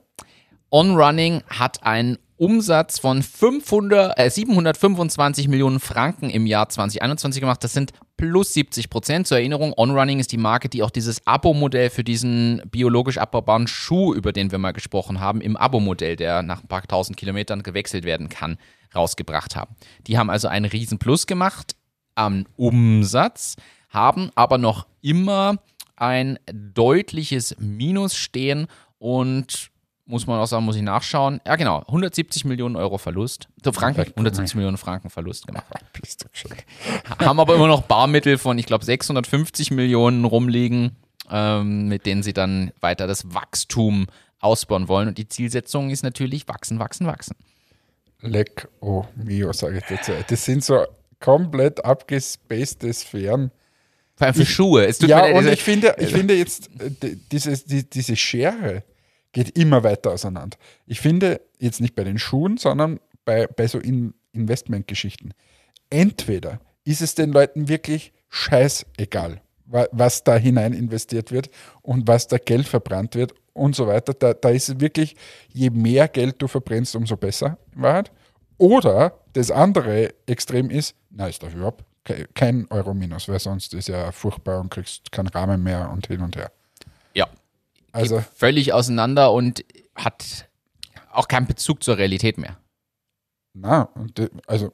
On 0.71 0.95
Running 0.95 1.43
hat 1.47 1.83
einen 1.83 2.17
Umsatz 2.37 2.97
von 2.97 3.21
500, 3.21 4.17
äh, 4.17 4.31
725 4.31 5.47
Millionen 5.47 5.79
Franken 5.79 6.31
im 6.31 6.47
Jahr 6.47 6.69
2021 6.69 7.39
gemacht. 7.39 7.63
Das 7.63 7.73
sind 7.73 7.91
plus 8.17 8.55
70 8.55 8.89
Prozent. 8.89 9.27
Zur 9.27 9.37
Erinnerung, 9.37 9.75
On 9.77 9.91
Running 9.91 10.19
ist 10.19 10.31
die 10.31 10.37
Marke, 10.37 10.69
die 10.69 10.81
auch 10.81 10.89
dieses 10.89 11.27
Abo-Modell 11.27 11.91
für 11.91 12.03
diesen 12.03 12.63
biologisch 12.71 13.19
abbaubaren 13.19 13.67
Schuh, 13.67 14.15
über 14.15 14.33
den 14.33 14.51
wir 14.51 14.57
mal 14.57 14.71
gesprochen 14.71 15.19
haben, 15.19 15.39
im 15.39 15.55
Abo-Modell, 15.55 16.15
der 16.15 16.41
nach 16.41 16.63
ein 16.63 16.67
paar 16.67 16.81
tausend 16.81 17.15
Kilometern 17.15 17.61
gewechselt 17.61 18.05
werden 18.05 18.29
kann, 18.29 18.57
rausgebracht 18.95 19.55
haben. 19.55 19.75
Die 20.07 20.17
haben 20.17 20.31
also 20.31 20.47
einen 20.47 20.65
riesen 20.65 20.97
Plus 20.97 21.27
gemacht 21.27 21.75
am 22.15 22.47
Umsatz, 22.55 23.55
haben 23.89 24.31
aber 24.33 24.57
noch 24.57 24.87
immer 25.01 25.59
ein 25.95 26.39
deutliches 26.51 27.55
Minus 27.59 28.15
stehen 28.15 28.67
und 28.97 29.71
muss 30.05 30.27
man 30.27 30.39
auch 30.39 30.45
sagen, 30.45 30.65
muss 30.65 30.75
ich 30.75 30.81
nachschauen. 30.81 31.39
Ja, 31.45 31.55
genau, 31.55 31.79
170 31.79 32.45
Millionen 32.45 32.75
Euro 32.75 32.97
Verlust. 32.97 33.47
So 33.63 33.71
Franken, 33.71 34.01
170 34.01 34.55
Millionen 34.55 34.77
Franken 34.77 35.09
Verlust 35.09 35.47
gemacht. 35.47 35.65
Haben 37.19 37.39
aber 37.39 37.55
immer 37.55 37.67
noch 37.67 37.83
Barmittel 37.83 38.37
von, 38.37 38.57
ich 38.57 38.65
glaube, 38.65 38.83
650 38.83 39.71
Millionen 39.71 40.25
rumliegen, 40.25 40.97
ähm, 41.29 41.87
mit 41.87 42.05
denen 42.05 42.21
sie 42.21 42.33
dann 42.33 42.71
weiter 42.81 43.07
das 43.07 43.33
Wachstum 43.33 44.07
ausbauen 44.39 44.87
wollen. 44.89 45.07
Und 45.07 45.17
die 45.17 45.27
Zielsetzung 45.27 45.89
ist 45.89 46.03
natürlich 46.03 46.47
wachsen, 46.47 46.79
wachsen, 46.79 47.07
wachsen. 47.07 47.35
Leck, 48.19 48.67
oh 48.81 49.05
mio, 49.15 49.53
sage 49.53 49.77
ich 49.77 49.83
dazu. 49.85 50.11
Das 50.27 50.45
sind 50.45 50.63
so 50.63 50.85
komplett 51.19 51.83
abgespacede 51.83 52.93
Sphären. 52.93 53.51
Vor 54.15 54.27
allem 54.27 54.35
für 54.35 54.45
Schuhe. 54.45 54.85
Es 54.85 54.99
tut 54.99 55.09
Ja, 55.09 55.17
mir 55.17 55.21
leid, 55.23 55.35
und 55.35 55.41
diese- 55.43 55.53
ich 55.53 55.63
finde, 55.63 55.95
ich 55.99 56.11
finde 56.13 56.35
jetzt, 56.37 56.69
die- 57.01 57.15
dieses, 57.31 57.65
die, 57.65 57.89
diese 57.89 58.15
Schere 58.15 58.83
geht 59.31 59.57
immer 59.57 59.83
weiter 59.83 60.11
auseinander. 60.11 60.57
Ich 60.85 60.99
finde, 61.01 61.41
jetzt 61.57 61.81
nicht 61.81 61.95
bei 61.95 62.03
den 62.03 62.19
Schuhen, 62.19 62.57
sondern 62.57 62.99
bei, 63.25 63.47
bei 63.47 63.67
so 63.67 63.79
In 63.79 64.13
Investmentgeschichten. 64.33 65.33
Entweder 65.89 66.59
ist 66.85 67.01
es 67.01 67.15
den 67.15 67.31
Leuten 67.31 67.67
wirklich 67.69 68.13
scheißegal, 68.29 69.41
wa- 69.65 69.87
was 69.91 70.23
da 70.23 70.35
hinein 70.37 70.73
investiert 70.73 71.31
wird 71.31 71.49
und 71.81 72.07
was 72.07 72.27
da 72.27 72.37
Geld 72.37 72.67
verbrannt 72.67 73.15
wird 73.15 73.33
und 73.53 73.75
so 73.75 73.87
weiter. 73.87 74.13
Da, 74.13 74.33
da 74.33 74.49
ist 74.49 74.69
es 74.69 74.79
wirklich, 74.79 75.15
je 75.51 75.69
mehr 75.69 76.07
Geld 76.07 76.35
du 76.41 76.47
verbrennst, 76.47 76.95
umso 76.95 77.15
besser 77.17 77.57
in 77.75 77.81
Wahrheit. 77.81 78.11
Oder 78.57 79.19
das 79.33 79.49
andere 79.51 80.13
Extrem 80.27 80.69
ist, 80.69 80.95
na, 81.09 81.27
ist 81.27 81.41
dafür 81.41 81.57
überhaupt 81.57 81.83
kein 82.33 82.67
Euro 82.69 82.93
minus, 82.93 83.27
weil 83.29 83.39
sonst 83.39 83.73
ist 83.73 83.87
ja 83.87 84.11
furchtbar 84.11 84.59
und 84.59 84.69
kriegst 84.69 85.11
keinen 85.11 85.27
Rahmen 85.27 85.63
mehr 85.63 85.89
und 85.89 86.07
hin 86.07 86.21
und 86.21 86.35
her. 86.35 86.51
ja, 87.13 87.27
Also, 87.91 88.23
völlig 88.35 88.73
auseinander 88.73 89.31
und 89.31 89.63
hat 89.95 90.49
auch 91.11 91.27
keinen 91.27 91.47
Bezug 91.47 91.83
zur 91.83 91.97
Realität 91.97 92.37
mehr. 92.37 92.57
na, 93.53 93.89
äh, 94.17 94.29
also 94.47 94.73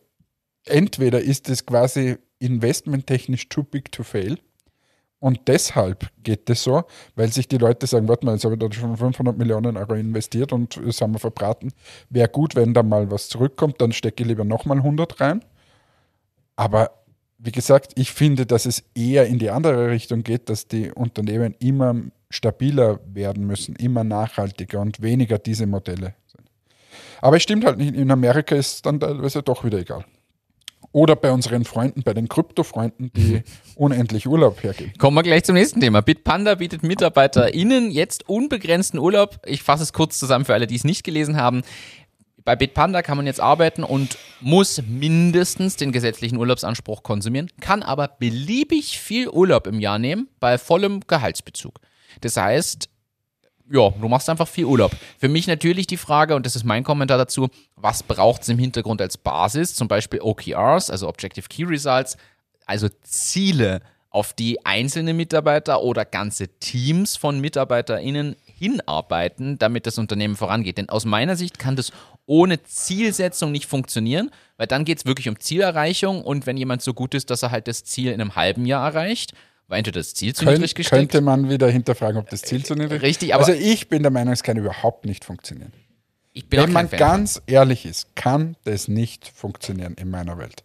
entweder 0.65 1.22
ist 1.22 1.50
es 1.50 1.65
quasi 1.65 2.18
investmenttechnisch 2.39 3.50
too 3.50 3.63
big 3.63 3.92
to 3.92 4.04
fail 4.04 4.38
und 5.20 5.48
deshalb 5.48 6.08
geht 6.24 6.50
es 6.50 6.63
so, 6.63 6.84
weil 7.15 7.32
sich 7.32 7.48
die 7.50 7.58
Leute 7.58 7.88
sagen, 7.88 8.08
warte 8.08 8.26
mal, 8.26 8.34
jetzt 8.34 8.46
habe 8.46 8.56
ich 8.56 8.60
da 8.60 8.72
schon 8.72 8.96
500 8.96 9.38
Millionen 9.38 9.76
Euro 9.76 9.94
investiert 9.96 10.54
und 10.54 10.80
das 10.84 11.02
haben 11.02 11.13
wir 11.13 11.20
verbraten. 11.20 11.74
Wäre 12.10 12.30
gut, 12.30 12.56
wenn 12.56 12.74
da 12.74 12.84
mal 12.84 13.12
was 13.12 13.28
zurückkommt, 13.28 13.82
dann 13.82 13.92
stecke 13.92 14.24
ich 14.24 14.30
lieber 14.30 14.46
nochmal 14.46 14.78
100 14.78 15.20
rein. 15.20 15.44
Aber 16.56 16.92
wie 17.39 17.52
gesagt, 17.52 17.93
ich 17.95 18.12
finde, 18.12 18.45
dass 18.45 18.65
es 18.65 18.84
eher 18.93 19.25
in 19.25 19.39
die 19.39 19.49
andere 19.49 19.89
Richtung 19.89 20.23
geht, 20.23 20.49
dass 20.49 20.67
die 20.67 20.91
Unternehmen 20.91 21.56
immer 21.60 21.95
stabiler 22.30 22.99
werden 23.06 23.47
müssen, 23.47 23.75
immer 23.78 24.04
nachhaltiger 24.04 24.82
und 24.82 25.02
weniger 25.02 25.39
diese 25.39 25.65
Modelle 25.65 26.15
sind. 26.28 26.43
Aber 27.21 27.38
es 27.38 27.43
stimmt 27.43 27.65
halt 27.65 27.78
nicht, 27.78 27.95
in 27.95 28.12
Amerika 28.12 28.56
ist 28.56 28.73
es 28.73 28.82
dann 28.82 28.99
teilweise 28.99 29.41
doch 29.41 29.63
wieder 29.63 29.80
egal. 29.80 30.06
Oder 30.91 31.15
bei 31.15 31.32
unseren 31.32 31.65
Freunden, 31.65 32.02
bei 32.02 32.13
den 32.13 32.28
Krypto-Freunden, 32.28 33.12
die 33.15 33.43
unendlich 33.75 34.28
Urlaub 34.28 34.63
hergeben. 34.63 34.93
Kommen 34.97 35.15
wir 35.15 35.23
gleich 35.23 35.43
zum 35.43 35.54
nächsten 35.54 35.80
Thema. 35.80 36.02
Bitpanda 36.02 36.56
bietet 36.56 36.82
MitarbeiterInnen 36.82 37.91
jetzt 37.91 38.28
unbegrenzten 38.28 38.99
Urlaub. 38.99 39.39
Ich 39.45 39.62
fasse 39.62 39.84
es 39.84 39.93
kurz 39.93 40.17
zusammen 40.17 40.45
für 40.45 40.56
alle, 40.56 40.65
die 40.65 40.75
es 40.75 40.84
nicht 40.84 41.04
gelesen 41.04 41.38
haben. 41.38 41.62
Bei 42.45 42.56
Bitpanda 42.56 43.02
kann 43.02 43.17
man 43.17 43.25
jetzt 43.25 43.39
arbeiten 43.39 43.84
und 43.84 44.17
muss 44.41 44.82
mindestens 44.88 45.75
den 45.75 45.91
gesetzlichen 45.91 46.38
Urlaubsanspruch 46.38 47.04
konsumieren, 47.04 47.49
kann 47.60 47.84
aber 47.84 48.08
beliebig 48.08 48.99
viel 48.99 49.30
Urlaub 49.30 49.67
im 49.67 49.80
Jahr 49.80 49.99
nehmen 49.99 50.30
bei 50.39 50.58
vollem 50.58 51.02
Gehaltsbezug. 51.08 51.80
Das 52.21 52.38
heißt, 52.38 52.89
ja, 53.71 53.89
du 53.89 54.08
machst 54.08 54.30
einfach 54.30 54.47
viel 54.47 54.65
Urlaub. 54.65 54.91
Für 55.19 55.30
mich 55.30 55.47
natürlich 55.47 55.86
die 55.86 55.97
Frage, 55.97 56.36
und 56.36 56.45
das 56.45 56.56
ist 56.56 56.63
mein 56.63 56.84
Kommentar 56.84 57.17
dazu, 57.17 57.49
was 57.75 58.02
braucht 58.04 58.41
es 58.41 58.49
im 58.49 58.58
Hintergrund 58.58 59.02
als 59.02 59.17
Basis? 59.17 59.75
Zum 59.75 59.88
Beispiel 59.88 60.21
OKRs, 60.21 60.89
also 60.89 61.08
Objective 61.08 61.47
Key 61.47 61.65
Results, 61.65 62.17
also 62.65 62.88
Ziele, 63.04 63.82
auf 64.12 64.34
die 64.34 64.65
einzelne 64.65 65.13
Mitarbeiter 65.13 65.84
oder 65.84 66.04
ganze 66.04 66.47
Teams 66.60 67.15
von 67.15 67.39
MitarbeiterInnen 67.39 68.36
hinarbeiten, 68.60 69.58
damit 69.58 69.86
das 69.88 69.98
Unternehmen 69.98 70.36
vorangeht. 70.36 70.78
Denn 70.78 70.89
aus 70.89 71.06
meiner 71.06 71.36
Sicht 71.36 71.58
kann 71.60 71.76
das 71.76 71.91
ohne 72.26 72.62
Zielsetzung 72.63 73.52
nicht 73.52 73.65
funktionieren, 73.65 74.30
weil 74.58 74.67
dann 74.67 74.86
geht 74.86 75.00
es 75.00 75.06
wirklich 75.06 75.30
um 75.30 75.39
Zielerreichung 75.39 76.22
und 76.24 76.45
wenn 76.45 76.58
jemand 76.58 76.82
so 76.82 76.93
gut 76.93 77.13
ist, 77.15 77.30
dass 77.32 77.41
er 77.43 77.52
halt 77.52 77.67
das 77.67 77.84
Ziel 77.84 78.12
in 78.12 78.22
einem 78.22 78.36
halben 78.36 78.65
Jahr 78.65 78.86
erreicht, 78.86 79.34
war 79.67 79.78
entweder 79.78 80.00
das 80.00 80.13
Ziel 80.13 80.36
zu 80.36 80.45
Kön 80.45 80.56
niedrig 80.56 80.76
gesteckt. 80.76 81.00
könnte 81.12 81.22
man 81.22 81.50
wieder 81.50 81.69
hinterfragen, 81.69 82.17
ob 82.19 82.30
das 82.30 82.41
Ziel 82.41 82.63
zu 82.65 82.74
niedrig 82.76 82.98
ist. 82.98 83.02
Richtig, 83.04 83.34
aber- 83.34 83.45
Also 83.48 83.60
ich 83.60 83.88
bin 83.89 84.02
der 84.04 84.12
Meinung, 84.12 84.34
es 84.34 84.43
kann 84.43 84.58
überhaupt 84.58 85.06
nicht 85.06 85.26
funktionieren. 85.26 85.72
Wenn 86.50 86.72
man 86.72 86.88
Fan 86.89 87.00
ganz 87.00 87.41
ehrlich 87.48 87.86
ist, 87.86 88.15
kann 88.15 88.56
das 88.63 88.88
nicht 88.88 89.28
funktionieren 89.28 89.95
in 89.95 90.10
meiner 90.10 90.38
Welt. 90.38 90.63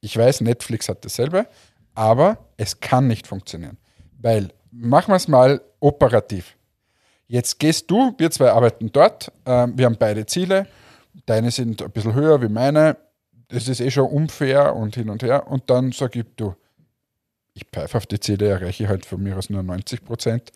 Ich 0.00 0.16
weiß, 0.16 0.42
Netflix 0.42 0.88
hat 0.88 1.04
dasselbe, 1.04 1.46
aber 1.94 2.38
es 2.56 2.80
kann 2.80 3.06
nicht 3.08 3.26
funktionieren. 3.26 3.78
Weil, 4.20 4.50
machen 4.70 5.08
wir 5.12 5.16
es 5.16 5.28
mal 5.28 5.60
operativ. 5.80 6.56
Jetzt 7.26 7.58
gehst 7.58 7.90
du, 7.90 8.14
wir 8.18 8.30
zwei 8.30 8.50
arbeiten 8.50 8.92
dort, 8.92 9.32
ähm, 9.46 9.72
wir 9.76 9.86
haben 9.86 9.96
beide 9.98 10.26
Ziele, 10.26 10.66
deine 11.26 11.50
sind 11.50 11.82
ein 11.82 11.90
bisschen 11.90 12.14
höher 12.14 12.42
wie 12.42 12.48
meine, 12.48 12.96
das 13.48 13.68
ist 13.68 13.80
eh 13.80 13.90
schon 13.90 14.08
unfair 14.08 14.74
und 14.74 14.94
hin 14.94 15.08
und 15.10 15.22
her. 15.22 15.46
Und 15.48 15.70
dann 15.70 15.92
sag 15.92 16.16
ich, 16.16 16.24
du, 16.36 16.54
ich 17.54 17.64
pfeife 17.72 17.96
auf 17.96 18.06
die 18.06 18.20
Ziele, 18.20 18.48
erreiche 18.48 18.88
halt 18.88 19.06
von 19.06 19.22
mir 19.22 19.36
aus 19.36 19.50
nur 19.50 19.62
90 19.62 20.04
Prozent. 20.04 20.52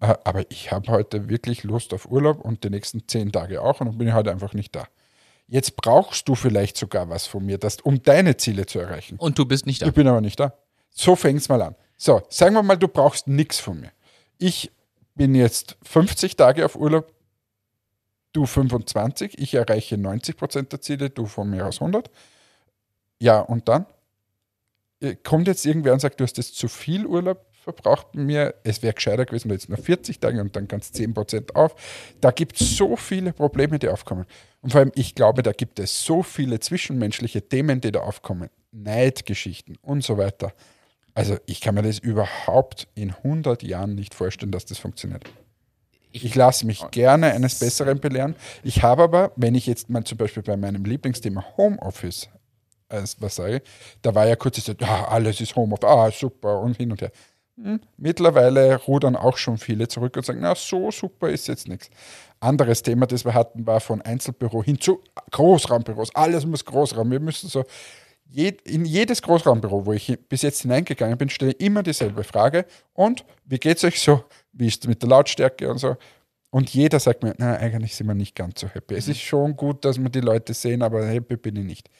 Äh, 0.00 0.14
Aber 0.24 0.48
ich 0.50 0.70
habe 0.70 0.90
heute 0.90 1.28
wirklich 1.28 1.64
Lust 1.64 1.92
auf 1.94 2.10
Urlaub 2.10 2.40
und 2.40 2.64
die 2.64 2.70
nächsten 2.70 3.08
zehn 3.08 3.32
Tage 3.32 3.62
auch 3.62 3.80
und 3.80 3.98
bin 3.98 4.12
heute 4.14 4.30
einfach 4.30 4.54
nicht 4.54 4.74
da. 4.76 4.86
Jetzt 5.46 5.76
brauchst 5.76 6.28
du 6.28 6.34
vielleicht 6.34 6.76
sogar 6.76 7.08
was 7.08 7.26
von 7.26 7.44
mir, 7.44 7.58
das, 7.58 7.76
um 7.82 8.02
deine 8.02 8.36
Ziele 8.36 8.66
zu 8.66 8.78
erreichen. 8.78 9.16
Und 9.18 9.38
du 9.38 9.44
bist 9.44 9.66
nicht 9.66 9.82
da. 9.82 9.86
Ich 9.86 9.92
bin 9.92 10.08
aber 10.08 10.20
nicht 10.20 10.40
da. 10.40 10.54
So 10.90 11.16
fängt 11.16 11.40
es 11.40 11.48
mal 11.48 11.60
an. 11.60 11.74
So, 11.96 12.22
sagen 12.28 12.54
wir 12.54 12.62
mal, 12.62 12.76
du 12.76 12.88
brauchst 12.88 13.28
nichts 13.28 13.60
von 13.60 13.80
mir. 13.80 13.90
Ich 14.38 14.70
bin 15.14 15.34
jetzt 15.34 15.76
50 15.82 16.36
Tage 16.36 16.64
auf 16.64 16.76
Urlaub, 16.76 17.12
du 18.32 18.46
25, 18.46 19.38
ich 19.38 19.54
erreiche 19.54 19.96
90 19.96 20.36
Prozent 20.36 20.72
der 20.72 20.80
Ziele, 20.80 21.10
du 21.10 21.26
von 21.26 21.48
mir 21.48 21.66
aus 21.66 21.80
100. 21.80 22.10
Ja, 23.20 23.40
und 23.40 23.68
dann? 23.68 23.86
Äh, 25.00 25.16
Kommt 25.16 25.46
jetzt 25.46 25.64
irgendwer 25.64 25.92
und 25.92 26.00
sagt, 26.00 26.20
du 26.20 26.24
hast 26.24 26.36
jetzt 26.36 26.56
zu 26.56 26.68
viel 26.68 27.06
Urlaub 27.06 27.46
verbraucht 27.64 28.12
bei 28.12 28.20
mir, 28.20 28.54
es 28.62 28.82
wäre 28.82 28.92
gescheiter 28.92 29.24
gewesen, 29.24 29.48
wenn 29.48 29.56
jetzt 29.56 29.68
nur 29.68 29.78
40 29.78 30.20
Tage 30.20 30.40
und 30.40 30.54
dann 30.54 30.68
kannst 30.68 30.94
10 30.94 31.14
Prozent 31.14 31.56
auf. 31.56 31.74
Da 32.20 32.30
gibt 32.30 32.60
es 32.60 32.76
so 32.76 32.94
viele 32.96 33.32
Probleme, 33.32 33.78
die 33.78 33.88
aufkommen. 33.88 34.26
Und 34.60 34.70
vor 34.70 34.80
allem, 34.80 34.92
ich 34.94 35.14
glaube, 35.14 35.42
da 35.42 35.52
gibt 35.52 35.78
es 35.78 36.04
so 36.04 36.22
viele 36.22 36.60
zwischenmenschliche 36.60 37.48
Themen, 37.48 37.80
die 37.80 37.90
da 37.90 38.00
aufkommen. 38.00 38.50
Neidgeschichten 38.70 39.78
und 39.82 40.04
so 40.04 40.18
weiter. 40.18 40.52
Also 41.14 41.36
ich 41.46 41.60
kann 41.60 41.76
mir 41.76 41.82
das 41.82 41.98
überhaupt 41.98 42.88
in 42.94 43.10
100 43.10 43.62
Jahren 43.62 43.94
nicht 43.94 44.14
vorstellen, 44.14 44.52
dass 44.52 44.64
das 44.66 44.78
funktioniert. 44.78 45.24
Ich 46.10 46.34
lasse 46.34 46.66
mich 46.66 46.90
gerne 46.90 47.32
eines 47.32 47.58
Besseren 47.58 47.98
belehren. 47.98 48.36
Ich 48.62 48.82
habe 48.82 49.02
aber, 49.02 49.32
wenn 49.36 49.54
ich 49.54 49.66
jetzt 49.66 49.90
mal 49.90 50.04
zum 50.04 50.18
Beispiel 50.18 50.42
bei 50.42 50.56
meinem 50.56 50.84
Lieblingsthema 50.84 51.44
Homeoffice 51.56 52.28
als 52.88 53.20
was 53.20 53.36
sage, 53.36 53.62
da 54.02 54.14
war 54.14 54.26
ja 54.26 54.36
kurz 54.36 54.64
so, 54.64 54.72
ah, 54.82 55.04
alles 55.06 55.40
ist 55.40 55.56
Homeoffice, 55.56 55.88
ah, 55.88 56.10
super 56.10 56.60
und 56.60 56.76
hin 56.76 56.92
und 56.92 57.00
her. 57.00 57.10
Hm, 57.56 57.80
Mittlerweile 57.96 58.76
rudern 58.76 59.16
auch 59.16 59.36
schon 59.36 59.58
viele 59.58 59.86
zurück 59.86 60.16
und 60.16 60.24
sagen, 60.24 60.40
na, 60.42 60.54
so 60.54 60.90
super 60.90 61.28
ist 61.28 61.46
jetzt 61.46 61.68
nichts. 61.68 61.88
Anderes 62.40 62.82
Thema, 62.82 63.06
das 63.06 63.24
wir 63.24 63.34
hatten, 63.34 63.66
war 63.66 63.80
von 63.80 64.02
Einzelbüro 64.02 64.62
hin 64.62 64.80
zu 64.80 65.00
Großraumbüros. 65.30 66.14
Alles 66.14 66.44
muss 66.46 66.64
Großraum. 66.64 67.10
Wir 67.10 67.20
müssen 67.20 67.48
so, 67.48 67.64
in 68.32 68.84
jedes 68.84 69.22
Großraumbüro, 69.22 69.86
wo 69.86 69.92
ich 69.92 70.18
bis 70.28 70.42
jetzt 70.42 70.62
hineingegangen 70.62 71.16
bin, 71.16 71.28
stelle 71.28 71.52
ich 71.52 71.60
immer 71.60 71.82
dieselbe 71.82 72.24
Frage. 72.24 72.66
Und 72.92 73.24
wie 73.44 73.58
geht 73.58 73.76
es 73.76 73.84
euch 73.84 74.00
so? 74.00 74.24
Wie 74.52 74.66
ist 74.66 74.82
es 74.82 74.88
mit 74.88 75.02
der 75.02 75.08
Lautstärke 75.08 75.70
und 75.70 75.78
so? 75.78 75.96
Und 76.50 76.70
jeder 76.70 77.00
sagt 77.00 77.22
mir, 77.22 77.34
na, 77.38 77.56
eigentlich 77.56 77.94
sind 77.94 78.06
wir 78.06 78.14
nicht 78.14 78.34
ganz 78.34 78.60
so 78.60 78.68
happy. 78.68 78.94
Es 78.94 79.08
ist 79.08 79.20
schon 79.20 79.56
gut, 79.56 79.84
dass 79.84 79.98
wir 79.98 80.08
die 80.08 80.20
Leute 80.20 80.54
sehen, 80.54 80.82
aber 80.82 81.06
happy 81.06 81.36
bin 81.36 81.56
ich 81.56 81.64
nicht. 81.64 81.90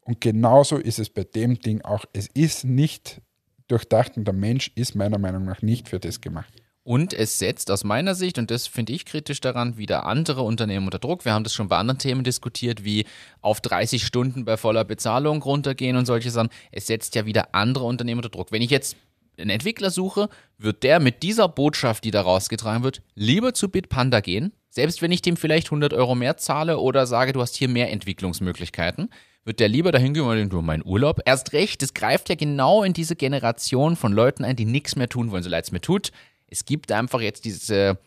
Und 0.00 0.20
genauso 0.20 0.78
ist 0.78 0.98
es 0.98 1.10
bei 1.10 1.24
dem 1.24 1.58
Ding 1.60 1.82
auch. 1.82 2.06
Es 2.14 2.28
ist 2.28 2.64
nicht 2.64 3.20
durchdacht 3.66 4.16
und 4.16 4.24
der 4.24 4.32
Mensch 4.32 4.72
ist 4.74 4.94
meiner 4.94 5.18
Meinung 5.18 5.44
nach 5.44 5.60
nicht 5.60 5.88
für 5.88 6.00
das 6.00 6.20
gemacht. 6.20 6.52
Und 6.88 7.12
es 7.12 7.38
setzt 7.38 7.70
aus 7.70 7.84
meiner 7.84 8.14
Sicht, 8.14 8.38
und 8.38 8.50
das 8.50 8.66
finde 8.66 8.94
ich 8.94 9.04
kritisch 9.04 9.42
daran, 9.42 9.76
wieder 9.76 10.06
andere 10.06 10.40
Unternehmen 10.40 10.86
unter 10.86 10.98
Druck. 10.98 11.26
Wir 11.26 11.34
haben 11.34 11.44
das 11.44 11.52
schon 11.52 11.68
bei 11.68 11.76
anderen 11.76 11.98
Themen 11.98 12.24
diskutiert, 12.24 12.82
wie 12.82 13.04
auf 13.42 13.60
30 13.60 14.02
Stunden 14.06 14.46
bei 14.46 14.56
voller 14.56 14.84
Bezahlung 14.84 15.42
runtergehen 15.42 15.98
und 15.98 16.06
solche 16.06 16.30
Sachen. 16.30 16.48
Es 16.72 16.86
setzt 16.86 17.14
ja 17.14 17.26
wieder 17.26 17.54
andere 17.54 17.84
Unternehmen 17.84 18.20
unter 18.20 18.30
Druck. 18.30 18.52
Wenn 18.52 18.62
ich 18.62 18.70
jetzt 18.70 18.96
einen 19.36 19.50
Entwickler 19.50 19.90
suche, 19.90 20.30
wird 20.56 20.82
der 20.82 20.98
mit 20.98 21.22
dieser 21.22 21.46
Botschaft, 21.46 22.04
die 22.04 22.10
da 22.10 22.22
rausgetragen 22.22 22.82
wird, 22.82 23.02
lieber 23.14 23.52
zu 23.52 23.68
Bitpanda 23.68 24.20
gehen, 24.20 24.54
selbst 24.70 25.02
wenn 25.02 25.12
ich 25.12 25.20
dem 25.20 25.36
vielleicht 25.36 25.66
100 25.66 25.92
Euro 25.92 26.14
mehr 26.14 26.38
zahle 26.38 26.78
oder 26.78 27.06
sage, 27.06 27.34
du 27.34 27.42
hast 27.42 27.54
hier 27.54 27.68
mehr 27.68 27.92
Entwicklungsmöglichkeiten, 27.92 29.10
wird 29.44 29.60
der 29.60 29.68
lieber 29.68 29.92
dahin 29.92 30.14
gehen 30.14 30.24
und 30.24 30.50
du, 30.50 30.62
mein 30.62 30.84
Urlaub. 30.84 31.20
Erst 31.24 31.52
recht, 31.52 31.82
das 31.82 31.94
greift 31.94 32.28
ja 32.28 32.34
genau 32.34 32.82
in 32.82 32.92
diese 32.92 33.16
Generation 33.16 33.96
von 33.96 34.12
Leuten 34.12 34.44
ein, 34.44 34.56
die 34.56 34.66
nichts 34.66 34.96
mehr 34.96 35.08
tun 35.08 35.30
wollen, 35.30 35.42
so 35.42 35.50
leid 35.50 35.64
es 35.64 35.72
mir 35.72 35.80
tut. 35.80 36.12
Es 36.48 36.64
gibt 36.64 36.90
einfach 36.92 37.20
jetzt 37.20 37.44
diese 37.44 37.98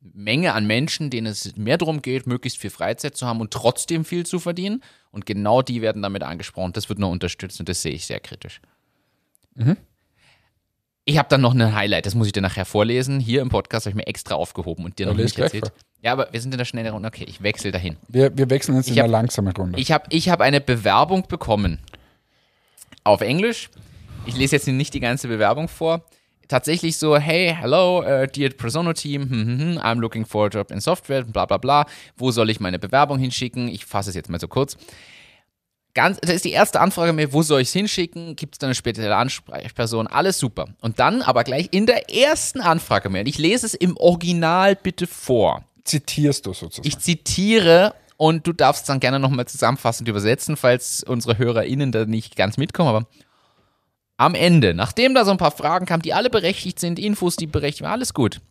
Menge 0.00 0.54
an 0.54 0.66
Menschen, 0.66 1.10
denen 1.10 1.26
es 1.26 1.54
mehr 1.56 1.76
darum 1.78 2.00
geht, 2.02 2.26
möglichst 2.26 2.58
viel 2.58 2.70
Freizeit 2.70 3.16
zu 3.16 3.26
haben 3.26 3.40
und 3.40 3.52
trotzdem 3.52 4.04
viel 4.04 4.24
zu 4.24 4.38
verdienen. 4.40 4.82
Und 5.10 5.26
genau 5.26 5.60
die 5.62 5.82
werden 5.82 6.00
damit 6.02 6.22
angesprochen. 6.22 6.72
Das 6.72 6.88
wird 6.88 6.98
nur 6.98 7.10
unterstützt 7.10 7.60
und 7.60 7.68
das 7.68 7.82
sehe 7.82 7.92
ich 7.92 8.06
sehr 8.06 8.20
kritisch. 8.20 8.60
Ich 11.04 11.18
habe 11.18 11.28
dann 11.28 11.40
noch 11.40 11.54
ein 11.54 11.74
Highlight, 11.74 12.06
das 12.06 12.14
muss 12.14 12.26
ich 12.28 12.32
dir 12.32 12.40
nachher 12.40 12.64
vorlesen. 12.64 13.20
Hier 13.20 13.42
im 13.42 13.48
Podcast 13.48 13.86
habe 13.86 13.90
ich 13.90 13.96
mir 13.96 14.06
extra 14.06 14.34
aufgehoben 14.36 14.84
und 14.84 14.98
dir 14.98 15.06
Ja, 15.06 15.12
noch 15.12 15.18
nicht 15.18 15.38
erzählt. 15.38 15.66
vor. 15.66 15.74
Ja, 16.02 16.12
aber 16.12 16.28
wir 16.32 16.40
sind 16.40 16.52
in 16.54 16.58
der 16.58 16.64
schnellen 16.64 16.92
Runde. 16.92 17.08
Okay, 17.08 17.24
ich 17.28 17.42
wechsle 17.42 17.72
dahin. 17.72 17.96
Wir, 18.08 18.36
wir 18.36 18.48
wechseln 18.48 18.76
jetzt 18.76 18.86
in 18.88 18.94
Ich 18.94 18.98
hab- 19.00 19.04
eine 19.04 19.12
langsame 19.12 19.52
Runde. 19.54 19.78
Ich 19.78 19.92
habe 19.92 20.06
ich 20.10 20.28
hab 20.30 20.40
eine 20.40 20.60
Bewerbung 20.60 21.26
bekommen. 21.28 21.78
Auf 23.04 23.20
Englisch. 23.22 23.70
Ich 24.26 24.36
lese 24.36 24.56
jetzt 24.56 24.66
nicht 24.68 24.94
die 24.94 25.00
ganze 25.00 25.28
Bewerbung 25.28 25.68
vor. 25.68 26.04
Tatsächlich 26.50 26.96
so, 26.96 27.16
hey, 27.16 27.54
hello, 27.56 28.00
uh, 28.00 28.26
dear 28.26 28.50
Presono 28.50 28.92
Team, 28.92 29.30
hm, 29.30 29.30
hm, 29.30 29.58
hm, 29.60 29.78
I'm 29.78 30.00
looking 30.00 30.26
for 30.26 30.46
a 30.46 30.48
job 30.48 30.72
in 30.72 30.80
Software, 30.80 31.22
bla 31.22 31.46
bla 31.46 31.58
bla. 31.58 31.86
Wo 32.16 32.32
soll 32.32 32.50
ich 32.50 32.58
meine 32.58 32.80
Bewerbung 32.80 33.20
hinschicken? 33.20 33.68
Ich 33.68 33.86
fasse 33.86 34.10
es 34.10 34.16
jetzt 34.16 34.28
mal 34.28 34.40
so 34.40 34.48
kurz. 34.48 34.76
Ganz, 35.94 36.18
das 36.20 36.32
ist 36.32 36.44
die 36.44 36.50
erste 36.50 36.80
Anfrage 36.80 37.12
mir, 37.12 37.32
wo 37.32 37.42
soll 37.42 37.60
ich 37.60 37.68
es 37.68 37.72
hinschicken? 37.72 38.34
Gibt 38.34 38.56
es 38.56 38.58
da 38.58 38.66
eine 38.66 38.74
spezielle 38.74 39.14
Ansprechperson? 39.14 40.08
Alles 40.08 40.40
super. 40.40 40.66
Und 40.80 40.98
dann 40.98 41.22
aber 41.22 41.44
gleich 41.44 41.68
in 41.70 41.86
der 41.86 42.12
ersten 42.12 42.60
Anfrage 42.60 43.10
mehr, 43.10 43.20
und 43.20 43.28
ich 43.28 43.38
lese 43.38 43.66
es 43.66 43.74
im 43.74 43.96
Original 43.96 44.74
bitte 44.74 45.06
vor. 45.06 45.64
Zitierst 45.84 46.46
du 46.46 46.52
sozusagen. 46.52 46.88
Ich 46.88 46.98
zitiere 46.98 47.94
und 48.16 48.44
du 48.48 48.52
darfst 48.52 48.88
dann 48.88 48.98
gerne 48.98 49.20
nochmal 49.20 49.46
zusammenfassend 49.46 50.08
übersetzen, 50.08 50.56
falls 50.56 51.04
unsere 51.04 51.38
HörerInnen 51.38 51.92
da 51.92 52.06
nicht 52.06 52.34
ganz 52.34 52.56
mitkommen. 52.56 52.88
Aber 52.88 53.06
am 54.20 54.34
Ende, 54.34 54.74
nachdem 54.74 55.14
da 55.14 55.24
so 55.24 55.30
ein 55.30 55.38
paar 55.38 55.50
Fragen 55.50 55.86
kamen, 55.86 56.02
die 56.02 56.12
alle 56.12 56.28
berechtigt 56.28 56.78
sind, 56.78 56.98
Infos, 56.98 57.36
die 57.36 57.46
berechtigt 57.46 57.82
waren, 57.82 57.92
alles 57.92 58.12
gut. 58.12 58.42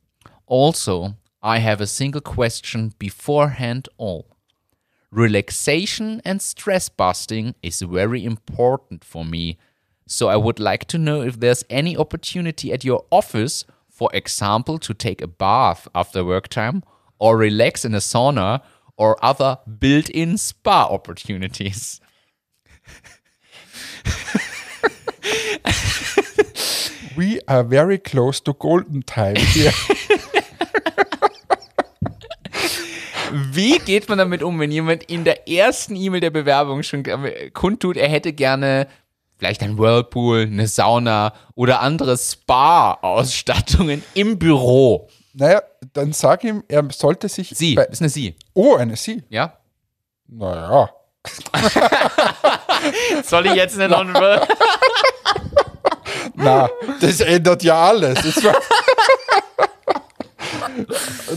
Also, 0.48 1.14
I 1.44 1.60
have 1.62 1.82
a 1.82 1.86
single 1.86 2.22
question 2.22 2.96
beforehand 2.98 3.88
all. 4.00 4.26
Relaxation 5.12 6.22
and 6.26 6.42
stress 6.42 6.90
busting 6.90 7.54
is 7.62 7.82
very 7.82 8.26
important 8.26 9.06
for 9.06 9.24
me. 9.24 9.58
So 10.08 10.28
I 10.28 10.38
would 10.38 10.58
like 10.58 10.88
to 10.88 10.98
know 10.98 11.22
if 11.22 11.40
there's 11.40 11.64
any 11.70 11.96
opportunity 11.96 12.74
at 12.74 12.84
your 12.84 13.06
office, 13.12 13.66
for 13.88 14.10
example, 14.12 14.80
to 14.80 14.96
take 14.96 15.22
a 15.22 15.28
bath 15.28 15.88
after 15.94 16.26
work 16.26 16.48
time 16.48 16.82
or 17.20 17.38
relax 17.38 17.86
in 17.86 17.94
a 17.94 18.00
sauna 18.00 18.62
or 18.98 19.24
other 19.24 19.60
built-in 19.80 20.40
spa 20.40 20.88
opportunities. 20.90 22.02
We 27.20 27.42
are 27.48 27.66
very 27.66 27.98
close 28.00 28.40
to 28.44 28.54
golden 28.54 29.06
time 29.06 29.36
here. 29.36 29.74
Wie 33.52 33.78
geht 33.80 34.08
man 34.08 34.18
damit 34.20 34.42
um, 34.42 34.58
wenn 34.60 34.72
jemand 34.72 35.04
in 35.04 35.26
der 35.26 35.48
ersten 35.50 35.98
E-Mail 35.98 36.22
der 36.22 36.30
Bewerbung 36.30 36.82
schon 36.82 37.04
äh, 37.04 37.50
kundtut, 37.52 37.98
er 37.98 38.08
hätte 38.08 38.32
gerne 38.32 38.88
vielleicht 39.38 39.62
ein 39.62 39.78
Whirlpool, 39.78 40.44
eine 40.44 40.68
Sauna 40.68 41.34
oder 41.56 41.82
andere 41.82 42.18
Spa-Ausstattungen 42.18 44.02
im 44.14 44.40
Büro? 44.40 45.10
naja, 45.34 45.62
dann 45.94 46.14
sag 46.14 46.44
ihm, 46.46 46.64
er 46.70 46.88
sollte 46.90 47.28
sich. 47.30 47.50
Sie, 47.54 47.76
bei- 47.76 47.84
ist 47.86 48.02
eine 48.02 48.10
Sie, 48.10 48.36
oh, 48.54 48.76
eine 48.76 48.96
Sie. 48.96 49.24
ja? 49.30 49.58
Naja. 50.28 50.90
Soll 53.24 53.46
ich 53.48 53.54
jetzt 53.56 53.78
nicht 53.78 53.90
noch 53.90 54.04
Na, 56.40 56.70
das 57.02 57.20
ändert 57.22 57.64
ja 57.64 57.76
alles. 57.76 58.18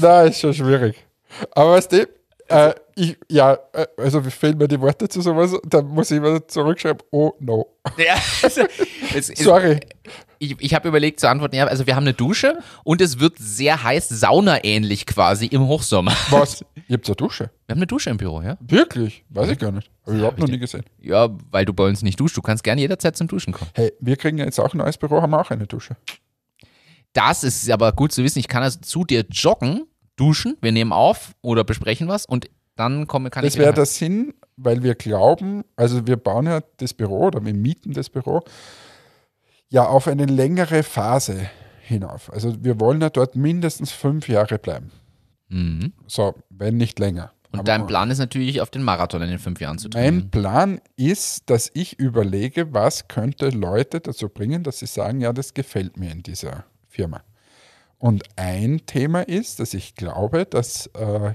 Na, 0.00 0.22
ist 0.22 0.40
schon 0.40 0.54
schwierig. 0.54 0.96
Aber 1.52 1.72
weißt 1.72 1.92
du, 1.92 2.08
äh, 2.52 2.74
ich, 2.94 3.18
ja, 3.30 3.58
äh, 3.72 3.86
also 3.96 4.22
fehlen 4.22 4.58
mir 4.58 4.68
die 4.68 4.80
Worte 4.80 5.08
zu 5.08 5.20
sowas, 5.22 5.54
dann 5.64 5.86
muss 5.88 6.10
ich 6.10 6.18
immer 6.18 6.46
zurückschreiben, 6.46 7.02
oh 7.10 7.32
no. 7.40 7.66
Ja, 7.96 8.14
also, 8.42 8.62
es, 9.14 9.26
Sorry. 9.28 9.80
ich, 10.38 10.56
ich 10.60 10.74
habe 10.74 10.88
überlegt 10.88 11.20
zu 11.20 11.28
antworten, 11.28 11.56
ja, 11.56 11.66
also 11.66 11.86
wir 11.86 11.96
haben 11.96 12.04
eine 12.04 12.14
Dusche 12.14 12.58
und 12.84 13.00
es 13.00 13.18
wird 13.18 13.38
sehr 13.38 13.82
heiß, 13.82 14.08
saunaähnlich 14.08 15.06
quasi 15.06 15.46
im 15.46 15.66
Hochsommer. 15.66 16.14
Was? 16.30 16.64
Ihr 16.88 16.96
habt 16.96 17.06
eine 17.06 17.16
Dusche? 17.16 17.50
Wir 17.66 17.74
haben 17.74 17.78
eine 17.78 17.86
Dusche 17.86 18.10
im 18.10 18.18
Büro, 18.18 18.42
ja? 18.42 18.56
Wirklich? 18.60 19.24
Weiß 19.30 19.48
ich 19.48 19.58
gar 19.58 19.72
nicht. 19.72 19.90
Habe 20.02 20.12
ich 20.12 20.18
überhaupt 20.18 20.38
noch 20.38 20.48
nie 20.48 20.58
gesehen. 20.58 20.84
Ja, 21.00 21.28
weil 21.50 21.64
du 21.64 21.72
bei 21.72 21.84
uns 21.84 22.02
nicht 22.02 22.20
duschst. 22.20 22.36
Du 22.36 22.42
kannst 22.42 22.64
gerne 22.64 22.80
jederzeit 22.80 23.16
zum 23.16 23.28
Duschen 23.28 23.52
kommen. 23.52 23.70
Hey, 23.74 23.92
wir 24.00 24.16
kriegen 24.16 24.38
ja 24.38 24.44
jetzt 24.44 24.58
auch 24.60 24.74
ein 24.74 24.78
neues 24.78 24.98
Büro, 24.98 25.22
haben 25.22 25.30
wir 25.30 25.40
auch 25.40 25.50
eine 25.50 25.66
Dusche. 25.66 25.96
Das 27.12 27.44
ist 27.44 27.70
aber 27.70 27.92
gut 27.92 28.12
zu 28.12 28.24
wissen. 28.24 28.38
Ich 28.38 28.48
kann 28.48 28.62
also 28.62 28.80
zu 28.80 29.04
dir 29.04 29.24
joggen, 29.30 29.86
duschen, 30.16 30.56
wir 30.60 30.72
nehmen 30.72 30.92
auf 30.92 31.32
oder 31.42 31.64
besprechen 31.64 32.08
was 32.08 32.26
und 32.26 32.48
dann 32.76 33.06
komme, 33.06 33.30
kann 33.30 33.44
Das 33.44 33.54
ich 33.54 33.58
wäre 33.58 33.68
wieder- 33.68 33.76
der 33.76 33.86
Sinn, 33.86 34.34
weil 34.56 34.82
wir 34.82 34.94
glauben, 34.94 35.64
also 35.76 36.06
wir 36.06 36.16
bauen 36.16 36.46
ja 36.46 36.60
das 36.78 36.94
Büro 36.94 37.26
oder 37.26 37.44
wir 37.44 37.54
mieten 37.54 37.92
das 37.92 38.08
Büro 38.10 38.42
ja 39.68 39.86
auf 39.86 40.06
eine 40.08 40.26
längere 40.26 40.82
Phase 40.82 41.48
hinauf. 41.82 42.32
Also 42.32 42.62
wir 42.64 42.78
wollen 42.80 43.00
ja 43.00 43.10
dort 43.10 43.36
mindestens 43.36 43.90
fünf 43.92 44.28
Jahre 44.28 44.58
bleiben. 44.58 44.90
Mhm. 45.48 45.92
So, 46.06 46.34
wenn 46.50 46.76
nicht 46.76 46.98
länger. 46.98 47.32
Und 47.50 47.58
Aber 47.60 47.64
dein 47.66 47.86
Plan 47.86 48.10
ist 48.10 48.18
natürlich, 48.18 48.62
auf 48.62 48.70
den 48.70 48.82
Marathon 48.82 49.20
in 49.20 49.28
den 49.28 49.38
fünf 49.38 49.60
Jahren 49.60 49.76
zu 49.76 49.88
Mein 49.88 49.92
trainieren. 49.92 50.30
Plan 50.30 50.80
ist, 50.96 51.50
dass 51.50 51.70
ich 51.74 51.98
überlege, 51.98 52.72
was 52.72 53.08
könnte 53.08 53.50
Leute 53.50 54.00
dazu 54.00 54.30
bringen, 54.30 54.62
dass 54.62 54.78
sie 54.78 54.86
sagen, 54.86 55.20
ja, 55.20 55.34
das 55.34 55.52
gefällt 55.52 55.98
mir 55.98 56.10
in 56.10 56.22
dieser 56.22 56.64
Firma. 56.88 57.22
Und 58.02 58.24
ein 58.34 58.80
Thema 58.84 59.20
ist, 59.20 59.60
dass 59.60 59.74
ich 59.74 59.94
glaube, 59.94 60.44
dass 60.44 60.86
äh, 60.86 61.34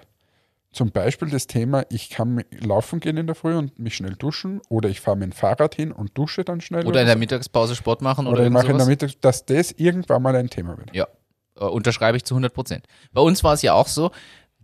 zum 0.73 0.91
Beispiel 0.91 1.30
das 1.30 1.47
Thema, 1.47 1.86
ich 1.88 2.10
kann 2.10 2.43
laufen 2.60 2.99
gehen 2.99 3.15
in 3.15 3.25
der 3.25 3.38
Früh 3.38 3.56
und 3.56 3.80
mich 3.80 3.95
schnell 3.95 4.15
duschen 4.15 4.60
oder 4.67 4.89
ich 4.89 4.99
fahre 4.99 5.15
mit 5.15 5.30
dem 5.30 5.32
Fahrrad 5.32 5.75
hin 5.75 5.93
und 5.93 6.17
dusche 6.17 6.43
dann 6.43 6.60
schnell. 6.60 6.86
Oder 6.86 6.99
in 6.99 7.08
der. 7.08 7.15
Mittagspause 7.15 7.73
Sport 7.73 8.01
machen 8.01 8.27
oder, 8.27 8.39
oder 8.39 8.47
ich 8.47 8.51
mache 8.51 8.65
in 8.65 8.73
der 8.73 8.80
sowas. 8.80 9.01
Mittag, 9.01 9.21
dass 9.21 9.45
das 9.45 9.71
irgendwann 9.71 10.21
mal 10.21 10.36
ein 10.36 10.49
Thema 10.49 10.77
wird. 10.77 10.93
Ja, 10.93 11.08
äh, 11.56 11.63
unterschreibe 11.63 12.17
ich 12.17 12.25
zu 12.25 12.34
100 12.34 12.53
Prozent. 12.53 12.86
Bei 13.13 13.21
uns 13.21 13.45
war 13.45 13.53
es 13.53 13.62
ja 13.62 13.73
auch 13.73 13.88
so, 13.88 14.12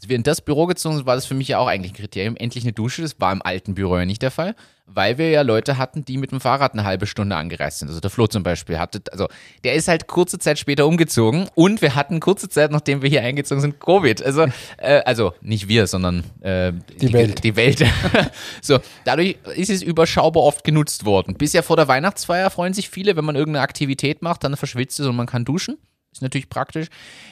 als 0.04 0.10
wir 0.10 0.18
in 0.18 0.24
das 0.24 0.42
Büro 0.42 0.66
gezogen 0.66 0.98
sind, 0.98 1.06
war 1.06 1.16
das 1.16 1.26
für 1.26 1.34
mich 1.34 1.48
ja 1.48 1.60
auch 1.60 1.68
eigentlich 1.68 1.94
ein 1.94 1.96
Kriterium. 1.96 2.36
Endlich 2.36 2.66
eine 2.66 2.74
Dusche, 2.74 3.04
das 3.04 3.22
war 3.22 3.32
im 3.32 3.42
alten 3.42 3.74
Büro 3.74 3.98
ja 3.98 4.04
nicht 4.04 4.22
der 4.22 4.32
Fall, 4.32 4.54
weil 4.86 5.18
wir 5.18 5.30
ja 5.30 5.44
Leute 5.44 5.78
hatten, 5.78 6.04
die 6.04 6.18
mit 6.18 6.32
dem 6.32 6.42
Fahrrad 6.42 6.74
eine 6.74 6.84
halbe 6.84 7.08
Stunde 7.08 7.38
angereist 7.38 7.80
sind. 7.80 7.88
Also 7.88 8.02
der 8.02 8.10
Flo 8.10 8.28
zum 8.28 8.44
Beispiel 8.44 8.78
hatte, 8.80 9.02
also 9.14 9.30
der 9.64 9.76
ist 9.76 9.88
halt 9.88 10.08
kurze 10.08 10.40
Zeit 10.40 10.60
später 10.60 10.88
umgezogen 10.88 11.48
und 11.56 11.82
wir 11.82 11.96
hatten 11.96 12.20
kurze 12.20 12.50
Zeit, 12.50 12.72
nachdem 12.72 13.02
wir 13.02 13.10
hier 13.10 13.22
eingezogen 13.22 13.62
sind, 13.62 13.80
Covid. 13.80 14.22
Also, 14.26 14.46
äh, 14.78 15.02
also 15.06 15.32
nicht 15.40 15.70
wir, 15.70 15.88
sondern 15.88 16.26
äh, 16.42 16.74
die, 17.00 17.14
Welt. 17.14 17.42
Die 17.46 17.56
Welt. 17.56 17.86
so, 18.62 18.80
dadurch 19.06 19.38
ist 19.56 19.70
es 19.70 19.82
überschaubar 19.82 20.44
oft 20.44 20.66
genutzt 20.66 21.06
worden. 21.06 21.36
Bisher 21.36 21.64
vor 21.64 21.78
der 21.78 21.88
Weihnachtsfeier 21.88 22.50
freuen 22.50 22.74
sich 22.74 22.90
viele, 22.90 23.16
wenn 23.16 23.24
man 23.24 23.38
irgendeine 23.38 23.64
Aktivität 23.64 24.22
macht, 24.22 24.44
dann 24.44 24.58
verschwitzt 24.58 25.00
es 25.00 25.08
und 25.08 25.16
man 25.16 25.28
kann 25.28 25.46
duschen. 25.46 25.78
Ist 26.14 26.22
natürlich 26.22 26.48
praktisch. 26.50 26.88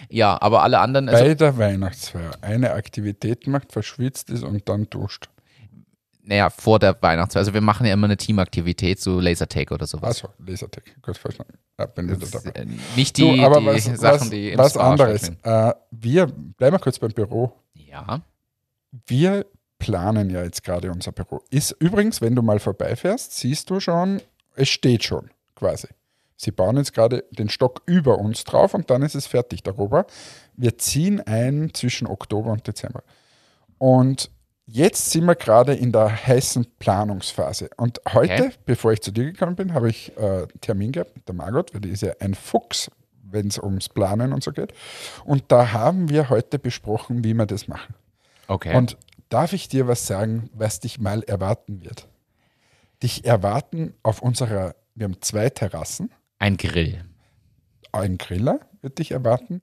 Ja, 0.10 0.42
aber 0.42 0.64
alle 0.64 0.80
anderen, 0.80 1.08
also, 1.08 1.24
Bei 1.24 1.34
der 1.36 1.58
Weihnachtsfeier 1.58 2.32
eine 2.42 2.74
Aktivität 2.74 3.48
macht, 3.48 3.72
verschwitzt 3.72 4.30
ist 4.30 4.44
und 4.44 4.68
dann 4.68 4.90
duscht. 4.90 5.30
naja, 6.24 6.50
vor 6.50 6.80
der 6.80 7.00
Weihnachtsfeier. 7.02 7.42
Also 7.42 7.54
wir 7.54 7.62
machen 7.62 7.86
ja 7.86 7.94
immer 7.94 8.08
eine 8.08 8.18
Teamaktivität, 8.18 9.00
so 9.00 9.20
Lasertag 9.20 9.72
oder 9.72 9.86
sowas. 9.88 10.24
Also, 10.24 10.30
Lasertag, 10.46 10.84
gut 11.02 11.18
verstanden. 11.18 11.54
Ja, 11.80 11.86
bin 11.86 12.10
wieder 12.10 12.28
dabei. 12.28 12.60
äh, 12.60 12.66
nicht 12.96 13.18
die, 13.18 13.38
Du, 13.38 13.44
aber 13.44 13.60
die 13.60 13.66
was, 13.68 13.84
Sachen, 13.86 14.02
was, 14.02 14.30
die 14.30 14.50
im 14.52 14.58
was 14.58 14.74
Spa 14.74 14.92
anderes. 14.92 15.30
Äh, 15.44 15.74
wir, 15.92 16.28
bleiben 16.28 16.76
wir 16.76 16.80
kurz 16.80 17.00
beim 17.00 17.12
Büro. 17.12 17.54
Ja, 17.74 18.22
Wir 19.08 19.46
planen 19.80 20.30
ja 20.30 20.44
jetzt 20.44 20.64
gerade 20.64 20.92
unser 20.92 21.12
Büro. 21.12 21.42
Ist 21.50 21.72
übrigens, 21.80 22.22
wenn 22.22 22.36
du 22.36 22.42
mal 22.42 22.60
vorbeifährst, 22.60 23.36
siehst 23.38 23.70
du 23.70 23.80
schon, 23.80 24.22
es 24.56 24.70
steht 24.70 25.04
schon 25.04 25.30
quasi. 25.56 25.88
Sie 26.42 26.50
bauen 26.52 26.76
jetzt 26.78 26.94
gerade 26.94 27.24
den 27.30 27.50
Stock 27.50 27.84
über 27.86 28.18
uns 28.18 28.44
drauf 28.46 28.74
und 28.74 28.90
dann 28.90 29.04
ist 29.04 29.14
es 29.14 29.28
fertig 29.28 29.62
darüber. 29.62 30.08
Wir 30.58 30.76
ziehen 30.80 31.22
ein 31.22 31.72
zwischen 31.76 32.08
Oktober 32.08 32.52
und 32.52 32.66
Dezember. 32.66 33.04
Und 33.78 34.32
jetzt 34.66 35.12
sind 35.12 35.26
wir 35.26 35.36
gerade 35.36 35.76
in 35.76 35.92
der 35.92 36.26
heißen 36.26 36.66
Planungsphase. 36.80 37.70
Und 37.78 38.02
heute, 38.12 38.34
Okay. 38.46 38.52
bevor 38.66 38.92
ich 38.92 39.02
zu 39.02 39.12
dir 39.12 39.26
gekommen 39.26 39.56
bin, 39.56 39.76
habe 39.76 39.92
ich 39.92 40.18
äh, 40.18 40.22
einen 40.22 40.62
Termin 40.62 40.92
gehabt 40.92 41.16
mit 41.16 41.28
der 41.28 41.36
Margot, 41.36 41.76
weil 41.76 41.82
die 41.82 41.90
ist 41.90 42.02
ja 42.02 42.14
ein 42.20 42.34
Fuchs, 42.34 42.90
wenn 43.24 43.48
es 43.48 43.60
ums 43.60 43.88
Planen 43.90 44.34
und 44.34 44.44
so 44.44 44.52
geht. 44.52 44.74
Und 45.24 45.44
da 45.50 45.74
haben 45.74 46.10
wir 46.10 46.30
heute 46.30 46.58
besprochen, 46.58 47.24
wie 47.24 47.36
wir 47.36 47.46
das 47.46 47.68
machen. 47.68 47.94
okay. 48.48 48.76
Und 48.76 48.98
darf 49.30 49.54
ich 49.54 49.68
dir 49.68 49.88
was 49.88 50.08
sagen, 50.08 50.50
was 50.54 50.80
dich 50.80 51.00
mal 51.00 51.22
erwarten 51.22 51.84
wird? 51.84 52.08
Dich 53.04 53.26
erwarten 53.26 53.94
auf 54.02 54.24
unserer, 54.24 54.74
wir 54.96 55.06
haben 55.06 55.22
zwei 55.22 55.50
Terrassen, 55.52 56.12
ein 56.42 56.58
Grill. 56.58 57.06
ein 57.92 58.18
Griller 58.18 58.62
wird 58.82 58.98
dich 58.98 59.12
erwarten. 59.12 59.62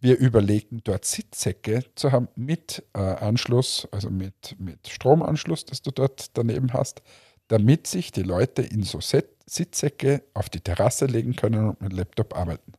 Wir 0.00 0.18
überlegen 0.18 0.82
dort 0.84 1.06
Sitzsäcke 1.06 1.82
zu 1.94 2.12
haben 2.12 2.28
mit 2.36 2.84
äh, 2.92 2.98
Anschluss, 2.98 3.88
also 3.90 4.10
mit, 4.10 4.54
mit 4.58 4.86
Stromanschluss, 4.86 5.64
das 5.64 5.80
du 5.80 5.90
dort 5.90 6.36
daneben 6.36 6.74
hast, 6.74 7.00
damit 7.48 7.86
sich 7.86 8.12
die 8.12 8.22
Leute 8.22 8.60
in 8.60 8.82
so 8.82 9.00
Set 9.00 9.30
Sitzsäcke 9.46 10.22
auf 10.34 10.50
die 10.50 10.60
Terrasse 10.60 11.06
legen 11.06 11.34
können 11.36 11.70
und 11.70 11.80
mit 11.80 11.92
Laptop 11.94 12.36
arbeiten. 12.36 12.74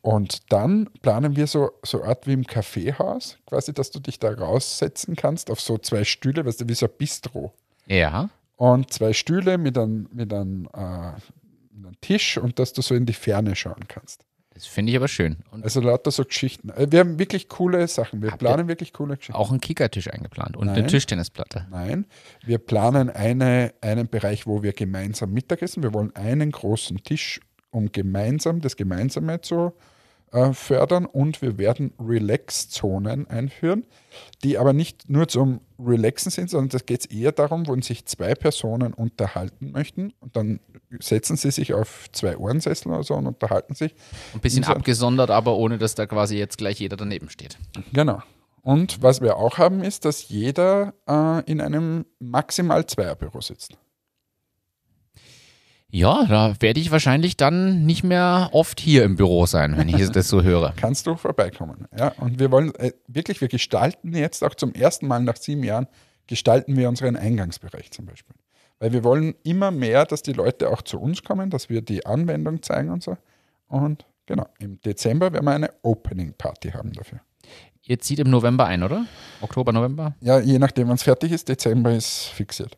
Und 0.00 0.50
dann 0.50 0.88
planen 1.02 1.36
wir 1.36 1.46
so, 1.46 1.70
so 1.84 2.00
eine 2.00 2.08
Art 2.08 2.26
wie 2.26 2.32
im 2.32 2.46
Kaffeehaus, 2.46 3.36
quasi, 3.46 3.74
dass 3.74 3.90
du 3.90 4.00
dich 4.00 4.18
da 4.18 4.32
raussetzen 4.32 5.16
kannst 5.16 5.50
auf 5.50 5.60
so 5.60 5.76
zwei 5.76 6.02
Stühle, 6.04 6.46
weißt 6.46 6.62
du, 6.62 6.68
wie 6.68 6.74
so 6.74 6.86
ein 6.86 6.92
Bistro. 6.96 7.52
Ja. 7.86 8.30
Und 8.56 8.92
zwei 8.92 9.12
Stühle 9.12 9.58
mit 9.58 9.76
einem 9.78 10.08
mit 10.12 10.32
einem, 10.32 10.66
äh, 10.72 11.12
mit 11.78 11.86
einem 11.86 12.00
Tisch 12.00 12.36
und 12.38 12.58
dass 12.58 12.72
du 12.72 12.82
so 12.82 12.94
in 12.94 13.06
die 13.06 13.12
Ferne 13.12 13.56
schauen 13.56 13.84
kannst. 13.88 14.24
Das 14.54 14.66
finde 14.66 14.90
ich 14.90 14.96
aber 14.96 15.06
schön. 15.06 15.36
Und 15.52 15.62
Also 15.62 15.80
lauter 15.80 16.10
so 16.10 16.24
Geschichten. 16.24 16.70
Äh, 16.70 16.88
Wir 16.90 17.00
haben 17.00 17.18
wirklich 17.20 17.48
coole 17.48 17.86
Sachen. 17.86 18.22
Wir 18.22 18.32
planen 18.32 18.66
wirklich 18.66 18.92
coole 18.92 19.16
Geschichten. 19.16 19.34
auch 19.38 19.50
einen 19.50 19.60
Kickertisch 19.60 20.10
eingeplant 20.12 20.56
und 20.56 20.68
eine 20.68 20.80
Nein. 20.80 20.88
Tischtennisplatte. 20.88 21.66
Nein, 21.70 22.06
wir 22.44 22.58
planen 22.58 23.08
eine, 23.08 23.72
einen 23.80 24.08
Bereich, 24.08 24.46
wo 24.48 24.62
wir 24.64 24.72
gemeinsam 24.72 25.32
Mittagessen. 25.32 25.82
Wir 25.84 25.94
wollen 25.94 26.14
einen 26.16 26.50
großen 26.50 27.04
Tisch, 27.04 27.40
um 27.70 27.92
gemeinsam 27.92 28.60
das 28.60 28.76
Gemeinsame 28.76 29.40
zu 29.42 29.72
äh, 30.32 30.52
fördern. 30.52 31.06
Und 31.06 31.42
wir 31.42 31.58
werden 31.58 31.92
Relax-Zonen 31.98 33.28
einführen, 33.28 33.84
die 34.44 34.58
aber 34.58 34.72
nicht 34.72 35.08
nur 35.08 35.28
zum 35.28 35.60
Relaxen 35.78 36.30
sind, 36.30 36.50
sondern 36.50 36.70
das 36.70 36.86
geht 36.86 37.10
eher 37.12 37.32
darum, 37.32 37.66
wo 37.66 37.80
sich 37.80 38.06
zwei 38.06 38.34
Personen 38.34 38.92
unterhalten 38.94 39.70
möchten. 39.72 40.12
Und 40.20 40.36
dann 40.36 40.60
setzen 41.00 41.36
sie 41.36 41.50
sich 41.50 41.74
auf 41.74 42.06
zwei 42.12 42.36
Ohrensessel 42.36 42.90
oder 42.92 43.02
so 43.04 43.14
und 43.14 43.26
unterhalten 43.26 43.74
sich. 43.74 43.94
Ein 44.34 44.40
bisschen 44.40 44.64
So- 44.64 44.72
abgesondert, 44.72 45.30
aber 45.30 45.56
ohne, 45.56 45.78
dass 45.78 45.94
da 45.94 46.06
quasi 46.06 46.36
jetzt 46.36 46.58
gleich 46.58 46.80
jeder 46.80 46.96
daneben 46.96 47.30
steht. 47.30 47.58
Genau. 47.92 48.22
Und 48.62 49.02
was 49.02 49.20
wir 49.20 49.36
auch 49.36 49.56
haben, 49.58 49.82
ist, 49.82 50.04
dass 50.04 50.28
jeder 50.28 50.92
äh, 51.08 51.42
in 51.50 51.60
einem 51.60 52.04
maximal 52.18 52.84
Zweierbüro 52.86 53.40
sitzt. 53.40 53.78
Ja, 55.90 56.26
da 56.26 56.54
werde 56.60 56.80
ich 56.80 56.90
wahrscheinlich 56.90 57.38
dann 57.38 57.86
nicht 57.86 58.04
mehr 58.04 58.50
oft 58.52 58.78
hier 58.78 59.04
im 59.04 59.16
Büro 59.16 59.46
sein, 59.46 59.76
wenn 59.78 59.88
ich 59.88 60.10
das 60.10 60.28
so 60.28 60.42
höre. 60.42 60.74
Kannst 60.76 61.06
du 61.06 61.16
vorbeikommen. 61.16 61.86
Ja, 61.96 62.08
und 62.18 62.38
wir 62.38 62.50
wollen 62.50 62.74
äh, 62.74 62.92
wirklich, 63.06 63.40
wir 63.40 63.48
gestalten 63.48 64.14
jetzt 64.14 64.44
auch 64.44 64.54
zum 64.54 64.74
ersten 64.74 65.06
Mal 65.06 65.20
nach 65.20 65.36
sieben 65.36 65.62
Jahren, 65.62 65.86
gestalten 66.26 66.76
wir 66.76 66.90
unseren 66.90 67.16
Eingangsbereich 67.16 67.90
zum 67.90 68.04
Beispiel. 68.04 68.36
Weil 68.80 68.92
wir 68.92 69.02
wollen 69.02 69.34
immer 69.44 69.70
mehr, 69.70 70.04
dass 70.04 70.22
die 70.22 70.34
Leute 70.34 70.70
auch 70.70 70.82
zu 70.82 71.00
uns 71.00 71.24
kommen, 71.24 71.48
dass 71.48 71.70
wir 71.70 71.80
die 71.80 72.04
Anwendung 72.04 72.62
zeigen 72.62 72.90
und 72.90 73.02
so. 73.02 73.16
Und 73.66 74.04
genau, 74.26 74.46
im 74.58 74.80
Dezember 74.82 75.32
werden 75.32 75.46
wir 75.46 75.54
eine 75.54 75.70
Opening 75.82 76.34
Party 76.36 76.70
haben 76.70 76.92
dafür. 76.92 77.20
Ihr 77.82 77.98
zieht 77.98 78.18
im 78.18 78.28
November 78.28 78.66
ein, 78.66 78.82
oder? 78.82 79.06
Oktober, 79.40 79.72
November? 79.72 80.14
Ja, 80.20 80.38
je 80.38 80.58
nachdem, 80.58 80.88
wann 80.88 80.96
es 80.96 81.02
fertig 81.02 81.32
ist, 81.32 81.48
Dezember 81.48 81.92
ist 81.92 82.26
fixiert. 82.26 82.76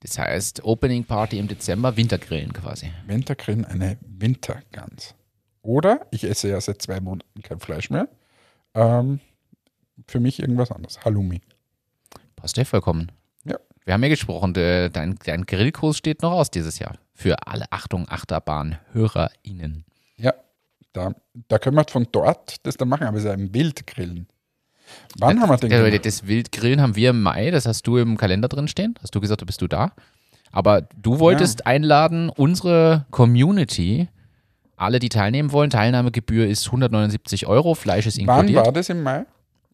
Das 0.00 0.18
heißt, 0.18 0.64
Opening 0.64 1.04
Party 1.04 1.38
im 1.38 1.46
Dezember, 1.48 1.96
Wintergrillen 1.96 2.52
quasi. 2.52 2.90
Wintergrillen 3.06 3.64
eine 3.66 3.98
Wintergans. 4.00 5.14
Oder 5.62 6.06
ich 6.10 6.24
esse 6.24 6.48
ja 6.48 6.60
seit 6.60 6.80
zwei 6.80 7.00
Monaten 7.00 7.42
kein 7.42 7.60
Fleisch 7.60 7.90
mehr. 7.90 8.08
Ähm, 8.74 9.20
für 10.08 10.20
mich 10.20 10.40
irgendwas 10.40 10.70
anderes. 10.72 11.04
Halloumi. 11.04 11.42
Passt 12.34 12.56
ja 12.56 12.64
vollkommen. 12.64 13.12
Ja. 13.44 13.58
Wir 13.84 13.92
haben 13.92 14.02
ja 14.02 14.08
gesprochen, 14.08 14.54
de- 14.54 14.88
dein, 14.88 15.16
dein 15.24 15.44
Grillkurs 15.44 15.98
steht 15.98 16.22
noch 16.22 16.32
aus 16.32 16.50
dieses 16.50 16.78
Jahr. 16.78 16.96
Für 17.12 17.46
alle 17.46 17.66
Achtung, 17.70 18.08
Achterbahn-HörerInnen. 18.08 19.84
Ja, 20.16 20.32
da, 20.94 21.12
da 21.48 21.58
können 21.58 21.76
wir 21.76 21.84
von 21.88 22.06
dort 22.10 22.64
das 22.66 22.76
dann 22.78 22.88
machen, 22.88 23.06
aber 23.06 23.18
es 23.18 23.24
ist 23.24 23.30
ein 23.30 23.52
Wildgrillen. 23.52 24.26
Wann 25.18 25.40
haben 25.40 25.48
wir 25.50 25.56
den 25.56 25.70
Ja, 25.70 25.82
gemacht? 25.82 26.04
Das 26.06 26.26
Wildgrillen 26.26 26.80
haben 26.80 26.96
wir 26.96 27.10
im 27.10 27.22
Mai, 27.22 27.50
das 27.50 27.66
hast 27.66 27.86
du 27.86 27.96
im 27.98 28.16
Kalender 28.16 28.48
drin 28.48 28.68
stehen. 28.68 28.94
Hast 29.02 29.14
du 29.14 29.20
gesagt, 29.20 29.44
bist 29.46 29.60
du 29.62 29.66
da? 29.68 29.92
Aber 30.52 30.82
du 30.96 31.18
wolltest 31.18 31.66
einladen, 31.66 32.28
unsere 32.28 33.06
Community, 33.10 34.08
alle, 34.76 34.98
die 34.98 35.08
teilnehmen 35.08 35.52
wollen. 35.52 35.70
Teilnahmegebühr 35.70 36.46
ist 36.48 36.66
179 36.66 37.46
Euro, 37.46 37.74
Fleisch 37.74 38.06
ist 38.06 38.18
Wann 38.18 38.40
inkludiert. 38.46 38.64
war 38.66 38.72
das 38.72 38.88
im 38.88 39.02
Mai? 39.02 39.26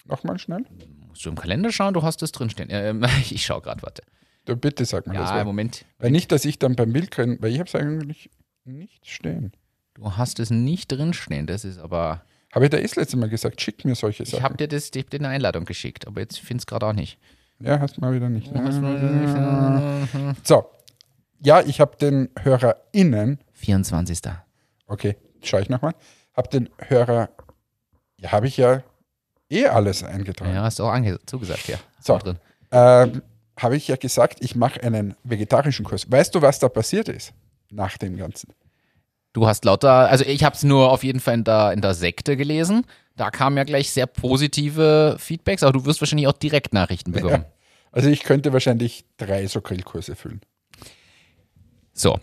Nochmal 0.05 0.38
schnell. 0.38 0.64
Musst 1.09 1.24
du 1.24 1.31
im 1.31 1.37
Kalender 1.37 1.72
schauen, 1.72 1.94
du 1.94 2.02
hast 2.02 2.22
es 2.22 2.33
drinstehen. 2.33 2.68
Ähm, 2.70 3.05
ich 3.31 3.44
schau 3.44 3.61
gerade, 3.61 3.83
warte. 3.83 4.02
Du, 4.44 4.55
bitte 4.57 4.85
sag 4.85 5.07
mir 5.07 5.14
das. 5.14 5.31
Ja, 5.31 5.44
Moment. 5.44 5.85
weil 5.98 6.11
nicht, 6.11 6.31
dass 6.31 6.44
ich 6.44 6.59
dann 6.59 6.76
beim 6.76 6.92
Wildgrillen, 6.94 7.38
weil 7.40 7.52
ich 7.52 7.59
habe 7.59 7.68
es 7.68 7.74
eigentlich 7.74 8.31
nicht 8.64 9.07
stehen. 9.09 9.52
Du 9.94 10.16
hast 10.16 10.38
es 10.40 10.50
nicht 10.50 10.88
drinstehen, 10.92 11.46
das 11.46 11.64
ist 11.64 11.79
aber. 11.79 12.22
Habe 12.57 12.64
ich 12.64 12.71
da 12.71 12.79
eh 12.79 12.83
das 12.83 12.97
letzte 12.97 13.19
Mal 13.19 13.29
gesagt, 13.29 13.61
schick 13.61 13.85
mir 13.85 13.95
solche 13.95 14.23
Ich 14.23 14.31
Sachen. 14.31 14.42
habe 14.42 14.57
dir, 14.57 14.66
das- 14.66 14.90
ich 14.95 15.03
hab 15.05 15.11
dir 15.11 15.19
eine 15.19 15.29
Einladung 15.29 15.66
geschickt, 15.66 16.07
aber 16.07 16.21
jetzt 16.23 16.38
finde 16.40 16.62
es 16.62 16.66
gerade 16.66 16.87
auch 16.87 16.95
nicht. 16.95 17.19
ja, 17.61 17.79
hast 17.81 18.01
mal 18.01 18.14
wieder 18.14 18.31
nicht. 18.31 18.51
So, 20.42 20.64
ja, 21.42 21.61
ich 21.61 21.81
habe 21.81 21.99
den 21.99 22.31
HörerInnen, 22.40 23.40
24. 23.53 24.21
okay, 24.87 25.16
schaue 25.42 25.61
ich 25.61 25.69
nochmal, 25.69 25.92
habe 26.35 26.49
den 26.49 26.71
Hörer, 26.79 27.29
ja, 28.19 28.33
habe 28.33 28.47
ich 28.47 28.57
ja 28.57 28.83
eh 29.51 29.66
alles 29.66 30.03
eingetragen. 30.03 30.55
Ja, 30.55 30.62
hast 30.62 30.79
du 30.79 30.85
auch 30.85 30.99
zugesagt, 31.27 31.69
ja. 31.69 31.77
So. 32.01 32.16
Drin. 32.16 32.38
Ähm, 32.73 33.21
habe 33.61 33.77
ich 33.77 33.87
ja 33.88 33.97
gesagt, 33.97 34.38
ich 34.40 34.57
mache 34.57 34.83
einen 34.83 35.14
vegetarischen 35.25 35.85
Kurs. 35.85 36.11
Weißt 36.11 36.35
du, 36.35 36.40
was 36.40 36.59
da 36.59 36.71
passiert 36.71 37.09
ist 37.11 37.35
nach 37.71 37.99
dem 37.99 38.16
Ganzen? 38.16 38.49
Du 39.37 39.46
hast 39.46 39.66
lauter, 39.66 40.09
also 40.09 40.25
ich 40.25 40.44
habe 40.44 40.57
es 40.57 40.62
nur 40.62 40.90
auf 40.90 41.05
jeden 41.05 41.20
Fall 41.20 41.35
in 41.35 41.44
der, 41.44 41.72
in 41.72 41.83
der 41.83 41.92
Sekte 41.92 42.38
gelesen. 42.38 42.87
Da 43.16 43.31
kamen 43.31 43.59
ja 43.59 43.64
gleich 43.64 43.90
sehr 43.90 44.07
positive 44.07 45.16
Feedbacks, 45.18 45.62
aber 45.62 45.75
du 45.75 45.85
wirst 45.85 46.01
wahrscheinlich 46.01 46.27
auch 46.27 46.33
Direktnachrichten 46.33 47.12
bekommen. 47.12 47.44
Ja. 47.44 47.53
Also 47.92 48.11
ich 48.11 48.25
könnte 48.25 48.53
wahrscheinlich 48.53 49.07
drei 49.16 49.46
so 49.46 49.62
Grillkurse 49.62 50.16
füllen. 50.16 50.42
So, 51.94 52.18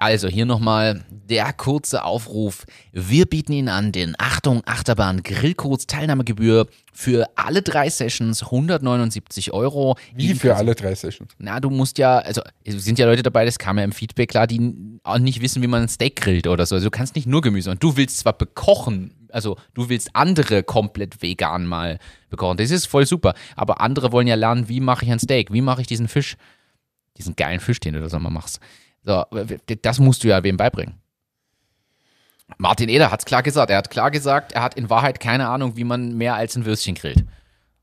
also 0.00 0.28
hier 0.28 0.46
nochmal 0.46 1.04
der 1.10 1.52
kurze 1.52 2.04
Aufruf. 2.04 2.64
Wir 2.92 3.26
bieten 3.26 3.52
Ihnen 3.52 3.68
an 3.68 3.92
den 3.92 4.14
Achtung 4.18 4.62
Achterbahn 4.64 5.22
Grillkurs 5.22 5.86
Teilnahmegebühr 5.86 6.66
für 6.92 7.28
alle 7.36 7.60
drei 7.60 7.90
Sessions 7.90 8.42
179 8.42 9.52
Euro. 9.52 9.96
Wie 10.14 10.34
für 10.34 10.56
alle 10.56 10.74
drei 10.74 10.94
Sessions. 10.94 11.32
Na, 11.38 11.60
du 11.60 11.68
musst 11.68 11.98
ja, 11.98 12.18
also 12.18 12.40
es 12.64 12.82
sind 12.82 12.98
ja 12.98 13.04
Leute 13.04 13.22
dabei, 13.22 13.44
das 13.44 13.58
kam 13.58 13.76
ja 13.76 13.84
im 13.84 13.92
Feedback 13.92 14.30
klar, 14.30 14.46
die 14.46 14.74
auch 15.04 15.18
nicht 15.18 15.42
wissen, 15.42 15.62
wie 15.62 15.66
man 15.66 15.82
ein 15.82 15.88
Steak 15.88 16.16
grillt 16.16 16.46
oder 16.46 16.64
so. 16.64 16.76
Also 16.76 16.86
du 16.86 16.90
kannst 16.90 17.14
nicht 17.14 17.26
nur 17.26 17.42
Gemüse 17.42 17.70
und 17.70 17.82
du 17.82 17.98
willst 17.98 18.18
zwar 18.18 18.32
bekochen, 18.32 19.28
also 19.28 19.58
du 19.74 19.90
willst 19.90 20.16
andere 20.16 20.62
komplett 20.62 21.20
vegan 21.22 21.66
mal 21.66 21.98
bekochen. 22.30 22.56
Das 22.56 22.70
ist 22.70 22.86
voll 22.86 23.04
super, 23.04 23.34
aber 23.54 23.82
andere 23.82 24.12
wollen 24.12 24.26
ja 24.26 24.34
lernen, 24.34 24.66
wie 24.70 24.80
mache 24.80 25.04
ich 25.04 25.12
ein 25.12 25.18
Steak, 25.18 25.52
wie 25.52 25.60
mache 25.60 25.82
ich 25.82 25.86
diesen 25.86 26.08
Fisch, 26.08 26.36
diesen 27.18 27.36
geilen 27.36 27.60
Fisch, 27.60 27.80
den 27.80 27.92
du 27.92 28.00
da 28.00 28.08
so 28.08 28.18
mal 28.18 28.30
machst. 28.30 28.60
So, 29.02 29.24
das 29.82 29.98
musst 29.98 30.24
du 30.24 30.28
ja 30.28 30.42
wem 30.42 30.56
beibringen. 30.56 31.00
Martin 32.58 32.88
Eder 32.88 33.10
hat 33.10 33.20
es 33.20 33.24
klar 33.24 33.42
gesagt. 33.42 33.70
Er 33.70 33.78
hat 33.78 33.90
klar 33.90 34.10
gesagt, 34.10 34.52
er 34.52 34.62
hat 34.62 34.74
in 34.74 34.90
Wahrheit 34.90 35.20
keine 35.20 35.48
Ahnung, 35.48 35.76
wie 35.76 35.84
man 35.84 36.16
mehr 36.16 36.34
als 36.34 36.56
ein 36.56 36.64
Würstchen 36.64 36.94
grillt. 36.94 37.24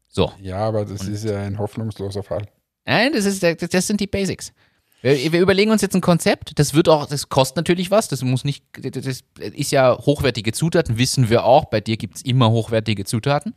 So. 0.08 0.32
Ja, 0.42 0.60
aber 0.60 0.86
das 0.86 1.08
ist 1.08 1.26
ja 1.26 1.40
ein 1.40 1.58
hoffnungsloser 1.58 2.24
Fall. 2.24 2.48
Nein, 2.86 3.14
das, 3.14 3.26
ist, 3.26 3.44
das 3.44 3.88
sind 3.88 4.00
die 4.00 4.08
Basics. 4.08 4.54
Wir, 5.02 5.32
wir 5.32 5.42
überlegen 5.42 5.72
uns 5.72 5.82
jetzt 5.82 5.96
ein 5.96 6.02
Konzept. 6.02 6.58
Das 6.58 6.74
wird 6.74 6.90
auch, 6.90 7.06
das 7.06 7.30
kostet 7.30 7.58
natürlich 7.58 7.92
was. 7.92 8.08
Das 8.08 8.24
muss 8.24 8.44
nicht, 8.44 8.66
das 8.82 9.24
ist 9.38 9.72
ja 9.72 9.98
hochwertige 9.98 10.54
Zutaten, 10.54 10.98
wissen 10.98 11.30
wir 11.30 11.44
auch. 11.44 11.66
Bei 11.66 11.82
dir 11.82 11.98
gibt 11.98 12.18
es 12.18 12.22
immer 12.24 12.50
hochwertige 12.50 13.06
Zutaten. 13.06 13.54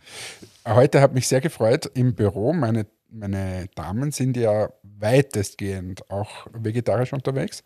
Heute 0.67 1.01
hat 1.01 1.15
mich 1.15 1.29
sehr 1.29 1.41
gefreut 1.41 1.91
im 1.95 2.15
Büro. 2.15 2.53
Meine, 2.53 2.87
meine 3.11 3.69
Damen 3.75 4.13
sind 4.13 4.37
ja 4.37 4.71
weitestgehend 4.83 6.11
auch 6.11 6.47
vegetarisch 6.53 7.13
unterwegs. 7.13 7.65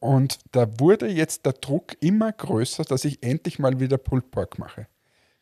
Und 0.00 0.38
da 0.52 0.68
wurde 0.78 1.08
jetzt 1.08 1.44
der 1.46 1.54
Druck 1.54 1.96
immer 2.00 2.32
größer, 2.32 2.84
dass 2.84 3.04
ich 3.04 3.22
endlich 3.22 3.58
mal 3.58 3.80
wieder 3.80 3.98
Pulled 3.98 4.30
Pork 4.30 4.58
mache. 4.58 4.86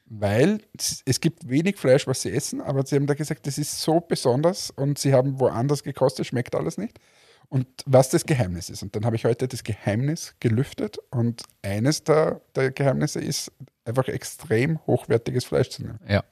Weil 0.06 0.60
es, 0.76 1.20
gibt 1.20 1.48
wenig 1.48 1.76
Fleisch, 1.76 2.06
was 2.06 2.22
sie 2.22 2.30
essen, 2.30 2.60
aber 2.60 2.86
sie 2.86 2.94
haben 2.94 3.08
da 3.08 3.14
gesagt, 3.14 3.46
das 3.46 3.58
ist 3.58 3.80
so 3.80 4.00
besonders 4.00 4.70
und 4.70 4.98
sie 4.98 5.12
haben 5.12 5.40
woanders 5.40 5.82
gekostet, 5.82 6.26
schmeckt 6.26 6.54
alles 6.54 6.78
nicht. 6.78 7.00
Und 7.48 7.66
was 7.86 8.10
das 8.10 8.24
Geheimnis 8.24 8.70
ist. 8.70 8.82
Und 8.82 8.94
dann 8.94 9.04
habe 9.04 9.16
ich 9.16 9.24
heute 9.24 9.48
das 9.48 9.64
Geheimnis 9.64 10.34
gelüftet 10.40 10.98
und 11.10 11.42
eines 11.62 12.04
der, 12.04 12.40
der 12.54 12.70
Geheimnisse 12.70 13.20
ist, 13.20 13.52
einfach 13.84 14.08
extrem 14.08 14.84
hochwertiges 14.86 15.44
Fleisch 15.44 15.70
zu 15.70 15.82
nehmen. 15.82 16.00
Ja. 16.08 16.24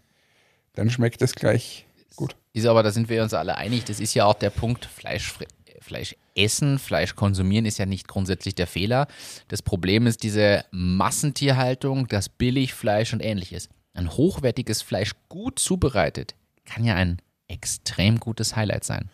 Dann 0.75 0.91
schmeckt 0.91 1.23
es 1.23 1.35
gleich 1.35 1.87
gut. 2.17 2.37
Ist 2.53 2.67
aber, 2.67 2.83
da 2.83 2.91
sind 2.91 3.09
wir 3.09 3.23
uns 3.23 3.35
alle 3.35 3.57
einig, 3.57 3.85
das 3.85 4.01
ist 4.01 4.15
ja 4.15 4.25
auch 4.25 4.35
der 4.35 4.51
Punkt, 4.51 4.85
Fleisch, 4.85 5.35
Fleisch 5.81 6.17
essen, 6.35 6.79
Fleisch 6.79 7.15
konsumieren 7.15 7.67
ist 7.67 7.79
ja 7.79 7.87
nicht 7.87 8.09
grundsätzlich 8.09 8.55
der 8.55 8.67
Fehler. 8.67 9.07
Das 9.49 9.63
Problem 9.63 10.07
ist 10.07 10.23
diese 10.23 10.65
Massentierhaltung, 10.71 12.09
das 12.09 12.29
Billigfleisch 12.29 13.13
und 13.13 13.21
ähnliches. 13.21 13.69
Ein 13.93 14.11
hochwertiges 14.11 14.83
Fleisch 14.83 15.13
gut 15.29 15.59
zubereitet 15.59 16.35
kann 16.65 16.85
ja 16.85 16.95
ein 16.95 17.21
extrem 17.49 18.19
gutes 18.19 18.57
Highlight 18.57 18.85
sein. 18.85 19.11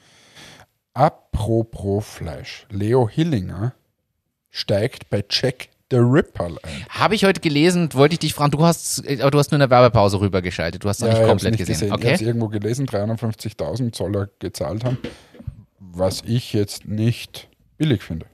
Apropos 0.95 2.07
Fleisch. 2.07 2.67
Leo 2.71 3.09
Hillinger 3.09 3.75
steigt 4.51 5.11
bei 5.11 5.25
Jack 5.29 5.69
the 5.91 5.97
Ripper. 5.99 6.51
Habe 6.91 7.15
ich 7.15 7.25
heute 7.25 7.41
gelesen, 7.41 7.89
wollte 7.95 8.15
ich 8.15 8.19
dich 8.21 8.35
fragen, 8.35 8.51
du 8.53 8.63
hast, 8.65 9.03
aber 9.21 9.31
du 9.31 9.39
hast 9.39 9.51
nur 9.51 9.61
eine 9.61 9.71
Werbepause 9.71 10.21
rübergeschaltet, 10.21 10.85
du 10.85 10.89
hast 10.89 11.01
noch 11.01 11.09
nicht 11.09 11.17
ich 11.17 11.21
hab's 11.23 11.29
komplett 11.31 11.53
nicht 11.53 11.59
gesehen. 11.67 11.75
gesehen. 11.75 11.87
Ich 11.89 11.93
habe 11.93 12.07
es 12.15 12.21
Okay? 12.21 12.25
irgendwo 12.25 12.49
gelesen, 12.49 12.87
350.000 12.87 13.97
soll 13.97 14.17
er 14.17 14.31
gezahlt 14.39 14.85
haben, 14.85 14.99
was 15.79 16.23
ich 16.27 16.53
jetzt 16.53 16.87
nicht 16.87 17.49
billig 17.79 18.03
finde. 18.03 18.27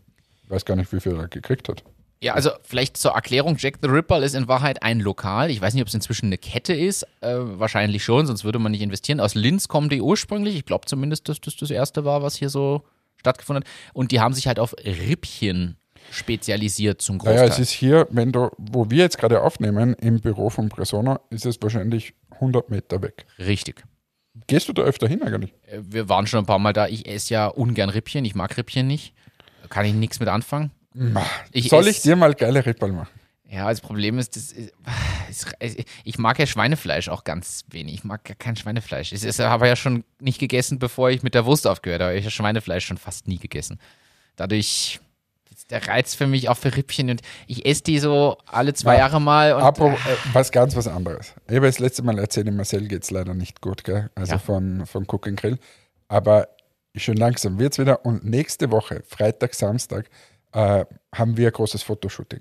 Ich 0.44 0.50
weiß 0.50 0.64
gar 0.64 0.76
nicht, 0.76 0.92
wie 0.92 1.00
viel 1.00 1.16
er 1.16 1.28
gekriegt 1.28 1.68
hat. 1.68 1.82
Ja, 2.22 2.32
also 2.34 2.50
vielleicht 2.62 2.96
zur 2.96 3.12
Erklärung, 3.12 3.56
Jack 3.58 3.78
the 3.82 3.88
Ripper 3.88 4.22
ist 4.22 4.34
in 4.34 4.48
Wahrheit 4.48 4.82
ein 4.82 5.00
Lokal. 5.00 5.50
Ich 5.50 5.60
weiß 5.60 5.74
nicht, 5.74 5.82
ob 5.82 5.88
es 5.88 5.94
inzwischen 5.94 6.26
eine 6.26 6.38
Kette 6.38 6.72
ist. 6.72 7.02
Äh, 7.20 7.34
wahrscheinlich 7.36 8.04
schon, 8.04 8.26
sonst 8.26 8.42
würde 8.42 8.58
man 8.58 8.72
nicht 8.72 8.80
investieren. 8.80 9.20
Aus 9.20 9.34
Linz 9.34 9.68
kommen 9.68 9.90
die 9.90 10.00
ursprünglich. 10.00 10.56
Ich 10.56 10.64
glaube 10.64 10.86
zumindest, 10.86 11.28
dass 11.28 11.40
das 11.42 11.56
das 11.56 11.70
erste 11.70 12.04
war, 12.06 12.22
was 12.22 12.34
hier 12.36 12.48
so 12.48 12.84
stattgefunden 13.16 13.64
hat. 13.64 13.70
Und 13.92 14.12
die 14.12 14.20
haben 14.20 14.32
sich 14.32 14.46
halt 14.46 14.58
auf 14.58 14.74
Rippchen 14.82 15.76
spezialisiert 16.10 17.00
zum 17.02 17.18
Großteil. 17.18 17.36
Naja, 17.36 17.48
es 17.48 17.58
ist 17.58 17.70
hier, 17.70 18.06
wenn 18.10 18.32
du, 18.32 18.50
wo 18.58 18.90
wir 18.90 18.98
jetzt 18.98 19.18
gerade 19.18 19.42
aufnehmen, 19.42 19.94
im 19.94 20.20
Büro 20.20 20.50
von 20.50 20.68
Presona, 20.68 21.20
ist 21.30 21.46
es 21.46 21.60
wahrscheinlich 21.60 22.14
100 22.32 22.70
Meter 22.70 23.02
weg. 23.02 23.26
Richtig. 23.38 23.84
Gehst 24.46 24.68
du 24.68 24.72
da 24.72 24.82
öfter 24.82 25.08
hin 25.08 25.22
eigentlich? 25.22 25.52
Äh, 25.66 25.80
Wir 25.82 26.08
waren 26.08 26.26
schon 26.26 26.40
ein 26.40 26.46
paar 26.46 26.58
Mal 26.58 26.72
da. 26.72 26.86
Ich 26.88 27.08
esse 27.08 27.34
ja 27.34 27.46
ungern 27.46 27.90
Rippchen. 27.90 28.24
Ich 28.24 28.34
mag 28.34 28.56
Rippchen 28.56 28.86
nicht. 28.86 29.14
Da 29.62 29.68
kann 29.68 29.86
ich 29.86 29.94
nichts 29.94 30.20
mit 30.20 30.28
anfangen. 30.28 30.70
Ich 31.52 31.68
Soll 31.68 31.88
ich 31.88 32.00
dir 32.02 32.16
mal 32.16 32.34
geile 32.34 32.64
Ripperl 32.64 32.92
machen? 32.92 33.08
Ja, 33.48 33.68
das 33.68 33.80
Problem 33.80 34.18
ist, 34.18 34.34
das 34.34 34.52
ist, 34.52 34.72
ich 36.04 36.18
mag 36.18 36.38
ja 36.38 36.46
Schweinefleisch 36.46 37.08
auch 37.08 37.24
ganz 37.24 37.64
wenig. 37.70 37.94
Ich 37.94 38.04
mag 38.04 38.28
ja 38.28 38.34
kein 38.34 38.56
Schweinefleisch. 38.56 39.12
Ich 39.12 39.38
habe 39.38 39.68
ja 39.68 39.76
schon 39.76 40.04
nicht 40.20 40.38
gegessen, 40.38 40.78
bevor 40.78 41.10
ich 41.10 41.22
mit 41.22 41.34
der 41.34 41.44
Wurst 41.46 41.66
aufgehört 41.66 42.02
habe. 42.02 42.14
Ich 42.16 42.24
habe 42.24 42.30
Schweinefleisch 42.30 42.84
schon 42.84 42.98
fast 42.98 43.28
nie 43.28 43.38
gegessen. 43.38 43.78
Dadurch 44.36 45.00
ist 45.66 45.70
der 45.70 45.86
Reiz 45.92 46.14
für 46.14 46.26
mich 46.26 46.48
auch 46.48 46.56
für 46.56 46.76
Rippchen 46.76 47.10
und 47.10 47.22
ich 47.46 47.66
esse 47.66 47.82
die 47.82 47.98
so 47.98 48.38
alle 48.46 48.74
zwei 48.74 48.94
Ja. 48.94 49.00
Jahre 49.00 49.20
mal. 49.20 49.52
Und, 49.54 49.62
Apropos, 49.62 49.98
äh, 50.00 50.16
was 50.32 50.50
ganz 50.52 50.76
was 50.76 50.86
anderes. 50.86 51.34
Ich 51.48 51.56
habe 51.56 51.66
das 51.66 51.78
letzte 51.78 52.02
Mal 52.02 52.18
erzählt, 52.18 52.46
dem 52.46 52.56
Marcel 52.56 52.86
geht 52.88 53.02
es 53.02 53.10
leider 53.10 53.34
nicht 53.34 53.60
gut, 53.60 53.84
gell? 53.84 54.10
also 54.14 54.32
Ja. 54.32 54.38
von, 54.38 54.86
von 54.86 55.04
Cook 55.04 55.26
and 55.26 55.40
Grill. 55.40 55.58
Aber 56.08 56.48
schön 56.96 57.16
langsam 57.16 57.58
wird 57.58 57.72
es 57.72 57.78
wieder. 57.78 58.04
Und 58.04 58.24
nächste 58.24 58.70
Woche, 58.70 59.02
Freitag, 59.08 59.54
Samstag, 59.54 60.08
äh, 60.52 60.84
haben 61.14 61.36
wir 61.36 61.48
ein 61.48 61.52
großes 61.52 61.82
Fotoshooting. 61.82 62.40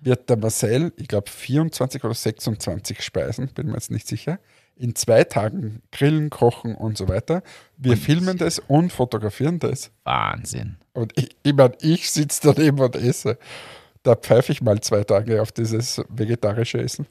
Wird 0.00 0.28
der 0.30 0.36
Marcel, 0.36 0.92
ich 0.96 1.08
glaube 1.08 1.28
24 1.30 2.04
oder 2.04 2.14
26 2.14 3.02
Speisen, 3.02 3.48
bin 3.48 3.66
mir 3.68 3.74
jetzt 3.74 3.90
nicht 3.90 4.06
sicher, 4.06 4.38
in 4.78 4.94
zwei 4.94 5.24
Tagen 5.24 5.82
grillen, 5.92 6.30
kochen 6.30 6.74
und 6.74 6.96
so 6.96 7.08
weiter. 7.08 7.42
Wir 7.76 7.96
filmen 7.96 8.38
das 8.38 8.58
und 8.60 8.92
fotografieren 8.92 9.58
das. 9.58 9.90
Wahnsinn. 10.04 10.76
Und 10.92 11.12
ich, 11.16 11.30
ich, 11.42 11.54
mein, 11.54 11.72
ich 11.80 12.10
sitze 12.10 12.52
daneben 12.54 12.78
und 12.80 12.96
esse. 12.96 13.38
Da 14.02 14.14
pfeife 14.14 14.52
ich 14.52 14.62
mal 14.62 14.80
zwei 14.80 15.02
Tage 15.04 15.42
auf 15.42 15.52
dieses 15.52 16.00
vegetarische 16.08 16.78
Essen. 16.78 17.06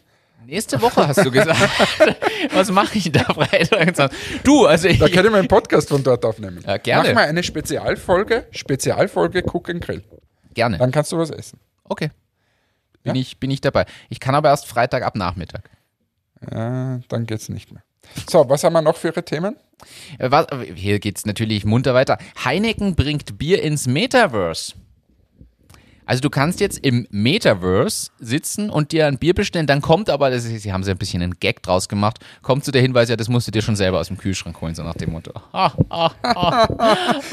Nächste 0.46 0.82
Woche 0.82 1.06
hast 1.06 1.26
du 1.26 1.30
gesagt. 1.30 1.60
Was 2.54 2.72
mache 2.72 2.98
ich 2.98 3.12
da 3.12 3.26
Freitag? 3.26 4.12
Du, 4.46 4.66
also 4.66 4.88
ich, 4.88 4.98
Da 4.98 5.10
kann 5.10 5.26
ich 5.26 5.32
meinen 5.32 5.50
Podcast 5.50 5.90
von 5.90 6.02
dort 6.02 6.24
aufnehmen. 6.24 6.64
Ja, 6.66 6.78
gerne. 6.78 7.10
Mach 7.10 7.16
mal 7.16 7.28
eine 7.28 7.44
Spezialfolge, 7.44 8.48
Spezialfolge 8.52 9.44
Cook 9.46 9.70
and 9.70 9.84
Grill. 9.84 10.04
gerne. 10.54 10.78
Dann 10.78 10.92
kannst 10.92 11.12
du 11.12 11.18
was 11.18 11.32
essen. 11.32 11.60
Okay. 11.84 12.12
Bin, 13.04 13.16
Ja? 13.16 13.22
ich, 13.22 13.38
bin 13.42 13.52
ich 13.52 13.60
dabei. 13.60 13.86
Ich 14.10 14.22
kann 14.22 14.36
aber 14.36 14.48
erst 14.50 14.68
Freitag 14.68 15.04
ab 15.04 15.18
Nachmittag. 15.18 15.70
Äh, 16.42 17.00
dann 17.08 17.26
geht's 17.26 17.50
nicht 17.50 17.72
mehr. 17.72 17.84
So, 18.30 18.48
was 18.48 18.64
haben 18.64 18.74
wir 18.74 18.82
noch 18.82 18.96
für 18.96 19.10
ihre 19.10 19.24
Themen? 19.24 19.58
Äh, 20.18 20.32
Was, 20.32 20.48
hier 20.76 21.00
geht's 21.00 21.26
natürlich 21.26 21.66
munter 21.66 21.94
weiter. 21.94 22.18
Heineken 22.44 22.96
bringt 22.96 23.38
Bier 23.38 23.62
ins 23.62 23.88
Metaverse. 23.88 24.74
Also 26.08 26.22
du 26.22 26.30
kannst 26.30 26.62
jetzt 26.62 26.80
im 26.86 27.06
Metaverse 27.12 28.12
sitzen 28.18 28.70
und 28.70 28.94
dir 28.94 29.08
ein 29.08 29.18
Bier 29.18 29.34
bestellen, 29.34 29.68
dann 29.68 29.82
kommt 29.82 30.10
aber, 30.10 30.30
das 30.30 30.46
ist, 30.46 30.64
sie 30.64 30.72
haben 30.72 30.86
so 30.86 30.92
ein 30.92 30.98
bisschen 30.98 31.22
einen 31.22 31.38
Gag 31.38 31.62
draus 31.62 31.90
gemacht, 31.90 32.20
kommt 32.42 32.64
zu 32.64 32.72
der 32.72 32.82
Hinweis, 32.82 33.10
ja, 33.10 33.18
das 33.18 33.28
musst 33.28 33.48
du 33.48 33.52
dir 33.52 33.62
schon 33.62 33.76
selber 33.76 34.00
aus 34.00 34.08
dem 34.08 34.18
Kühlschrank 34.18 34.60
holen, 34.62 34.74
so 34.74 34.84
nach 34.84 34.96
dem 34.96 35.12
Motto. 35.12 35.34
Ah, 35.52 35.74
ah, 35.90 36.12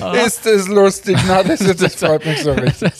ah. 0.00 0.12
Ist 0.26 0.44
das 0.44 0.66
lustig? 0.66 1.16
Na, 1.28 1.44
das, 1.44 1.60
ist, 1.60 1.80
das 1.80 1.94
freut 2.00 2.26
mich 2.26 2.42
so 2.42 2.50
richtig. 2.50 2.92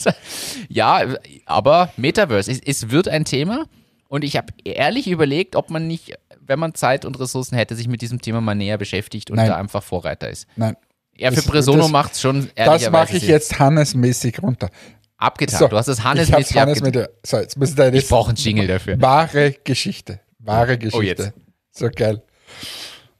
ja, 0.69 1.01
aber 1.45 1.89
Metaverse, 1.97 2.51
es, 2.51 2.61
es 2.61 2.89
wird 2.89 3.09
ein 3.09 3.25
Thema 3.25 3.65
und 4.07 4.23
ich 4.23 4.37
habe 4.37 4.53
ehrlich 4.63 5.07
überlegt, 5.07 5.55
ob 5.55 5.69
man 5.69 5.87
nicht, 5.87 6.13
wenn 6.39 6.59
man 6.59 6.73
Zeit 6.75 7.05
und 7.05 7.19
Ressourcen 7.19 7.55
hätte, 7.57 7.75
sich 7.75 7.87
mit 7.87 8.01
diesem 8.01 8.21
Thema 8.21 8.41
mal 8.41 8.55
näher 8.55 8.77
beschäftigt 8.77 9.29
und 9.31 9.37
Nein. 9.37 9.47
da 9.47 9.55
einfach 9.57 9.83
Vorreiter 9.83 10.29
ist. 10.29 10.47
Nein. 10.55 10.75
Ja, 11.17 11.29
für 11.31 11.37
Das- 11.37 11.45
Presono 11.45 11.83
das- 11.83 11.91
macht 11.91 12.13
es 12.13 12.21
schon 12.21 12.41
Das 12.41 12.51
ehrlicherweise 12.55 12.91
mache 12.91 13.13
ich 13.17 13.21
Sinn. 13.21 13.29
jetzt 13.29 13.59
Hannes-mäßig 13.59 14.41
runter. 14.41 14.69
abgetan. 15.17 15.59
So, 15.59 15.67
du 15.69 15.77
hast 15.77 15.87
es 15.87 15.99
ich 15.99 16.03
Hannes 16.03 16.81
mit 16.81 17.09
so, 17.25 17.37
jetzt 17.37 17.57
müssen 17.57 17.77
deine 17.77 17.97
Ich 17.97 18.07
brauche 18.09 18.29
einen 18.29 18.37
Jingle 18.37 18.67
dafür. 18.67 19.01
wahre 19.01 19.53
Geschichte. 19.63 20.19
Wahre 20.39 20.77
Geschichte. 20.77 20.97
Oh, 20.97 21.01
jetzt. 21.01 21.31
So 21.71 21.89
geil. 21.89 22.21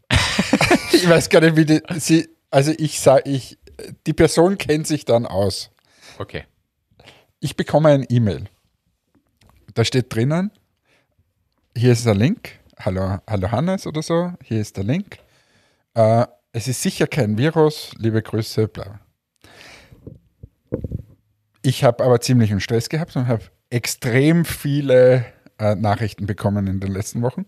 ich 0.91 1.07
weiß 1.09 1.29
gar 1.29 1.41
nicht, 1.41 1.55
wie 1.55 1.65
die, 1.65 1.81
sie, 1.97 2.27
also 2.51 2.73
ich 2.77 2.99
sage, 2.99 3.29
ich, 3.29 3.57
die 4.05 4.13
Person 4.13 4.57
kennt 4.57 4.87
sich 4.87 5.05
dann 5.05 5.25
aus. 5.25 5.71
Okay. 6.19 6.43
Ich 7.39 7.55
bekomme 7.55 7.89
ein 7.89 8.05
E-Mail. 8.07 8.45
Da 9.73 9.83
steht 9.85 10.13
drinnen, 10.13 10.51
hier 11.77 11.91
ist 11.91 12.05
der 12.05 12.15
Link. 12.15 12.51
Hallo, 12.79 13.19
hallo 13.27 13.51
Hannes 13.51 13.87
oder 13.87 14.01
so. 14.01 14.33
Hier 14.43 14.59
ist 14.61 14.77
der 14.77 14.83
Link. 14.83 15.17
Äh, 15.93 16.25
es 16.51 16.67
ist 16.67 16.81
sicher 16.81 17.07
kein 17.07 17.37
Virus. 17.37 17.91
Liebe 17.97 18.21
Grüße, 18.21 18.67
bla. 18.67 18.99
Ich 21.61 21.83
habe 21.83 22.03
aber 22.03 22.21
ziemlichen 22.21 22.59
Stress 22.59 22.89
gehabt 22.89 23.15
und 23.15 23.27
habe 23.27 23.43
extrem 23.69 24.45
viele 24.45 25.25
äh, 25.57 25.75
Nachrichten 25.75 26.25
bekommen 26.25 26.67
in 26.67 26.79
den 26.79 26.91
letzten 26.91 27.21
Wochen. 27.21 27.45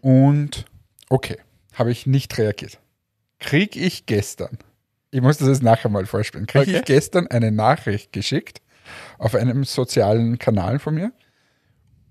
Und 0.00 0.66
okay, 1.08 1.38
habe 1.74 1.90
ich 1.90 2.06
nicht 2.06 2.36
reagiert. 2.38 2.78
Krieg 3.40 3.76
ich 3.76 4.06
gestern, 4.06 4.58
ich 5.10 5.20
muss 5.20 5.38
das 5.38 5.48
jetzt 5.48 5.62
nachher 5.62 5.90
mal 5.90 6.06
vorspielen, 6.06 6.46
kriege 6.46 6.62
Okay. 6.62 6.76
ich 6.78 6.84
gestern 6.84 7.26
eine 7.26 7.50
Nachricht 7.50 8.12
geschickt 8.12 8.60
auf 9.18 9.34
einem 9.34 9.64
sozialen 9.64 10.38
Kanal 10.38 10.78
von 10.78 10.94
mir, 10.94 11.12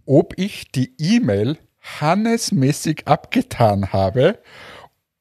ob 0.06 0.38
ich 0.38 0.72
die 0.72 0.94
E-Mail 0.98 1.58
Hannes-mäßig 1.82 3.08
abgetan 3.08 3.92
habe 3.92 4.40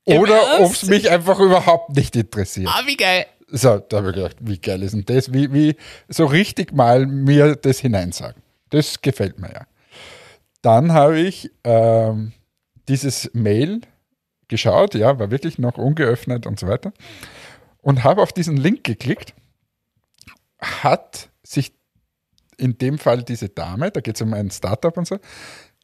oder 0.04 0.60
ob 0.60 0.72
es 0.72 0.86
mich 0.86 1.10
einfach 1.10 1.38
überhaupt 1.38 1.96
nicht 1.96 2.16
interessiert. 2.16 2.70
Ah, 2.72 2.82
wie 2.86 2.96
geil. 2.96 3.26
So, 3.48 3.78
da 3.78 3.98
habe 3.98 4.10
ich 4.10 4.14
gedacht, 4.14 4.36
wie 4.40 4.58
geil 4.58 4.82
ist 4.82 4.92
denn 4.92 5.04
das? 5.04 5.32
Wie, 5.32 5.52
wie 5.52 5.76
so 6.08 6.24
richtig 6.24 6.72
mal 6.72 7.06
mir 7.06 7.56
das 7.56 7.80
hineinsagen. 7.80 8.42
Das 8.70 9.02
gefällt 9.02 9.38
mir 9.38 9.52
ja. 9.52 9.66
Dann 10.62 10.92
habe 10.92 11.20
ich 11.20 11.50
ähm, 11.64 12.32
dieses 12.88 13.30
Mail 13.34 13.82
geschaut, 14.48 14.94
ja, 14.94 15.18
war 15.18 15.30
wirklich 15.30 15.58
noch 15.58 15.76
ungeöffnet 15.76 16.46
und 16.46 16.58
so 16.58 16.66
weiter. 16.68 16.92
Und 17.82 18.04
habe 18.04 18.22
auf 18.22 18.32
diesen 18.32 18.56
Link 18.56 18.84
geklickt. 18.84 19.34
Hat 20.60 21.30
sich 21.42 21.72
in 22.62 22.78
dem 22.78 22.98
Fall 22.98 23.22
diese 23.22 23.48
Dame, 23.48 23.90
da 23.90 24.00
geht 24.00 24.16
es 24.16 24.22
um 24.22 24.32
ein 24.32 24.50
Startup 24.50 24.96
und 24.96 25.06
so, 25.06 25.18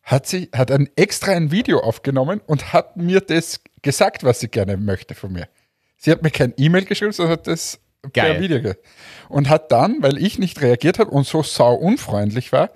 hat 0.04 0.26
sie 0.26 0.48
hat 0.54 0.70
ein 0.70 0.88
extra 0.96 1.32
ein 1.32 1.50
Video 1.50 1.80
aufgenommen 1.80 2.40
und 2.46 2.72
hat 2.72 2.96
mir 2.96 3.20
das 3.20 3.60
gesagt, 3.82 4.24
was 4.24 4.40
sie 4.40 4.48
gerne 4.48 4.76
möchte 4.76 5.14
von 5.14 5.32
mir. 5.32 5.48
Sie 5.96 6.10
hat 6.10 6.22
mir 6.22 6.30
kein 6.30 6.54
E-Mail 6.56 6.84
geschrieben, 6.84 7.12
sondern 7.12 7.32
hat 7.32 7.46
das 7.46 7.80
Geil. 8.12 8.34
per 8.34 8.40
Video 8.40 8.72
und 9.28 9.48
hat 9.48 9.72
dann, 9.72 10.02
weil 10.02 10.18
ich 10.18 10.38
nicht 10.38 10.60
reagiert 10.62 10.98
habe 11.00 11.10
und 11.10 11.26
so 11.26 11.42
sau 11.42 11.74
unfreundlich 11.74 12.52
war, 12.52 12.70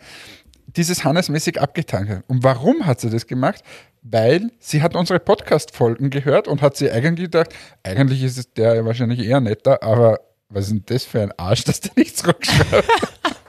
dieses 0.66 1.04
Hannes-mäßig 1.04 1.60
abgetan. 1.60 2.24
Und 2.26 2.42
warum 2.42 2.86
hat 2.86 3.00
sie 3.00 3.10
das 3.10 3.26
gemacht? 3.26 3.62
Weil 4.02 4.50
sie 4.58 4.82
hat 4.82 4.96
unsere 4.96 5.20
Podcast-Folgen 5.20 6.10
gehört 6.10 6.48
und 6.48 6.60
hat 6.60 6.76
sie 6.76 6.90
eigentlich 6.90 7.30
gedacht, 7.30 7.54
eigentlich 7.84 8.24
ist 8.24 8.36
es 8.36 8.52
der 8.52 8.84
wahrscheinlich 8.84 9.20
eher 9.20 9.40
netter, 9.40 9.82
aber 9.82 10.20
was 10.48 10.64
ist 10.64 10.72
denn 10.72 10.82
das 10.86 11.04
für 11.04 11.22
ein 11.22 11.32
Arsch, 11.38 11.64
dass 11.64 11.80
der 11.80 11.92
nicht 11.96 12.18
zurückschreibt? 12.18 12.88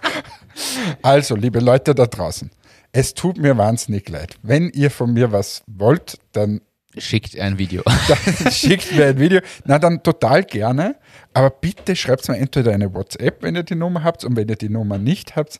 also, 1.01 1.35
liebe 1.35 1.59
Leute 1.59 1.95
da 1.95 2.05
draußen, 2.05 2.51
es 2.91 3.13
tut 3.13 3.37
mir 3.37 3.57
wahnsinnig 3.57 4.07
leid. 4.09 4.35
Wenn 4.41 4.69
ihr 4.69 4.91
von 4.91 5.13
mir 5.13 5.31
was 5.31 5.63
wollt, 5.67 6.19
dann 6.31 6.61
Schickt 6.97 7.39
ein 7.39 7.57
Video. 7.57 7.81
schickt 8.51 8.91
mir 8.91 9.07
ein 9.07 9.17
Video. 9.17 9.41
Na, 9.65 9.79
dann 9.79 10.03
total 10.03 10.43
gerne. 10.43 10.95
Aber 11.33 11.49
bitte 11.49 11.95
schreibt 11.95 12.27
mir 12.29 12.37
entweder 12.37 12.71
eine 12.71 12.93
WhatsApp, 12.93 13.41
wenn 13.41 13.55
ihr 13.55 13.63
die 13.63 13.75
Nummer 13.75 14.03
habt. 14.03 14.23
Und 14.23 14.35
wenn 14.35 14.47
ihr 14.47 14.55
die 14.55 14.69
Nummer 14.69 14.97
nicht 14.97 15.35
habt, 15.35 15.59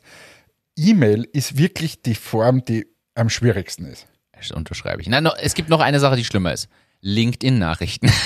E-Mail 0.76 1.28
ist 1.32 1.58
wirklich 1.58 2.02
die 2.02 2.14
Form, 2.14 2.64
die 2.64 2.86
am 3.16 3.30
schwierigsten 3.30 3.86
ist. 3.86 4.06
Das 4.32 4.52
unterschreibe 4.52 5.02
ich. 5.02 5.08
Nein, 5.08 5.28
es 5.40 5.54
gibt 5.54 5.68
noch 5.68 5.80
eine 5.80 6.00
Sache, 6.00 6.16
die 6.16 6.24
schlimmer 6.24 6.52
ist. 6.52 6.68
LinkedIn-Nachrichten. 7.04 8.10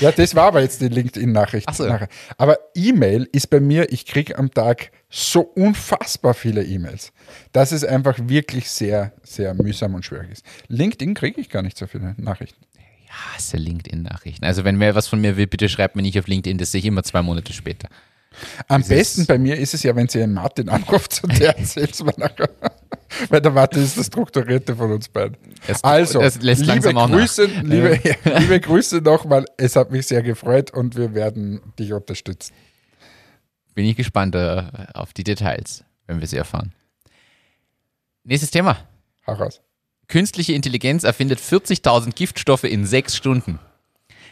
Ja, 0.00 0.10
das 0.10 0.34
war 0.34 0.48
aber 0.48 0.60
jetzt 0.60 0.80
die 0.80 0.88
LinkedIn-Nachricht. 0.88 1.68
Ach 1.68 1.74
so. 1.74 1.88
Aber 2.36 2.58
E-Mail 2.74 3.28
ist 3.30 3.48
bei 3.48 3.60
mir, 3.60 3.92
ich 3.92 4.06
kriege 4.06 4.36
am 4.36 4.50
Tag 4.50 4.90
so 5.08 5.40
unfassbar 5.40 6.34
viele 6.34 6.64
E-Mails, 6.64 7.12
dass 7.52 7.70
es 7.70 7.84
einfach 7.84 8.18
wirklich 8.20 8.68
sehr, 8.68 9.12
sehr 9.22 9.54
mühsam 9.54 9.94
und 9.94 10.04
schwierig 10.04 10.32
ist. 10.32 10.44
LinkedIn 10.66 11.14
kriege 11.14 11.40
ich 11.40 11.48
gar 11.48 11.62
nicht 11.62 11.78
so 11.78 11.86
viele 11.86 12.16
Nachrichten. 12.18 12.60
Ich 13.04 13.12
hasse 13.12 13.56
LinkedIn-Nachrichten. 13.56 14.44
Also 14.44 14.64
wenn 14.64 14.80
wer 14.80 14.96
was 14.96 15.06
von 15.06 15.20
mir 15.20 15.36
will, 15.36 15.46
bitte 15.46 15.68
schreibt 15.68 15.94
mir 15.94 16.02
nicht 16.02 16.18
auf 16.18 16.26
LinkedIn, 16.26 16.58
das 16.58 16.72
sehe 16.72 16.80
ich 16.80 16.86
immer 16.86 17.04
zwei 17.04 17.22
Monate 17.22 17.52
später. 17.52 17.88
Am 18.68 18.82
Dieses- 18.82 18.88
besten 18.96 19.26
bei 19.26 19.38
mir 19.38 19.56
ist 19.56 19.74
es 19.74 19.82
ja, 19.82 19.94
wenn 19.96 20.08
sie 20.08 20.22
einen 20.22 20.34
Martin 20.34 20.68
anruft 20.68 21.22
und 21.24 21.38
der 21.38 21.56
erzählt 21.58 21.92
es 21.94 22.02
mir 22.02 22.14
nachher. 22.16 22.48
Weil 23.28 23.40
der 23.40 23.52
Martin 23.52 23.82
ist 23.84 23.96
das 23.96 24.06
Strukturierte 24.06 24.74
von 24.74 24.90
uns 24.92 25.08
beiden. 25.08 25.36
Das- 25.66 25.82
also, 25.84 26.20
das 26.20 26.40
lässt 26.42 26.62
liebe, 26.62 26.72
langsam 26.72 26.96
auch 26.98 27.08
nach. 27.08 27.16
Grüße, 27.18 27.44
liebe, 27.44 28.00
liebe 28.38 28.60
Grüße 28.60 28.98
nochmal. 28.98 29.44
Es 29.56 29.76
hat 29.76 29.90
mich 29.92 30.06
sehr 30.06 30.22
gefreut 30.22 30.72
und 30.72 30.96
wir 30.96 31.14
werden 31.14 31.60
dich 31.78 31.92
unterstützen. 31.92 32.52
Bin 33.74 33.84
ich 33.86 33.96
gespannt 33.96 34.34
äh, 34.34 34.62
auf 34.94 35.12
die 35.12 35.24
Details, 35.24 35.84
wenn 36.06 36.20
wir 36.20 36.26
sie 36.26 36.36
erfahren. 36.36 36.72
Nächstes 38.24 38.50
Thema. 38.50 38.78
Hau 39.26 39.34
raus. 39.34 39.60
Künstliche 40.08 40.52
Intelligenz 40.52 41.02
erfindet 41.04 41.40
40.000 41.40 42.14
Giftstoffe 42.14 42.64
in 42.64 42.84
sechs 42.86 43.16
Stunden. 43.16 43.58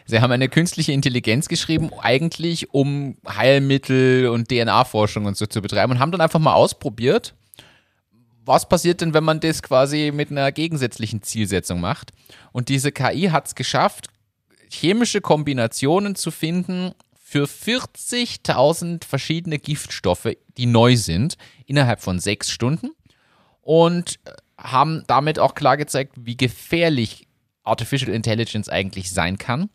Sie 0.07 0.21
haben 0.21 0.33
eine 0.33 0.49
künstliche 0.49 0.93
Intelligenz 0.93 1.49
geschrieben, 1.49 1.91
eigentlich 2.01 2.73
um 2.75 3.17
Heilmittel 3.27 4.29
und 4.29 4.49
DNA-Forschung 4.49 5.27
und 5.27 5.37
so 5.37 5.47
zu 5.47 5.63
betreiben 5.63 5.93
und 5.93 5.99
haben 5.99 6.13
dann 6.13 6.21
einfach 6.21 6.41
mal 6.41 6.55
ausprobiert, 6.55 7.35
was 8.45 8.69
passiert 8.69 9.01
denn, 9.01 9.15
wenn 9.15 9.25
man 9.25 9.41
das 9.41 9.63
quasi 9.63 10.11
mit 10.13 10.31
einer 10.31 10.51
gegensätzlichen 10.51 11.23
Zielsetzung 11.23 11.81
macht. 11.81 12.11
Und 12.51 12.69
diese 12.69 12.91
KI 12.91 13.29
hat 13.31 13.47
es 13.47 13.55
geschafft, 13.55 14.09
chemische 14.69 15.21
Kombinationen 15.21 16.15
zu 16.17 16.31
finden 16.31 16.93
für 17.33 17.45
40.000 17.45 19.05
verschiedene 19.05 19.59
Giftstoffe, 19.59 20.37
die 20.59 20.67
neu 20.67 20.97
sind, 20.97 21.37
innerhalb 21.67 22.01
von 22.01 22.19
sechs 22.19 22.51
Stunden 22.51 22.91
und 23.63 24.19
äh, 24.25 24.33
haben 24.59 25.05
damit 25.07 25.39
auch 25.39 25.55
klar 25.55 25.77
gezeigt, 25.77 26.15
wie 26.19 26.37
gefährlich 26.37 27.27
Artificial 27.65 28.13
Intelligence 28.13 28.69
eigentlich 28.69 29.11
sein 29.11 29.39
kann. 29.39 29.71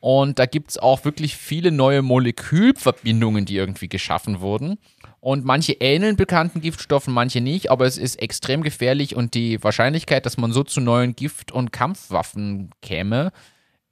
Und 0.00 0.38
da 0.38 0.46
gibt 0.46 0.70
es 0.70 0.78
auch 0.78 1.04
wirklich 1.04 1.36
viele 1.36 1.72
neue 1.72 2.02
Molekülverbindungen, 2.02 3.44
die 3.44 3.56
irgendwie 3.56 3.88
geschaffen 3.88 4.40
wurden. 4.40 4.78
Und 5.20 5.44
manche 5.44 5.72
ähneln 5.72 6.16
bekannten 6.16 6.60
Giftstoffen, 6.60 7.12
manche 7.12 7.40
nicht, 7.40 7.70
aber 7.70 7.86
es 7.86 7.98
ist 7.98 8.16
extrem 8.16 8.62
gefährlich 8.62 9.16
und 9.16 9.34
die 9.34 9.62
Wahrscheinlichkeit, 9.62 10.26
dass 10.26 10.36
man 10.36 10.52
so 10.52 10.62
zu 10.62 10.80
neuen 10.80 11.16
Gift- 11.16 11.50
und 11.50 11.72
Kampfwaffen 11.72 12.70
käme, 12.82 13.32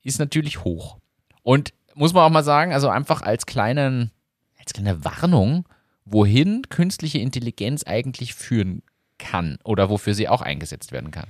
ist 0.02 0.18
natürlich 0.18 0.62
hoch. 0.62 0.98
Und 1.42 1.72
muss 1.94 2.12
man 2.12 2.24
auch 2.24 2.30
mal 2.30 2.44
sagen, 2.44 2.72
also 2.72 2.88
einfach 2.88 3.22
als 3.22 3.46
kleinen, 3.46 4.12
als 4.58 4.72
kleine 4.72 5.04
Warnung, 5.04 5.66
wohin 6.04 6.62
künstliche 6.68 7.18
Intelligenz 7.18 7.82
eigentlich 7.84 8.34
führen 8.34 8.82
kann 9.18 9.58
oder 9.64 9.90
wofür 9.90 10.14
sie 10.14 10.28
auch 10.28 10.42
eingesetzt 10.42 10.92
werden 10.92 11.10
kann. 11.10 11.26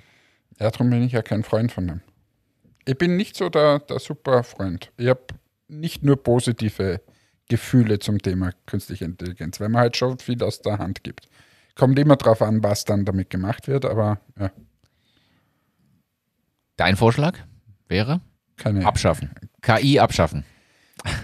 Ja, 0.59 0.71
darum 0.71 0.91
bin 0.91 1.03
ich 1.03 1.13
ja 1.13 1.23
kein 1.23 1.43
Freund 1.43 1.73
von 1.73 1.87
dem. 1.87 2.01
Ich 2.85 2.97
bin 2.97 3.17
nicht 3.17 3.37
so 3.37 3.49
der, 3.49 3.81
der 3.81 3.99
super 3.99 4.43
Freund. 4.43 4.93
Ich 4.97 5.09
habe 5.09 5.27
nicht 5.69 6.03
nur 6.03 6.23
positive 6.23 7.01
Gefühle 7.49 7.99
zum 7.99 8.21
Thema 8.23 8.53
künstliche 8.67 9.05
Intelligenz, 9.05 9.61
weil 9.61 9.69
man 9.69 9.83
halt 9.83 9.97
schon 9.97 10.19
viel 10.19 10.43
aus 10.43 10.63
der 10.63 10.79
Hand 10.79 11.05
gibt. 11.05 11.29
Kommt 11.75 11.99
immer 11.99 12.17
drauf 12.17 12.43
an, 12.43 12.63
was 12.63 12.85
dann 12.85 13.05
damit 13.05 13.29
gemacht 13.29 13.69
wird, 13.69 13.85
aber 13.85 14.21
ja, 14.39 14.51
Dein 16.77 16.97
Vorschlag 16.97 17.39
wäre 17.89 18.21
keine 18.57 18.85
abschaffen. 18.85 19.31
KI 19.63 19.99
abschaffen. 19.99 20.45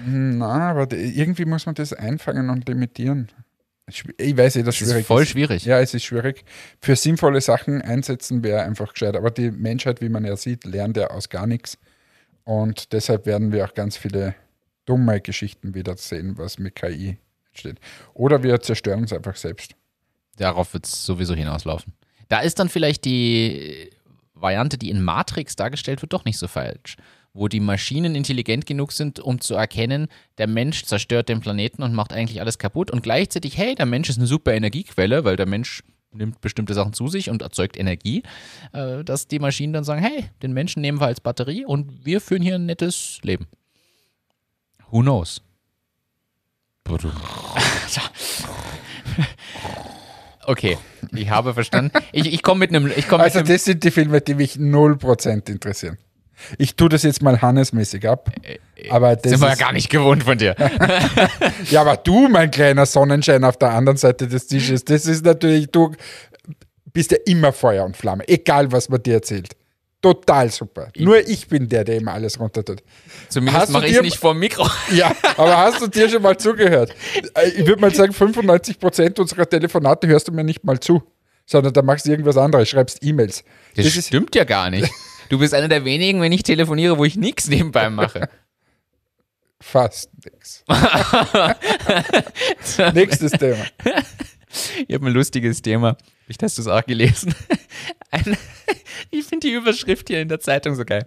Na, 0.07 0.71
aber 0.71 0.91
irgendwie 0.93 1.45
muss 1.45 1.67
man 1.67 1.75
das 1.75 1.93
einfangen 1.93 2.51
und 2.51 2.69
limitieren. 2.69 3.29
Ich 3.87 4.05
weiß 4.05 4.57
eh, 4.57 4.63
Das 4.63 4.77
schwierig 4.77 5.01
ist 5.01 5.07
voll 5.07 5.27
schwierig. 5.27 5.65
Ja, 5.65 5.81
es 5.81 5.93
ist 5.93 6.05
schwierig. 6.05 6.45
Für 6.81 6.97
sinnvolle 6.97 7.41
Sachen 7.41 7.83
einsetzen 7.83 8.45
wäre 8.45 8.63
einfach 8.63 8.93
gescheit. 8.93 9.17
Aber 9.17 9.31
die 9.31 9.51
Menschheit, 9.51 10.01
wie 10.01 10.09
man 10.09 10.25
ja 10.25 10.37
sieht, 10.37 10.65
lernt 10.65 10.97
ja 10.97 11.09
aus 11.09 11.29
gar 11.29 11.47
nichts. 11.47 11.79
Und 12.45 12.93
deshalb 12.93 13.27
werden 13.27 13.53
wir 13.53 13.65
auch 13.65 13.75
ganz 13.75 13.97
viele 13.97 14.35
dumme 14.87 15.21
Geschichten 15.21 15.75
wieder 15.75 15.97
sehen, 15.97 16.39
was 16.39 16.59
mit 16.59 16.75
KI 16.75 17.19
steht. 17.53 17.79
Oder 18.15 18.43
wir 18.43 18.61
zerstören 18.61 19.01
uns 19.01 19.13
einfach 19.13 19.37
selbst. 19.37 19.75
Darauf 20.37 20.73
wird 20.75 20.87
es 20.87 21.05
sowieso 21.05 21.35
hinauslaufen. 21.35 21.93
Da 22.29 22.41
ist 22.41 22.59
dann 22.59 22.69
vielleicht 22.69 23.05
die 23.05 23.91
Variante, 24.35 24.79
die 24.79 24.91
in 24.91 25.03
Matrix 25.03 25.55
dargestellt 25.57 26.03
wird, 26.03 26.13
doch 26.13 26.25
nicht 26.25 26.39
so 26.39 26.49
falsch. 26.49 26.97
Wo 27.35 27.49
die 27.49 27.61
Maschinen 27.61 28.15
intelligent 28.15 28.67
genug 28.67 28.93
sind, 28.93 29.19
um 29.19 29.41
zu 29.41 29.55
erkennen, 29.55 30.09
der 30.39 30.47
Mensch 30.47 30.85
zerstört 30.85 31.29
den 31.29 31.41
Planeten 31.41 31.83
und 31.83 31.95
macht 31.95 32.13
eigentlich 32.13 32.41
alles 32.41 32.59
kaputt. 32.59 32.91
Und 32.91 33.03
gleichzeitig, 33.03 33.57
hey, 33.57 33.75
der 33.75 33.87
Mensch 33.87 34.11
ist 34.11 34.19
eine 34.19 34.27
super 34.27 34.53
Energiequelle, 34.53 35.25
weil 35.25 35.37
der 35.37 35.47
Mensch 35.47 35.83
nimmt 36.13 36.43
bestimmte 36.43 36.75
Sachen 36.75 36.93
zu 36.93 37.09
sich 37.09 37.31
und 37.31 37.41
erzeugt 37.41 37.79
Energie, 37.79 38.23
äh, 38.73 39.03
dass 39.03 39.29
die 39.29 39.39
Maschinen 39.39 39.73
dann 39.73 39.85
sagen, 39.85 40.03
hey, 40.03 40.27
den 40.43 40.53
Menschen 40.53 40.83
nehmen 40.83 41.01
wir 41.01 41.07
als 41.07 41.21
Batterie 41.21 41.65
und 41.65 42.05
wir 42.05 42.21
führen 42.21 42.43
hier 42.43 42.57
ein 42.57 42.67
nettes 42.67 43.19
Leben. 43.23 43.47
Who 44.91 45.01
knows? 45.01 45.41
Okay, 50.45 50.77
ich 51.15 51.31
habe 51.31 51.55
verstanden. 51.55 51.93
Ich, 52.11 52.33
ich 52.33 52.43
komme 52.43 52.61
mit 52.61 52.71
einem. 52.71 52.91
Ich 52.97 53.09
komm 53.09 53.21
Also 53.21 53.43
das 53.43 53.65
sind 53.65 53.85
die 53.85 53.91
Filme, 53.91 54.21
die 54.21 54.35
mich 54.35 54.57
0% 54.57 55.49
interessieren. 55.49 55.99
Ich 56.59 56.77
tue 56.77 56.89
das 56.89 57.03
jetzt 57.03 57.23
mal 57.23 57.41
Hannes-mäßig 57.41 58.09
ab. 58.09 58.31
Aber 58.91 59.15
das 59.17 59.31
sind 59.31 59.41
wir 59.41 59.47
ja 59.49 59.53
ist, 59.53 59.59
gar 59.59 59.73
nicht 59.73 59.91
gewohnt 59.91 60.25
von 60.25 60.39
dir. 60.39 60.57
ja, 61.71 61.81
aber 61.81 61.97
du, 61.97 62.29
mein 62.29 62.51
kleiner 62.51 62.87
Sonnenschein 62.87 63.45
auf 63.45 63.57
der 63.57 63.71
anderen 63.71 63.97
Seite 63.97 64.27
des 64.27 64.47
Tisches, 64.47 64.85
das 64.85 65.07
ist 65.07 65.25
natürlich, 65.25 65.71
du 65.71 65.93
bist 66.93 67.13
ja 67.13 67.19
immer 67.27 67.53
Feuer 67.53 67.85
und 67.85 67.97
Flamme, 67.97 68.27
egal 68.29 68.73
was 68.73 68.89
man 68.89 69.03
dir 69.03 69.15
erzählt. 69.15 69.55
Total 70.03 70.51
super. 70.51 70.89
Nur 70.99 71.21
ich 71.29 71.47
bin 71.47 71.69
der, 71.69 71.85
der 71.85 71.97
immer 71.99 72.13
alles 72.13 72.41
runter 72.41 72.65
tut. 72.65 72.83
Zumindest 73.29 73.71
mache 73.71 73.87
ich 73.87 73.95
es 73.95 74.03
nicht 74.03 74.17
vor 74.19 74.35
dem 74.35 74.41
Mikro. 74.41 74.69
Ja, 74.93 75.13
aber 75.37 75.57
hast 75.57 75.81
du 75.81 75.87
dir 75.87 76.09
schon 76.09 76.23
mal 76.23 76.37
zugehört? 76.37 76.93
Äh, 77.35 77.51
Ich 77.51 77.67
würde 77.67 77.81
mal 77.81 77.95
sagen, 77.95 78.13
95% 78.13 79.21
unserer 79.21 79.49
Telefonate 79.49 80.09
hörst 80.09 80.27
du 80.27 80.33
mir 80.33 80.43
nicht 80.43 80.65
mal 80.65 80.81
zu, 80.81 81.05
sondern 81.47 81.73
da 81.73 81.83
machst 81.83 82.07
du 82.07 82.11
irgendwas 82.11 82.37
anderes, 82.37 82.69
schreibst 82.69 82.99
E-Mails. 83.05 83.45
Das, 83.77 83.87
Das 83.87 83.97
ist 83.97 84.09
stimmt 84.09 84.35
ja 84.35 84.43
gar 84.43 84.71
nicht. 84.71 84.91
Du 85.33 85.39
bist 85.39 85.55
einer 85.55 85.69
der 85.69 85.87
wenigen, 85.87 86.21
wenn 86.21 86.31
ich 86.31 86.43
telefoniere, 86.43 86.99
wo 86.99 87.07
ich 87.07 87.17
nichts 87.17 87.49
nebenbei 87.49 87.89
mache. 87.89 88.29
fast 89.63 90.11
nichts. 90.23 90.63
Nächstes 92.93 93.33
Thema. 93.33 93.65
Ich 94.87 94.95
habe 94.95 95.07
ein 95.07 95.13
lustiges 95.15 95.63
Thema. 95.63 95.97
Vielleicht 96.27 96.43
hast 96.43 96.59
du 96.59 96.61
es 96.61 96.69
auch 96.69 96.85
gelesen. 96.85 97.35
Ein, 98.11 98.37
ich 99.11 99.25
finde 99.25 99.49
die 99.49 99.55
Überschrift 99.55 100.09
hier 100.09 100.21
in 100.21 100.29
der 100.29 100.41
Zeitung 100.41 100.75
so 100.75 100.85
geil. 100.85 101.07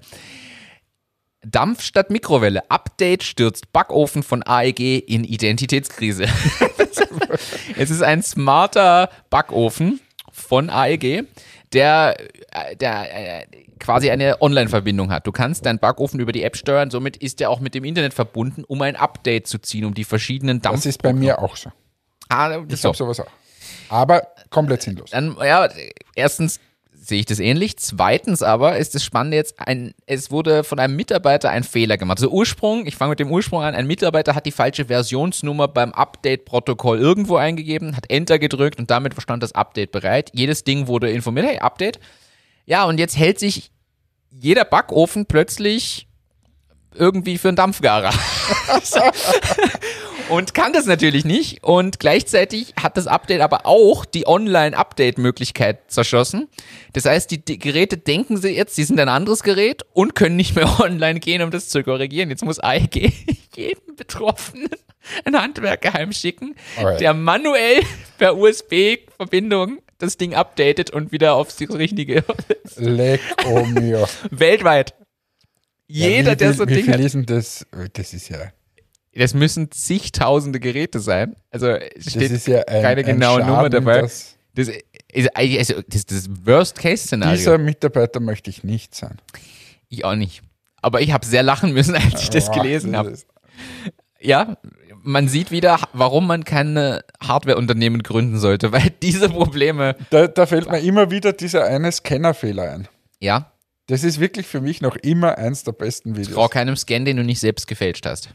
Dampf 1.45 1.83
statt 1.83 2.09
Mikrowelle. 2.09 2.67
Update 2.71 3.21
stürzt 3.21 3.71
Backofen 3.73 4.23
von 4.23 4.41
AEG 4.41 5.07
in 5.07 5.23
Identitätskrise. 5.23 6.25
es 7.77 7.91
ist 7.91 8.01
ein 8.01 8.23
smarter 8.23 9.11
Backofen 9.29 9.99
von 10.31 10.71
AEG, 10.71 11.25
der, 11.75 12.15
äh, 12.51 12.75
der 12.75 13.41
äh, 13.41 13.45
quasi 13.79 14.09
eine 14.09 14.41
Online-Verbindung 14.41 15.11
hat. 15.11 15.27
Du 15.27 15.31
kannst 15.31 15.65
deinen 15.65 15.79
Backofen 15.79 16.19
über 16.19 16.31
die 16.31 16.43
App 16.43 16.55
steuern, 16.57 16.89
somit 16.89 17.17
ist 17.17 17.41
er 17.41 17.49
auch 17.49 17.59
mit 17.59 17.75
dem 17.75 17.83
Internet 17.83 18.13
verbunden, 18.13 18.63
um 18.63 18.81
ein 18.81 18.95
Update 18.95 19.47
zu 19.47 19.59
ziehen, 19.59 19.85
um 19.85 19.93
die 19.93 20.05
verschiedenen 20.05 20.61
Dampf. 20.61 20.77
Das 20.77 20.85
ist 20.87 21.03
bei 21.03 21.13
mir 21.13 21.39
auch 21.39 21.55
so. 21.55 21.71
Ah, 22.29 22.57
Ich 22.67 22.81
so. 22.81 22.87
habe 22.87 22.97
sowas 22.97 23.19
auch. 23.19 23.27
Aber 23.89 24.27
komplett 24.49 24.81
sinnlos. 24.81 25.11
Dann, 25.11 25.35
ja, 25.43 25.69
erstens 26.15 26.59
sehe 27.07 27.19
ich 27.19 27.25
das 27.25 27.39
ähnlich. 27.39 27.77
Zweitens 27.77 28.41
aber 28.41 28.77
ist 28.77 28.95
das 28.95 29.03
Spannende 29.03 29.37
jetzt, 29.37 29.59
ein, 29.59 29.93
es 30.05 30.31
wurde 30.31 30.63
von 30.63 30.79
einem 30.79 30.95
Mitarbeiter 30.95 31.49
ein 31.49 31.63
Fehler 31.63 31.97
gemacht. 31.97 32.17
Also 32.17 32.29
Ursprung, 32.29 32.85
ich 32.85 32.95
fange 32.95 33.11
mit 33.11 33.19
dem 33.19 33.31
Ursprung 33.31 33.61
an, 33.61 33.75
ein 33.75 33.87
Mitarbeiter 33.87 34.35
hat 34.35 34.45
die 34.45 34.51
falsche 34.51 34.85
Versionsnummer 34.85 35.67
beim 35.67 35.93
Update-Protokoll 35.93 36.99
irgendwo 36.99 37.35
eingegeben, 37.35 37.95
hat 37.95 38.09
Enter 38.09 38.39
gedrückt 38.39 38.79
und 38.79 38.89
damit 38.89 39.19
stand 39.21 39.43
das 39.43 39.53
Update 39.53 39.91
bereit. 39.91 40.31
Jedes 40.33 40.63
Ding 40.63 40.87
wurde 40.87 41.09
informiert, 41.09 41.47
hey, 41.47 41.59
Update. 41.59 41.99
Ja, 42.65 42.85
und 42.85 42.97
jetzt 42.97 43.17
hält 43.17 43.39
sich 43.39 43.71
jeder 44.31 44.65
Backofen 44.65 45.27
plötzlich 45.27 46.07
irgendwie 46.93 47.37
für 47.37 47.49
einen 47.49 47.57
Dampfgarer. 47.57 48.09
und 50.29 50.53
kann 50.53 50.73
das 50.73 50.85
natürlich 50.85 51.25
nicht. 51.25 51.63
Und 51.63 51.99
gleichzeitig 51.99 52.73
hat 52.81 52.97
das 52.97 53.07
Update 53.07 53.41
aber 53.41 53.65
auch 53.65 54.05
die 54.05 54.27
Online-Update-Möglichkeit 54.27 55.91
zerschossen. 55.91 56.47
Das 56.93 57.05
heißt, 57.05 57.29
die, 57.31 57.43
die 57.43 57.59
Geräte 57.59 57.97
denken 57.97 58.37
sie 58.37 58.49
jetzt, 58.49 58.75
sie 58.75 58.83
sind 58.83 58.99
ein 58.99 59.09
anderes 59.09 59.43
Gerät 59.43 59.83
und 59.93 60.15
können 60.15 60.35
nicht 60.35 60.55
mehr 60.55 60.79
online 60.79 61.19
gehen, 61.19 61.41
um 61.41 61.51
das 61.51 61.69
zu 61.69 61.83
korrigieren. 61.83 62.29
Jetzt 62.29 62.43
muss 62.43 62.59
AEG 62.59 63.13
jeden 63.55 63.95
Betroffenen 63.95 64.69
einen 65.23 65.39
Handwerker 65.39 65.93
heimschicken, 65.93 66.55
Alright. 66.77 66.99
der 66.99 67.13
manuell 67.13 67.81
per 68.17 68.35
USB-Verbindung 68.37 69.79
das 69.97 70.17
Ding 70.17 70.33
updatet 70.33 70.89
und 70.89 71.11
wieder 71.11 71.35
aufs 71.35 71.59
richtige 71.59 72.23
Leck 72.75 73.21
oh 73.45 73.63
mio. 73.65 74.07
weltweit. 74.31 74.93
Ja, 75.87 76.07
Jeder, 76.07 76.31
wie, 76.31 76.35
der 76.37 76.53
so 76.53 76.63
ein 76.63 76.69
Ding 76.69 76.87
hat. 76.87 77.29
das? 77.29 77.65
Das 77.93 78.13
ist 78.13 78.29
ja, 78.29 78.51
Das 79.17 79.33
müssen 79.33 79.71
zigtausende 79.71 80.59
Geräte 80.59 80.99
sein. 80.99 81.35
Also 81.49 81.69
es 81.69 82.05
das 82.05 82.13
steht 82.13 82.47
ja 82.47 82.59
ein, 82.67 82.81
keine 82.81 82.99
ein 83.01 83.05
genaue 83.05 83.39
Schaden, 83.39 83.47
Nummer 83.55 83.69
dabei. 83.69 84.01
dass- 84.01 84.35
Das 84.53 84.69
ist 85.13 85.29
also 85.35 85.81
das, 85.87 86.05
das 86.05 86.29
Worst-Case-Szenario. 86.45 87.35
Dieser 87.37 87.57
Mitarbeiter 87.57 88.19
möchte 88.19 88.49
ich 88.49 88.63
nicht 88.63 88.93
sein. 88.95 89.17
Ich 89.89 90.03
auch 90.05 90.15
nicht. 90.15 90.41
Aber 90.81 91.01
ich 91.01 91.11
habe 91.13 91.25
sehr 91.25 91.43
lachen 91.43 91.73
müssen, 91.73 91.95
als 91.95 92.23
ich 92.23 92.29
das 92.29 92.51
gelesen 92.51 92.95
habe. 92.97 93.17
Ja, 94.19 94.57
man 95.03 95.27
sieht 95.27 95.51
wieder, 95.51 95.79
warum 95.93 96.27
man 96.27 96.43
keine 96.43 97.03
Hardware-Unternehmen 97.21 98.01
gründen 98.03 98.37
sollte, 98.39 98.71
weil 98.73 98.89
diese 99.01 99.29
Probleme, 99.29 99.95
Da, 100.09 100.27
da 100.27 100.45
fällt 100.45 100.69
mir 100.69 100.79
immer 100.79 101.11
wieder 101.11 101.31
dieser 101.33 101.65
eine 101.65 101.91
Scannerfehler 101.91 102.71
ein. 102.71 102.87
ja, 103.19 103.51
Das 103.87 104.03
ist 104.03 104.19
wirklich 104.19 104.47
für 104.47 104.61
mich 104.61 104.81
noch 104.81 104.95
immer 104.97 105.37
eins 105.37 105.63
der 105.63 105.73
besten 105.73 106.15
Videos. 106.17 106.33
trau 106.35 106.47
keinem 106.47 106.75
Scan, 106.75 107.05
den 107.05 107.17
du 107.17 107.23
nicht 107.23 107.39
selbst 107.39 107.67
gefälscht 107.67 108.05
hast. 108.05 108.29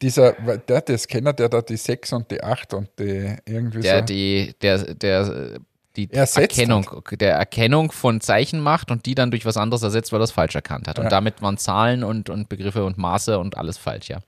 Dieser, 0.00 0.32
der, 0.32 0.80
der 0.82 0.98
Scanner, 0.98 1.32
der 1.32 1.48
da 1.48 1.60
die 1.60 1.76
6 1.76 2.12
und 2.12 2.30
die 2.30 2.42
8 2.42 2.74
und 2.74 2.88
die 2.98 3.34
irgendwie 3.46 3.80
Der 3.80 3.98
so. 4.00 4.04
die, 4.04 4.54
der, 4.62 4.94
der, 4.94 5.58
die 5.96 6.12
Ersetzt 6.12 6.56
Erkennung, 6.56 6.86
der 7.18 7.34
Erkennung 7.34 7.90
von 7.90 8.20
Zeichen 8.20 8.60
macht 8.60 8.92
und 8.92 9.06
die 9.06 9.16
dann 9.16 9.32
durch 9.32 9.44
was 9.44 9.56
anderes 9.56 9.82
ersetzt, 9.82 10.12
weil 10.12 10.20
er 10.20 10.24
es 10.24 10.30
falsch 10.30 10.54
erkannt 10.54 10.86
hat. 10.86 10.98
Und 11.00 11.06
Ja. 11.06 11.10
damit 11.10 11.42
waren 11.42 11.56
Zahlen 11.58 12.04
und, 12.04 12.30
und 12.30 12.48
Begriffe 12.48 12.84
und 12.84 12.96
Maße 12.98 13.38
und 13.40 13.56
alles 13.56 13.76
falsch, 13.78 14.08
ja. 14.08 14.18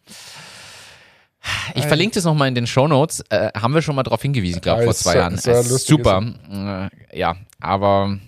Ich 1.75 1.85
Ei. 1.85 1.89
verlinke 1.89 2.17
das 2.17 2.25
nochmal 2.25 2.49
in 2.49 2.55
den 2.55 2.67
Shownotes. 2.67 3.21
Äh, 3.31 3.51
haben 3.57 3.73
wir 3.73 3.81
schon 3.81 3.95
mal 3.95 4.03
darauf 4.03 4.21
hingewiesen, 4.21 4.57
ich 4.57 4.63
glaube, 4.63 4.83
Ah, 4.83 4.85
vor 4.85 4.95
zwei 4.95 5.13
so- 5.13 5.19
Jahren. 5.19 5.37
so 5.39 5.51
Äh, 5.53 5.63
Super. 5.63 6.91
Äh, 7.13 7.19
ja, 7.19 7.37
aber 7.61 8.19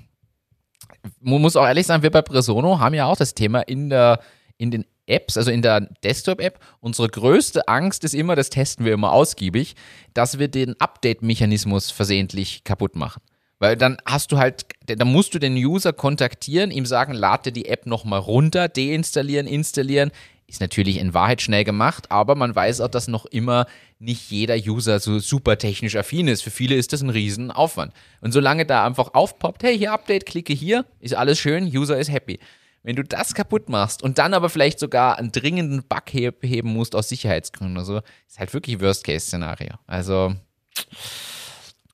man 1.20 1.40
muss 1.42 1.56
auch 1.56 1.66
ehrlich 1.66 1.86
sein, 1.86 2.02
wir 2.02 2.10
bei 2.10 2.22
Presono 2.22 2.78
haben 2.78 2.94
ja 2.94 3.06
auch 3.06 3.16
das 3.16 3.34
Thema 3.34 3.60
in 3.62 3.90
der, 3.90 4.20
in 4.56 4.70
den 4.70 4.84
Apps, 5.06 5.36
also 5.36 5.50
in 5.50 5.62
der 5.62 5.80
Desktop-App. 6.04 6.58
Unsere 6.80 7.08
größte 7.08 7.68
Angst 7.68 8.04
ist 8.04 8.14
immer, 8.14 8.36
das 8.36 8.50
testen 8.50 8.84
wir 8.84 8.92
immer 8.92 9.12
ausgiebig, 9.12 9.74
dass 10.14 10.38
wir 10.38 10.48
den 10.48 10.80
Update-Mechanismus 10.80 11.90
versehentlich 11.90 12.64
kaputt 12.64 12.96
machen. 12.96 13.22
Weil 13.58 13.76
dann 13.76 13.98
hast 14.04 14.32
du 14.32 14.38
halt, 14.38 14.66
dann 14.86 15.06
musst 15.06 15.34
du 15.34 15.38
den 15.38 15.54
User 15.54 15.92
kontaktieren, 15.92 16.72
ihm 16.72 16.84
sagen, 16.84 17.12
lade 17.14 17.52
die 17.52 17.66
App 17.68 17.86
nochmal 17.86 18.18
runter, 18.18 18.68
deinstallieren, 18.68 19.46
installieren. 19.46 20.10
Ist 20.48 20.60
natürlich 20.60 20.98
in 20.98 21.14
Wahrheit 21.14 21.40
schnell 21.40 21.62
gemacht, 21.62 22.10
aber 22.10 22.34
man 22.34 22.54
weiß 22.54 22.80
auch, 22.80 22.88
dass 22.88 23.06
noch 23.06 23.24
immer 23.24 23.66
nicht 24.00 24.30
jeder 24.30 24.56
User 24.56 24.98
so 24.98 25.20
super 25.20 25.58
technisch 25.58 25.94
affin 25.94 26.26
ist. 26.26 26.42
Für 26.42 26.50
viele 26.50 26.74
ist 26.74 26.92
das 26.92 27.02
ein 27.02 27.10
Riesenaufwand. 27.10 27.92
Und 28.20 28.32
solange 28.32 28.66
da 28.66 28.84
einfach 28.84 29.14
aufpoppt, 29.14 29.62
hey, 29.62 29.78
hier 29.78 29.92
Update, 29.92 30.26
klicke 30.26 30.52
hier, 30.52 30.84
ist 30.98 31.14
alles 31.14 31.38
schön, 31.38 31.64
User 31.64 31.96
ist 31.98 32.10
happy. 32.10 32.40
Wenn 32.84 32.96
du 32.96 33.04
das 33.04 33.34
kaputt 33.34 33.68
machst 33.68 34.02
und 34.02 34.18
dann 34.18 34.34
aber 34.34 34.48
vielleicht 34.50 34.78
sogar 34.80 35.18
einen 35.18 35.30
dringenden 35.30 35.84
Bug 35.84 36.10
he- 36.10 36.32
heben 36.42 36.72
musst 36.72 36.94
aus 36.96 37.08
Sicherheitsgründen 37.08 37.76
oder 37.76 37.84
so, 37.86 38.00
ist 38.26 38.38
halt 38.40 38.52
wirklich 38.54 38.80
Worst-Case-Szenario. 38.80 39.74
Also 39.86 40.34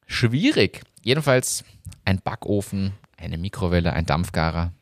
schwierig. 0.07 0.83
Jedenfalls 1.03 1.65
ein 2.05 2.21
Backofen, 2.21 2.95
eine 3.17 3.37
Mikrowelle, 3.39 3.93
ein 3.93 4.07
Dampfgarer. 4.07 4.73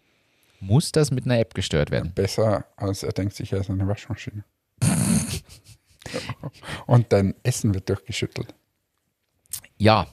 Muss 0.61 0.92
das 0.92 1.11
mit 1.11 1.24
einer 1.26 1.38
App 1.38 1.54
gestört 1.54 1.90
werden? 1.90 2.12
Besser 2.14 2.64
als 2.76 3.02
er 3.02 3.12
denkt 3.12 3.34
sich, 3.34 3.52
er 3.52 3.61
ist 3.61 3.70
eine 3.70 3.86
Waschmaschine. 3.86 4.44
und 6.86 7.12
dein 7.12 7.34
Essen 7.42 7.74
wird 7.74 7.88
durchgeschüttelt. 7.88 8.54
Ja. 9.76 10.07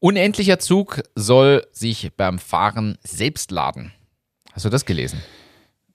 Unendlicher 0.00 0.60
Zug 0.60 1.02
soll 1.16 1.66
sich 1.72 2.12
beim 2.16 2.38
Fahren 2.38 2.98
selbst 3.02 3.50
laden. 3.50 3.92
Hast 4.52 4.64
du 4.64 4.68
das 4.68 4.84
gelesen? 4.84 5.20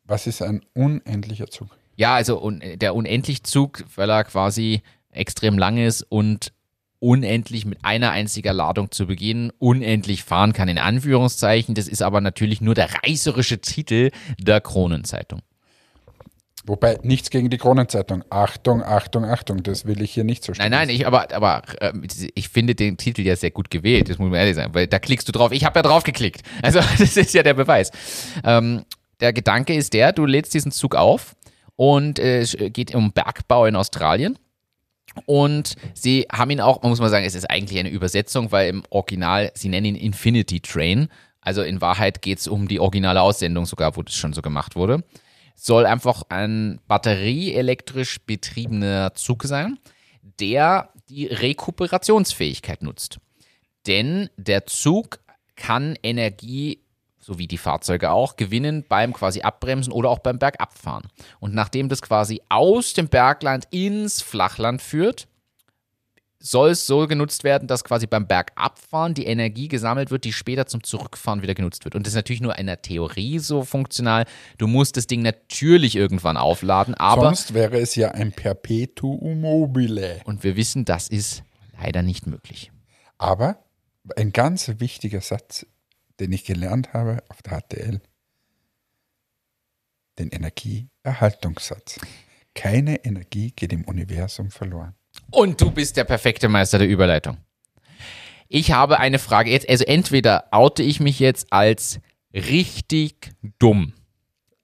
Was 0.03 0.27
ist 0.27 0.41
ein 0.41 0.61
unendlicher 0.73 1.47
Zug? 1.47 1.69
Ja, 1.95 2.15
also 2.15 2.43
un 2.43 2.61
der 2.75 2.95
Unendlichzug, 2.95 3.85
weil 3.95 4.09
er 4.09 4.25
quasi 4.25 4.81
extrem 5.09 5.57
lang 5.57 5.77
ist 5.77 6.01
und 6.01 6.51
unendlich 6.99 7.65
mit 7.65 7.85
einer 7.85 8.11
einziger 8.11 8.51
Ladung 8.51 8.91
zu 8.91 9.07
Beginn 9.07 9.51
unendlich 9.57 10.23
fahren 10.23 10.51
kann, 10.51 10.67
in 10.67 10.79
Anführungszeichen. 10.79 11.73
Das 11.73 11.87
ist 11.87 12.01
aber 12.01 12.19
natürlich 12.19 12.59
nur 12.59 12.75
der 12.75 12.89
reißerische 12.93 13.61
Titel 13.61 14.11
der 14.37 14.59
Kronenzeitung. 14.59 15.41
Wobei 16.65 16.97
nichts 17.03 17.29
gegen 17.29 17.49
die 17.49 17.57
Kronenzeitung. 17.57 18.23
Achtung, 18.29 18.81
Achtung, 18.83 19.25
Achtung, 19.25 19.63
das 19.63 19.85
will 19.85 20.01
ich 20.01 20.13
hier 20.13 20.23
nicht 20.23 20.45
so 20.45 20.53
Nein, 20.57 20.71
nein, 20.71 20.89
ich, 20.89 21.05
aber, 21.05 21.33
aber 21.33 21.61
äh, 21.81 21.91
ich 22.35 22.47
finde 22.47 22.73
den 22.73 22.95
Titel 22.95 23.21
ja 23.21 23.35
sehr 23.35 23.51
gut 23.51 23.69
gewählt, 23.69 24.09
das 24.09 24.17
muss 24.17 24.29
man 24.29 24.39
ehrlich 24.39 24.55
sagen, 24.55 24.73
weil 24.73 24.87
da 24.87 24.99
klickst 24.99 25.27
du 25.27 25.33
drauf. 25.33 25.51
Ich 25.51 25.65
habe 25.65 25.79
ja 25.79 25.83
drauf 25.83 26.03
geklickt. 26.03 26.41
Also, 26.61 26.79
das 26.79 27.17
ist 27.17 27.33
ja 27.33 27.43
der 27.43 27.55
Beweis. 27.55 27.91
Ähm, 28.45 28.83
der 29.19 29.33
Gedanke 29.33 29.73
ist 29.73 29.93
der, 29.93 30.13
du 30.13 30.25
lädst 30.25 30.53
diesen 30.53 30.71
Zug 30.71 30.95
auf 30.95 31.35
und 31.75 32.19
äh, 32.19 32.39
es 32.39 32.55
geht 32.57 32.95
um 32.95 33.11
Bergbau 33.11 33.65
in 33.65 33.75
Australien. 33.75 34.37
Und 35.25 35.75
sie 35.93 36.25
haben 36.31 36.51
ihn 36.51 36.61
auch, 36.61 36.81
man 36.81 36.89
muss 36.89 36.99
mal 36.99 37.09
sagen, 37.09 37.25
es 37.25 37.35
ist 37.35 37.49
eigentlich 37.49 37.79
eine 37.79 37.89
Übersetzung, 37.89 38.51
weil 38.51 38.69
im 38.69 38.83
Original, 38.89 39.51
sie 39.55 39.69
nennen 39.69 39.87
ihn 39.87 39.95
Infinity 39.95 40.61
Train. 40.61 41.09
Also 41.41 41.61
in 41.61 41.81
Wahrheit 41.81 42.21
geht 42.21 42.39
es 42.39 42.47
um 42.47 42.67
die 42.67 42.79
originale 42.79 43.21
Aussendung 43.21 43.65
sogar, 43.65 43.95
wo 43.97 44.01
das 44.01 44.15
schon 44.15 44.33
so 44.33 44.41
gemacht 44.41 44.75
wurde. 44.75 45.03
Soll 45.55 45.85
einfach 45.85 46.23
ein 46.29 46.79
batterieelektrisch 46.87 48.21
betriebener 48.25 49.13
Zug 49.15 49.43
sein, 49.43 49.79
der 50.39 50.89
die 51.09 51.27
Rekuperationsfähigkeit 51.27 52.81
nutzt. 52.81 53.19
Denn 53.87 54.29
der 54.37 54.65
Zug 54.65 55.19
kann 55.55 55.97
Energie 56.01 56.83
so 57.23 57.39
wie 57.39 57.47
die 57.47 57.57
Fahrzeuge 57.57 58.11
auch, 58.11 58.35
gewinnen 58.35 58.85
beim 58.87 59.13
quasi 59.13 59.41
Abbremsen 59.41 59.93
oder 59.93 60.09
auch 60.09 60.19
beim 60.19 60.39
Bergabfahren. 60.39 61.07
Und 61.39 61.53
nachdem 61.53 61.89
das 61.89 62.01
quasi 62.01 62.41
aus 62.49 62.93
dem 62.93 63.07
Bergland 63.07 63.67
ins 63.71 64.21
Flachland 64.21 64.81
führt, 64.81 65.27
soll 66.45 66.71
es 66.71 66.85
so 66.85 67.07
genutzt 67.07 67.43
werden, 67.43 67.67
dass 67.67 67.83
quasi 67.83 68.05
beim 68.05 68.27
Bergabfahren 68.27 69.13
die 69.13 69.25
Energie 69.25 69.67
gesammelt 69.67 70.11
wird, 70.11 70.25
die 70.25 70.33
später 70.33 70.65
zum 70.65 70.83
Zurückfahren 70.83 71.41
wieder 71.41 71.55
genutzt 71.55 71.85
wird. 71.85 71.95
Und 71.95 72.05
das 72.05 72.13
ist 72.13 72.17
natürlich 72.17 72.41
nur 72.41 72.57
in 72.57 72.67
der 72.67 72.81
Theorie 72.81 73.39
so 73.39 73.63
funktional. 73.63 74.25
Du 74.57 74.67
musst 74.67 74.97
das 74.97 75.07
Ding 75.07 75.21
natürlich 75.21 75.95
irgendwann 75.95 76.37
aufladen, 76.37 76.95
aber. 76.95 77.23
Sonst 77.23 77.53
wäre 77.53 77.79
es 77.79 77.95
ja 77.95 78.11
ein 78.11 78.31
Perpetuum 78.31 79.41
mobile. 79.41 80.21
Und 80.25 80.43
wir 80.43 80.55
wissen, 80.55 80.85
das 80.85 81.07
ist 81.07 81.43
leider 81.81 82.01
nicht 82.01 82.27
möglich. 82.27 82.71
Aber 83.17 83.57
ein 84.17 84.33
ganz 84.33 84.69
wichtiger 84.79 85.21
Satz 85.21 85.65
den 86.19 86.31
ich 86.31 86.45
gelernt 86.45 86.93
habe 86.93 87.23
auf 87.29 87.41
der 87.41 87.61
HTL, 87.61 88.01
den 90.19 90.29
Energieerhaltungssatz. 90.29 91.99
Keine 92.53 93.03
Energie 93.03 93.51
geht 93.51 93.73
im 93.73 93.83
Universum 93.85 94.51
verloren. 94.51 94.95
Und 95.31 95.61
du 95.61 95.71
bist 95.71 95.97
der 95.97 96.03
perfekte 96.03 96.49
Meister 96.49 96.77
der 96.77 96.87
Überleitung. 96.87 97.37
Ich 98.47 98.71
habe 98.71 98.99
eine 98.99 99.19
Frage 99.19 99.49
jetzt, 99.49 99.67
also 99.69 99.83
entweder 99.85 100.45
oute 100.51 100.83
ich 100.83 100.99
mich 100.99 101.19
jetzt 101.19 101.51
als 101.51 101.99
richtig 102.33 103.31
dumm. 103.57 103.93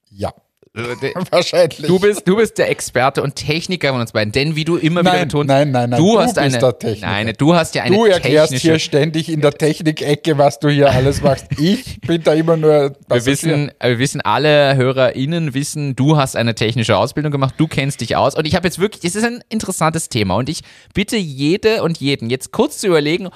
Ja. 0.10 0.34
Äh, 0.80 1.14
Wahrscheinlich. 1.32 1.88
Du 1.88 2.00
bist, 2.00 2.28
du 2.28 2.36
bist 2.36 2.58
der 2.58 2.70
Experte 2.70 3.22
und 3.22 3.36
Techniker 3.36 3.92
von 3.92 4.02
uns 4.02 4.12
beiden, 4.12 4.32
denn 4.32 4.56
wie 4.56 4.66
du 4.66 4.78
immer 4.78 5.04
nein, 5.04 5.14
wieder 5.14 5.26
betonst, 5.26 5.48
nein, 5.48 5.72
nein, 5.72 5.90
nein, 5.90 6.00
du, 6.00 6.14
du 6.14 6.20
hast 6.20 6.36
bist 6.36 6.38
eine, 6.38 6.58
der 6.58 6.80
Techniker. 6.80 7.08
nein, 7.08 7.34
du 7.38 7.56
hast 7.56 7.76
ja 7.76 7.84
eine 7.84 7.96
Du 7.96 8.06
erklärst 8.06 8.52
technische, 8.52 8.68
hier 8.70 8.80
ständig 8.80 9.30
in 9.30 9.42
der 9.42 9.52
Technikecke, 9.52 10.38
was 10.38 10.60
du 10.60 10.70
hier 10.70 10.90
alles 10.92 11.22
machst. 11.22 11.48
Ich 11.60 12.00
bin 12.02 12.24
da 12.24 12.34
immer 12.34 12.56
nur. 12.58 12.96
wir 13.08 13.26
wissen, 13.26 13.72
wir 13.82 14.00
wissen, 14.00 14.22
alle 14.22 14.76
HörerInnen 14.76 15.54
wissen, 15.54 15.96
du 15.96 16.18
hast 16.18 16.36
eine 16.36 16.56
technische 16.56 16.98
Ausbildung 16.98 17.32
gemacht, 17.32 17.56
du 17.58 17.68
kennst 17.68 18.02
dich 18.02 18.16
aus 18.16 18.36
und 18.36 18.48
ich 18.48 18.56
habe 18.56 18.68
jetzt 18.68 18.80
wirklich, 18.80 19.04
es 19.04 19.16
ist 19.16 19.26
ein 19.26 19.44
interessantes 19.50 20.10
Thema 20.10 20.36
und 20.36 20.50
ich 20.50 20.62
bitte 20.94 21.18
jede 21.18 21.84
und 21.84 21.98
jeden 21.98 22.30
jetzt 22.30 22.52
kurz 22.52 22.78
zu 22.78 22.88
überlegen, 22.88 23.30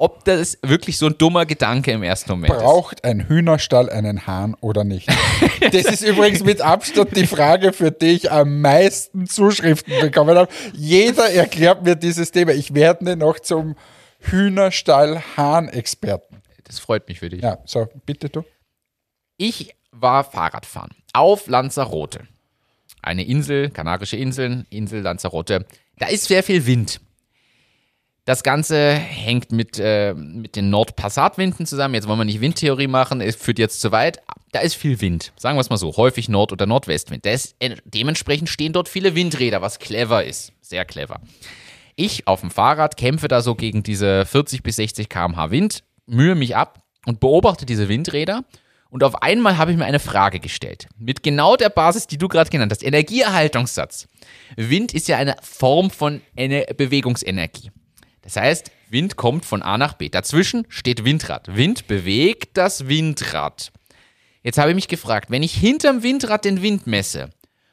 ob 0.00 0.24
das 0.24 0.58
wirklich 0.62 0.96
so 0.96 1.06
ein 1.06 1.18
dummer 1.18 1.44
Gedanke 1.44 1.90
im 1.92 2.02
ersten 2.02 2.30
Moment 2.30 2.54
Braucht 2.54 3.04
ein 3.04 3.28
Hühnerstall 3.28 3.90
einen 3.90 4.26
Hahn 4.26 4.56
oder 4.60 4.82
nicht? 4.82 5.08
Das 5.72 5.84
ist 5.84 6.00
übrigens 6.02 6.42
mit 6.42 6.62
Abstand 6.62 7.14
die 7.14 7.26
Frage, 7.26 7.74
für 7.74 7.90
die 7.90 8.12
ich 8.12 8.32
am 8.32 8.62
meisten 8.62 9.26
Zuschriften 9.26 9.92
bekommen 10.00 10.38
habe. 10.38 10.50
Jeder 10.72 11.30
erklärt 11.30 11.84
mir 11.84 11.96
dieses 11.96 12.32
Thema. 12.32 12.52
Ich 12.52 12.72
werde 12.72 13.14
noch 13.14 13.40
zum 13.40 13.76
Hühnerstall-Hahn-Experten. 14.20 16.36
ist. 16.36 16.42
Das 16.64 16.78
freut 16.78 17.06
mich 17.08 17.18
für 17.18 17.28
dich. 17.28 17.42
Ja, 17.42 17.58
so, 17.66 17.88
bitte 18.06 18.30
du. 18.30 18.42
Ich 19.36 19.74
war 19.92 20.24
Fahrradfahren 20.24 20.92
auf 21.12 21.46
Lanzarote. 21.46 22.26
Eine 23.02 23.26
Insel, 23.26 23.68
Kanarische 23.68 24.16
Inseln, 24.16 24.66
Insel 24.70 25.02
Lanzarote. 25.02 25.66
Da 25.98 26.06
ist 26.06 26.24
sehr 26.24 26.42
viel 26.42 26.64
Wind. 26.66 27.02
Das 28.30 28.44
Ganze 28.44 28.92
hängt 28.92 29.50
mit, 29.50 29.80
äh, 29.80 30.14
mit 30.14 30.54
den 30.54 30.70
Nordpassatwinden 30.70 31.66
zusammen. 31.66 31.94
Jetzt 31.94 32.06
wollen 32.06 32.20
wir 32.20 32.24
nicht 32.24 32.40
Windtheorie 32.40 32.86
machen, 32.86 33.20
es 33.20 33.34
führt 33.34 33.58
jetzt 33.58 33.80
zu 33.80 33.90
weit. 33.90 34.22
Da 34.52 34.60
ist 34.60 34.76
viel 34.76 35.00
Wind. 35.00 35.32
Sagen 35.36 35.56
wir 35.56 35.62
es 35.62 35.68
mal 35.68 35.78
so, 35.78 35.96
häufig 35.96 36.28
Nord- 36.28 36.52
oder 36.52 36.64
Nordwestwind. 36.64 37.26
Ist, 37.26 37.56
äh, 37.58 37.74
dementsprechend 37.84 38.48
stehen 38.48 38.72
dort 38.72 38.88
viele 38.88 39.16
Windräder, 39.16 39.62
was 39.62 39.80
clever 39.80 40.22
ist. 40.22 40.52
Sehr 40.60 40.84
clever. 40.84 41.18
Ich 41.96 42.28
auf 42.28 42.42
dem 42.42 42.52
Fahrrad 42.52 42.96
kämpfe 42.96 43.26
da 43.26 43.42
so 43.42 43.56
gegen 43.56 43.82
diese 43.82 44.24
40 44.24 44.62
bis 44.62 44.76
60 44.76 45.08
km/h 45.08 45.50
Wind, 45.50 45.82
mühe 46.06 46.36
mich 46.36 46.54
ab 46.54 46.84
und 47.06 47.18
beobachte 47.18 47.66
diese 47.66 47.88
Windräder. 47.88 48.44
Und 48.90 49.02
auf 49.02 49.24
einmal 49.24 49.58
habe 49.58 49.72
ich 49.72 49.76
mir 49.76 49.86
eine 49.86 49.98
Frage 49.98 50.38
gestellt. 50.38 50.86
Mit 50.98 51.24
genau 51.24 51.56
der 51.56 51.68
Basis, 51.68 52.06
die 52.06 52.16
du 52.16 52.28
gerade 52.28 52.48
genannt 52.48 52.70
hast. 52.70 52.84
Energieerhaltungssatz. 52.84 54.06
Wind 54.54 54.94
ist 54.94 55.08
ja 55.08 55.16
eine 55.16 55.34
Form 55.42 55.90
von 55.90 56.20
Ener 56.36 56.66
Bewegungsenergie. 56.76 57.72
Das 58.22 58.36
heißt, 58.36 58.70
Wind 58.90 59.16
kommt 59.16 59.44
von 59.44 59.62
A 59.62 59.78
nach 59.78 59.94
B. 59.94 60.08
Dazwischen 60.08 60.66
steht 60.68 61.04
Windrad. 61.04 61.54
Wind 61.54 61.86
bewegt 61.86 62.56
das 62.56 62.88
Windrad. 62.88 63.72
Jetzt 64.42 64.58
habe 64.58 64.70
ich 64.70 64.74
mich 64.74 64.88
gefragt, 64.88 65.30
wenn 65.30 65.42
ich 65.42 65.54
hinterm 65.54 66.02
Windrad 66.02 66.44
den 66.44 66.62
Wind 66.62 66.86
messe, 66.86 67.30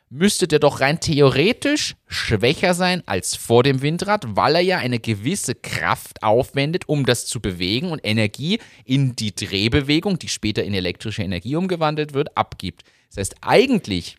müsste 0.10 0.48
der 0.48 0.60
doch 0.60 0.80
rein 0.80 1.00
theoretisch 1.00 1.96
schwächer 2.08 2.74
sein 2.74 3.04
als 3.06 3.36
vor 3.36 3.64
dem 3.64 3.82
Windrad, 3.82 4.24
weil 4.36 4.56
er 4.56 4.62
ja 4.62 4.78
eine 4.78 5.00
gewisse 5.00 5.56
Kraft 5.56 6.24
aufwendet, 6.24 6.88
um 6.88 7.06
das 7.06 7.26
zu 7.26 7.42
bewegen 7.42 7.92
und 7.92 8.02
Energie 8.04 8.60
in 8.86 9.16
die 9.16 9.36
Drehbewegung, 9.36 10.20
die 10.20 10.30
später 10.30 10.64
in 10.64 10.74
elektrische 10.74 11.24
Energie 11.24 11.56
umgewandelt 11.56 12.14
wird, 12.14 12.38
abgibt. 12.38 12.84
Das 13.10 13.18
heißt, 13.18 13.36
eigentlich, 13.42 14.18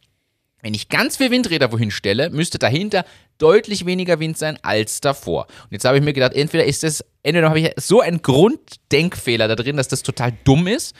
wenn 0.60 0.74
ich 0.74 0.88
ganz 0.88 1.16
viel 1.16 1.30
Windräder 1.30 1.72
wohin 1.72 1.90
stelle, 1.90 2.30
müsste 2.30 2.58
dahinter 2.58 3.04
deutlich 3.38 3.86
weniger 3.86 4.18
Wind 4.18 4.36
sein 4.36 4.58
als 4.62 5.00
davor. 5.00 5.46
Und 5.64 5.72
jetzt 5.72 5.84
habe 5.84 5.98
ich 5.98 6.04
mir 6.04 6.12
gedacht, 6.12 6.32
entweder 6.34 6.64
ist 6.64 6.82
das, 6.82 7.04
entweder 7.22 7.48
habe 7.48 7.60
ich 7.60 7.72
so 7.76 8.00
einen 8.00 8.22
Grunddenkfehler 8.22 9.46
da 9.48 9.54
drin, 9.54 9.76
dass 9.76 9.88
das 9.88 10.02
total 10.02 10.32
dumm 10.44 10.66
ist, 10.66 10.94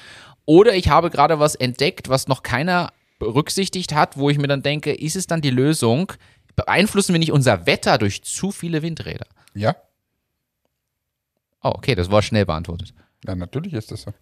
oder 0.44 0.74
ich 0.74 0.88
habe 0.88 1.10
gerade 1.10 1.38
was 1.38 1.54
entdeckt, 1.54 2.08
was 2.08 2.26
noch 2.26 2.42
keiner 2.42 2.90
berücksichtigt 3.18 3.92
hat, 3.92 4.16
wo 4.16 4.30
ich 4.30 4.38
mir 4.38 4.46
dann 4.46 4.62
denke, 4.62 4.94
ist 4.94 5.16
es 5.16 5.26
dann 5.26 5.42
die 5.42 5.50
Lösung? 5.50 6.12
Beeinflussen 6.56 7.12
wir 7.12 7.18
nicht 7.18 7.32
unser 7.32 7.66
Wetter 7.66 7.98
durch 7.98 8.22
zu 8.22 8.50
viele 8.50 8.80
Windräder? 8.80 9.26
Ja? 9.54 9.76
Oh, 11.62 11.72
okay, 11.74 11.94
das 11.94 12.10
war 12.10 12.22
schnell 12.22 12.46
beantwortet. 12.46 12.94
Ja, 13.26 13.34
natürlich 13.34 13.74
ist 13.74 13.90
das 13.90 14.02
so. 14.02 14.14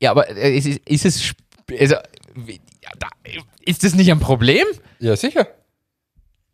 Ja, 0.00 0.10
aber 0.10 0.28
äh, 0.28 0.56
ist, 0.56 0.66
ist 0.66 1.06
es. 1.06 1.34
Also, 1.80 1.96
ist 3.64 3.84
das 3.84 3.94
nicht 3.94 4.10
ein 4.10 4.20
Problem? 4.20 4.66
Ja, 4.98 5.16
sicher. 5.16 5.46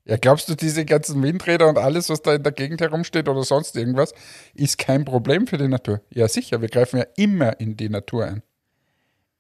Ja, 0.05 0.17
glaubst 0.17 0.49
du, 0.49 0.57
diese 0.57 0.85
ganzen 0.85 1.23
Windräder 1.23 1.69
und 1.69 1.79
alles, 1.79 2.09
was 2.09 2.23
da 2.23 2.35
in 2.35 2.43
der 2.43 2.53
Gegend 2.53 2.81
herumsteht 2.81 3.29
oder 3.29 3.45
sonst 3.45 3.77
irgendwas, 3.77 4.13
ist 4.55 4.79
kein 4.79 5.05
Problem 5.05 5.47
für 5.47 5.59
die 5.59 5.69
Natur? 5.69 6.01
Ja, 6.11 6.27
sicher. 6.27 6.61
Wir 6.61 6.69
greifen 6.69 6.99
ja 6.99 7.07
immer 7.17 7.61
in 7.61 7.77
die 7.77 7.89
Natur 7.89 8.27
ein. 8.27 8.43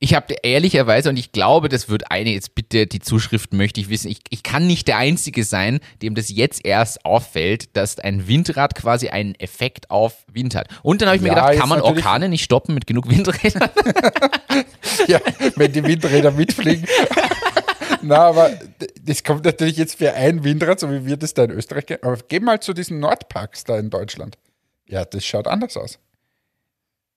Ich 0.04 0.14
habe 0.14 0.34
ehrlicherweise, 0.42 1.10
und 1.10 1.16
ich 1.16 1.30
glaube, 1.30 1.68
das 1.68 1.88
wird 1.88 2.10
eine, 2.10 2.30
jetzt 2.30 2.56
bitte 2.56 2.88
die 2.88 2.98
Zuschrift 2.98 3.52
möchte 3.52 3.80
ich 3.80 3.88
wissen, 3.88 4.10
ich, 4.10 4.18
ich 4.30 4.42
kann 4.42 4.66
nicht 4.66 4.88
der 4.88 4.96
Einzige 4.96 5.44
sein, 5.44 5.78
dem 6.02 6.16
das 6.16 6.28
jetzt 6.28 6.66
erst 6.66 7.04
auffällt, 7.04 7.76
dass 7.76 8.00
ein 8.00 8.26
Windrad 8.26 8.74
quasi 8.74 9.10
einen 9.10 9.36
Effekt 9.36 9.92
auf 9.92 10.24
Wind 10.26 10.56
hat. 10.56 10.66
Und 10.82 11.00
dann 11.00 11.08
habe 11.08 11.18
ich 11.18 11.22
mir 11.22 11.28
Ja, 11.28 11.34
gedacht, 11.34 11.54
ist 11.54 11.60
kann 11.60 11.68
man 11.68 11.80
Orkane 11.82 12.28
nicht 12.28 12.42
stoppen 12.42 12.74
mit 12.74 12.88
genug 12.88 13.08
Windrädern? 13.08 13.70
Ja, 15.06 15.20
wenn 15.54 15.72
die 15.72 15.84
Windräder 15.84 16.32
mitfliegen. 16.32 16.84
Na, 18.02 18.26
aber 18.26 18.50
das 19.02 19.22
kommt 19.22 19.44
natürlich 19.44 19.76
jetzt 19.76 19.98
für 19.98 20.14
ein 20.14 20.42
Windrad, 20.42 20.80
so 20.80 20.90
wie 20.90 21.06
wir 21.06 21.16
das 21.16 21.32
da 21.34 21.44
in 21.44 21.52
Österreich 21.52 21.86
kennen. 21.86 22.02
Aber 22.02 22.18
geh 22.26 22.40
mal 22.40 22.58
zu 22.58 22.72
diesen 22.72 22.98
Nordparks 22.98 23.62
da 23.62 23.78
in 23.78 23.88
Deutschland. 23.88 24.36
Ja, 24.88 25.04
das 25.04 25.24
schaut 25.24 25.46
anders 25.46 25.76
aus. 25.76 26.00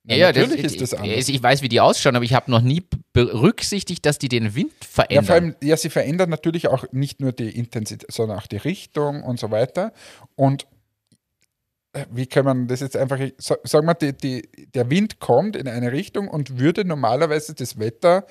Ja, 0.08 0.32
natürlich 0.32 0.62
das, 0.62 0.74
ist 0.74 0.82
das 0.82 0.94
anders. 0.94 1.30
Ich 1.30 1.42
weiß, 1.42 1.62
wie 1.64 1.70
die 1.70 1.80
ausschauen, 1.82 2.16
aber 2.16 2.26
ich 2.26 2.34
habe 2.34 2.52
noch 2.52 2.62
nie 2.62 2.84
berücksichtigt, 3.14 4.06
dass 4.06 4.20
die 4.20 4.30
den 4.30 4.54
Wind 4.54 4.72
Ja, 4.82 4.88
verändern. 4.88 5.26
vor 5.26 5.36
allem, 5.36 5.56
ja, 5.64 5.78
sie 5.78 5.90
verändern 5.90 6.30
natürlich 6.30 6.68
auch 6.68 6.86
nicht 6.92 7.20
nur 7.22 7.32
die 7.32 7.50
Intensität, 7.58 8.12
sondern 8.12 8.38
auch 8.38 8.46
die 8.48 8.58
Richtung 8.58 9.24
und 9.24 9.40
so 9.40 9.50
weiter. 9.50 9.94
Und 10.36 10.68
äh, 11.94 12.06
wie 12.12 12.28
kann 12.28 12.46
man 12.46 12.68
das 12.68 12.82
jetzt 12.82 12.96
einfach, 12.96 13.20
sa- 13.38 13.58
sagen 13.64 13.88
wir, 13.88 13.96
die, 13.96 14.14
die, 14.14 14.68
der 14.74 14.90
Wind 14.92 15.20
kommt 15.20 15.56
in 15.56 15.68
eine 15.68 15.92
Richtung 15.92 16.28
und 16.28 16.60
würde 16.60 16.86
normalerweise 16.86 17.56
das 17.56 17.80
Wetter 17.80 18.26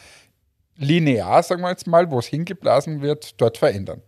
linear, 0.77 1.43
sagen 1.43 1.63
wir 1.63 1.71
jetzt 1.71 1.87
mal, 1.87 2.11
wo 2.11 2.19
es 2.19 2.27
hingeblasen 2.27 3.01
wird, 3.01 3.41
dort 3.41 3.59
verändern. 3.59 4.03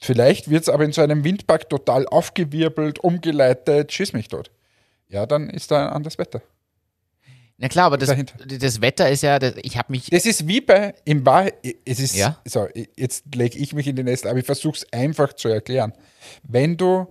Vielleicht 0.00 0.48
wird 0.48 0.62
es 0.62 0.68
aber 0.68 0.84
in 0.84 0.92
so 0.92 1.02
einem 1.02 1.24
Windpark 1.24 1.68
total 1.68 2.06
aufgewirbelt, 2.06 2.98
umgeleitet, 3.00 3.92
schieß 3.92 4.12
mich 4.12 4.28
tot. 4.28 4.50
Ja, 5.08 5.26
dann 5.26 5.50
ist 5.50 5.70
da 5.70 5.88
ein 5.88 5.92
anderes 5.92 6.18
Wetter. 6.18 6.40
Na 7.60 7.68
klar, 7.68 7.86
aber 7.86 7.98
das, 7.98 8.08
Dahinter. 8.08 8.34
das 8.46 8.80
Wetter 8.80 9.10
ist 9.10 9.22
ja, 9.22 9.38
das, 9.40 9.54
ich 9.62 9.76
habe 9.76 9.90
mich, 9.90 10.06
Das 10.10 10.24
ist 10.26 10.46
wie 10.46 10.60
bei, 10.60 10.94
im 11.04 11.26
Wahrheit, 11.26 11.54
es 11.84 11.98
ist, 11.98 12.14
Ja. 12.14 12.40
so, 12.44 12.68
jetzt 12.96 13.34
lege 13.34 13.58
ich 13.58 13.72
mich 13.74 13.88
in 13.88 13.96
die 13.96 14.04
Nest, 14.04 14.26
aber 14.26 14.38
ich 14.38 14.46
versuche 14.46 14.76
es 14.76 14.92
einfach 14.92 15.32
zu 15.32 15.48
erklären. 15.48 15.92
Wenn 16.44 16.76
du 16.76 17.08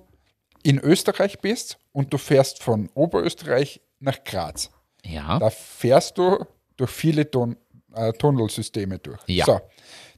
in 0.63 0.79
Österreich 0.79 1.39
bist 1.39 1.77
und 1.91 2.13
du 2.13 2.17
fährst 2.17 2.63
von 2.63 2.89
Oberösterreich 2.93 3.81
nach 3.99 4.23
Graz, 4.23 4.71
ja, 5.03 5.37
da 5.37 5.49
fährst 5.49 6.17
du 6.17 6.45
durch 6.77 6.91
viele 6.91 7.29
Tun 7.29 7.57
äh, 7.93 8.13
Tunnelsysteme 8.13 8.99
durch. 8.99 9.19
Ja. 9.27 9.43
So, 9.45 9.59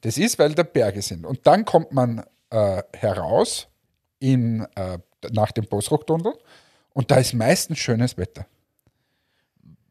das 0.02 0.18
ist, 0.20 0.38
weil 0.38 0.54
da 0.54 0.62
Berge 0.64 1.02
sind. 1.02 1.26
Und 1.26 1.46
dann 1.48 1.66
kommt 1.66 1.92
man 1.92 2.24
äh, 2.52 2.84
heraus 2.94 3.68
in, 4.20 4.68
äh, 4.76 5.00
nach 5.32 5.52
dem 5.54 5.66
Bosrock-Tunnel 5.66 6.34
und 6.94 7.10
da 7.10 7.16
ist 7.18 7.34
meistens 7.34 7.80
schönes 7.80 8.16
Wetter. 8.18 8.46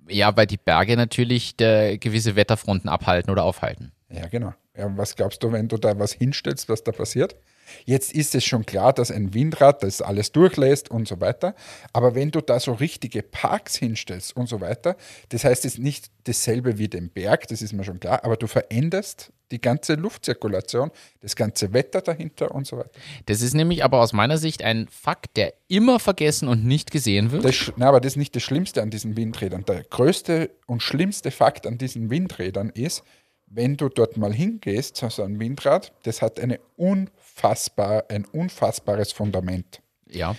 Ja, 0.09 0.37
weil 0.37 0.47
die 0.47 0.57
Berge 0.57 0.97
natürlich 0.97 1.57
gewisse 1.57 2.37
Wetterfronten 2.37 2.89
abhalten 2.89 3.31
oder 3.31 3.45
aufhalten. 3.45 3.93
Ja, 4.11 4.27
genau. 4.29 4.55
Ja, 4.77 4.97
was 4.97 5.17
glaubst 5.17 5.43
du, 5.43 5.53
wenn 5.53 5.69
du 5.69 5.77
da 5.77 5.99
was 5.99 6.13
hinstellst, 6.13 6.69
was 6.69 6.85
da 6.85 6.93
passiert? 6.93 7.37
Jetzt 7.85 8.15
ist 8.15 8.35
es 8.35 8.45
schon 8.45 8.65
klar, 8.65 8.93
dass 8.95 9.11
ein 9.11 9.35
Windrad 9.35 9.83
das 9.83 10.01
alles 10.01 10.33
durchlässt 10.33 10.91
und 10.91 11.07
so 11.07 11.21
weiter. 11.21 11.55
Aber 11.93 12.15
wenn 12.15 12.31
du 12.31 12.41
da 12.41 12.59
so 12.61 12.73
richtige 12.73 13.23
Parks 13.23 13.77
hinstellst 13.77 14.35
und 14.37 14.49
so 14.49 14.61
weiter, 14.61 14.97
das 15.29 15.45
heißt 15.45 15.65
jetzt 15.65 15.79
nicht 15.79 16.11
dasselbe 16.25 16.79
wie 16.79 16.89
den 16.89 17.11
Berg, 17.11 17.49
das 17.49 17.61
ist 17.61 17.75
mir 17.75 17.85
schon 17.85 18.01
klar, 18.01 18.25
aber 18.25 18.37
du 18.37 18.47
veränderst 18.47 19.33
die 19.51 19.61
ganze 19.61 19.95
Luftzirkulation, 19.95 20.91
das 21.21 21.37
ganze 21.37 21.73
Wetter 21.73 22.01
dahinter 22.01 22.55
und 22.55 22.67
so 22.67 22.79
weiter. 22.79 22.91
Das 23.27 23.41
ist 23.41 23.55
nämlich 23.55 23.85
aber 23.85 24.01
aus 24.01 24.13
meiner 24.13 24.39
Sicht 24.39 24.63
ein 24.63 24.89
Fakt, 24.89 25.37
der 25.37 25.55
immer 25.69 25.99
vergessen 25.99 26.49
und 26.49 26.65
nicht 26.65 26.91
gesehen 26.91 27.33
wird. 27.33 27.45
Das, 27.45 27.73
na, 27.77 27.89
aber 27.89 28.01
das 28.01 28.13
ist 28.13 28.17
nicht 28.17 28.37
das 28.37 28.43
Schlimmste 28.43 28.83
an 28.83 28.91
diesen 28.91 29.17
Windrädern. 29.17 29.65
Der 29.65 29.85
größte 29.85 30.51
und 30.67 30.83
schlimmste 30.83 31.31
Fakt 31.31 31.67
an 31.67 31.79
diesen 31.79 32.11
Windrädern 32.11 32.71
ist, 32.71 33.03
wenn 33.47 33.77
du 33.77 33.89
dort 33.89 34.17
mal 34.17 34.33
hingehst, 34.33 34.97
zu 34.97 35.09
so 35.09 35.23
einem 35.23 35.41
Windrad, 35.41 35.93
das 36.03 36.21
hat 36.21 36.39
eine 36.39 36.61
unfassbar, 36.77 38.05
ein 38.09 38.25
unfassbares 38.27 39.13
Fundament. 39.13 39.81
ja. 40.07 40.37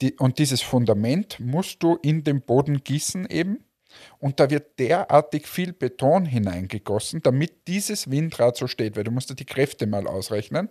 Die, 0.00 0.14
und 0.14 0.40
dieses 0.40 0.60
Fundament 0.60 1.38
musst 1.38 1.82
du 1.82 1.96
in 2.02 2.24
den 2.24 2.40
Boden 2.42 2.82
gießen 2.82 3.26
eben. 3.30 3.64
Und 4.18 4.40
da 4.40 4.50
wird 4.50 4.78
derartig 4.78 5.46
viel 5.46 5.72
Beton 5.72 6.24
hineingegossen, 6.26 7.20
damit 7.22 7.66
dieses 7.68 8.10
Windrad 8.10 8.56
so 8.56 8.66
steht, 8.66 8.96
weil 8.96 9.04
du 9.04 9.10
musst 9.10 9.30
dir 9.30 9.34
die 9.34 9.44
Kräfte 9.46 9.86
mal 9.86 10.06
ausrechnen. 10.06 10.68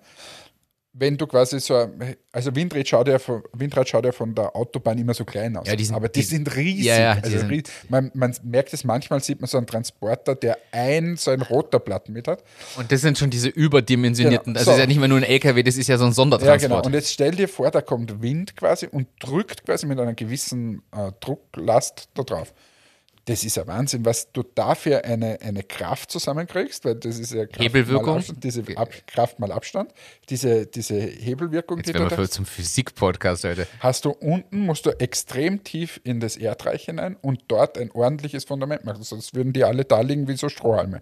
Wenn 0.95 1.17
du 1.17 1.25
quasi 1.25 1.59
so, 1.59 1.89
also 2.31 2.55
Windrad 2.55 2.87
schaut 2.87 3.07
ja 3.07 3.17
von, 3.17 3.41
Windrad 3.53 3.89
schaut 3.89 4.05
ja 4.05 4.11
von 4.11 4.35
der 4.35 4.55
Autobahn 4.55 4.99
immer 4.99 5.15
so 5.15 5.25
klein 5.25 5.57
aus. 5.57 5.67
Ja, 5.67 5.75
die 5.75 5.85
sind- 5.85 5.95
aber 5.95 6.07
die, 6.07 6.19
die- 6.19 6.25
sind 6.27 6.55
riesig. 6.55 6.85
Ja, 6.85 6.99
ja, 6.99 7.15
die 7.15 7.23
also 7.23 7.37
sind- 7.39 7.49
ries- 7.49 7.71
man, 7.89 8.11
man 8.13 8.35
merkt 8.43 8.71
es 8.75 8.83
manchmal, 8.83 9.19
sieht 9.23 9.41
man 9.41 9.47
so 9.47 9.57
einen 9.57 9.65
Transporter, 9.65 10.35
der 10.35 10.55
ein 10.71 11.17
so 11.17 11.31
ein 11.31 11.41
roter 11.41 11.79
Blatt 11.79 12.09
mit 12.09 12.27
hat. 12.27 12.43
Und 12.77 12.91
das 12.91 13.01
sind 13.01 13.17
schon 13.17 13.31
diese 13.31 13.49
überdimensionierten, 13.49 14.53
Genau, 14.53 14.59
das 14.59 14.65
so. 14.65 14.71
ist 14.73 14.77
ja 14.77 14.85
nicht 14.85 14.99
mehr 14.99 15.07
nur 15.07 15.17
ein 15.17 15.23
LKW, 15.23 15.63
das 15.63 15.77
ist 15.77 15.87
ja 15.87 15.97
so 15.97 16.03
ein 16.03 16.09
Ja, 16.09 16.13
Sondertransport. 16.13 16.61
genau. 16.61 16.85
Und 16.85 16.93
jetzt 16.93 17.11
stell 17.11 17.31
dir 17.31 17.47
vor, 17.49 17.71
da 17.71 17.81
kommt 17.81 18.21
Wind 18.21 18.55
quasi 18.55 18.85
und 18.85 19.07
drückt 19.19 19.65
quasi 19.65 19.87
mit 19.87 19.99
einer 19.99 20.13
gewissen 20.13 20.83
äh, 20.95 21.11
Drucklast 21.21 22.09
da 22.13 22.21
drauf. 22.21 22.53
Das 23.25 23.45
ist 23.45 23.55
ja 23.55 23.65
Wahnsinn, 23.67 24.03
was 24.03 24.31
du 24.33 24.43
dafür 24.43 25.05
eine, 25.05 25.39
eine 25.41 25.63
Kraft 25.63 26.11
zusammenkriegst, 26.11 26.83
weil 26.83 26.95
das 26.95 27.19
ist 27.19 27.31
ja 27.31 27.45
Kraft 27.45 27.61
Hebelwirkung? 27.61 28.05
Mal 28.07 28.17
Abstand, 28.17 28.43
diese 28.43 28.63
Ab, 28.75 28.89
Kraft 29.07 29.39
mal 29.39 29.51
Abstand, 29.53 29.93
diese, 30.29 30.65
diese 30.65 30.99
Hebelwirkung, 30.99 31.77
Jetzt 31.77 31.87
die 31.87 31.93
werden 31.93 32.09
du 32.09 32.17
wir 32.17 32.25
für 32.25 32.29
zum 32.29 32.45
Physik-Podcast 32.45 33.45
heute. 33.45 33.65
hast 33.79 34.03
du 34.03 34.09
unten, 34.09 34.59
musst 34.65 34.85
du 34.85 34.89
extrem 34.99 35.63
tief 35.63 36.01
in 36.03 36.19
das 36.19 36.35
Erdreich 36.35 36.83
hinein 36.83 37.15
und 37.21 37.43
dort 37.47 37.77
ein 37.77 37.91
ordentliches 37.91 38.43
Fundament 38.43 38.83
machen. 38.83 39.03
Sonst 39.03 39.33
würden 39.33 39.53
die 39.53 39.63
alle 39.63 39.85
da 39.85 40.01
liegen 40.01 40.27
wie 40.27 40.35
so 40.35 40.49
Strohhalme. 40.49 41.01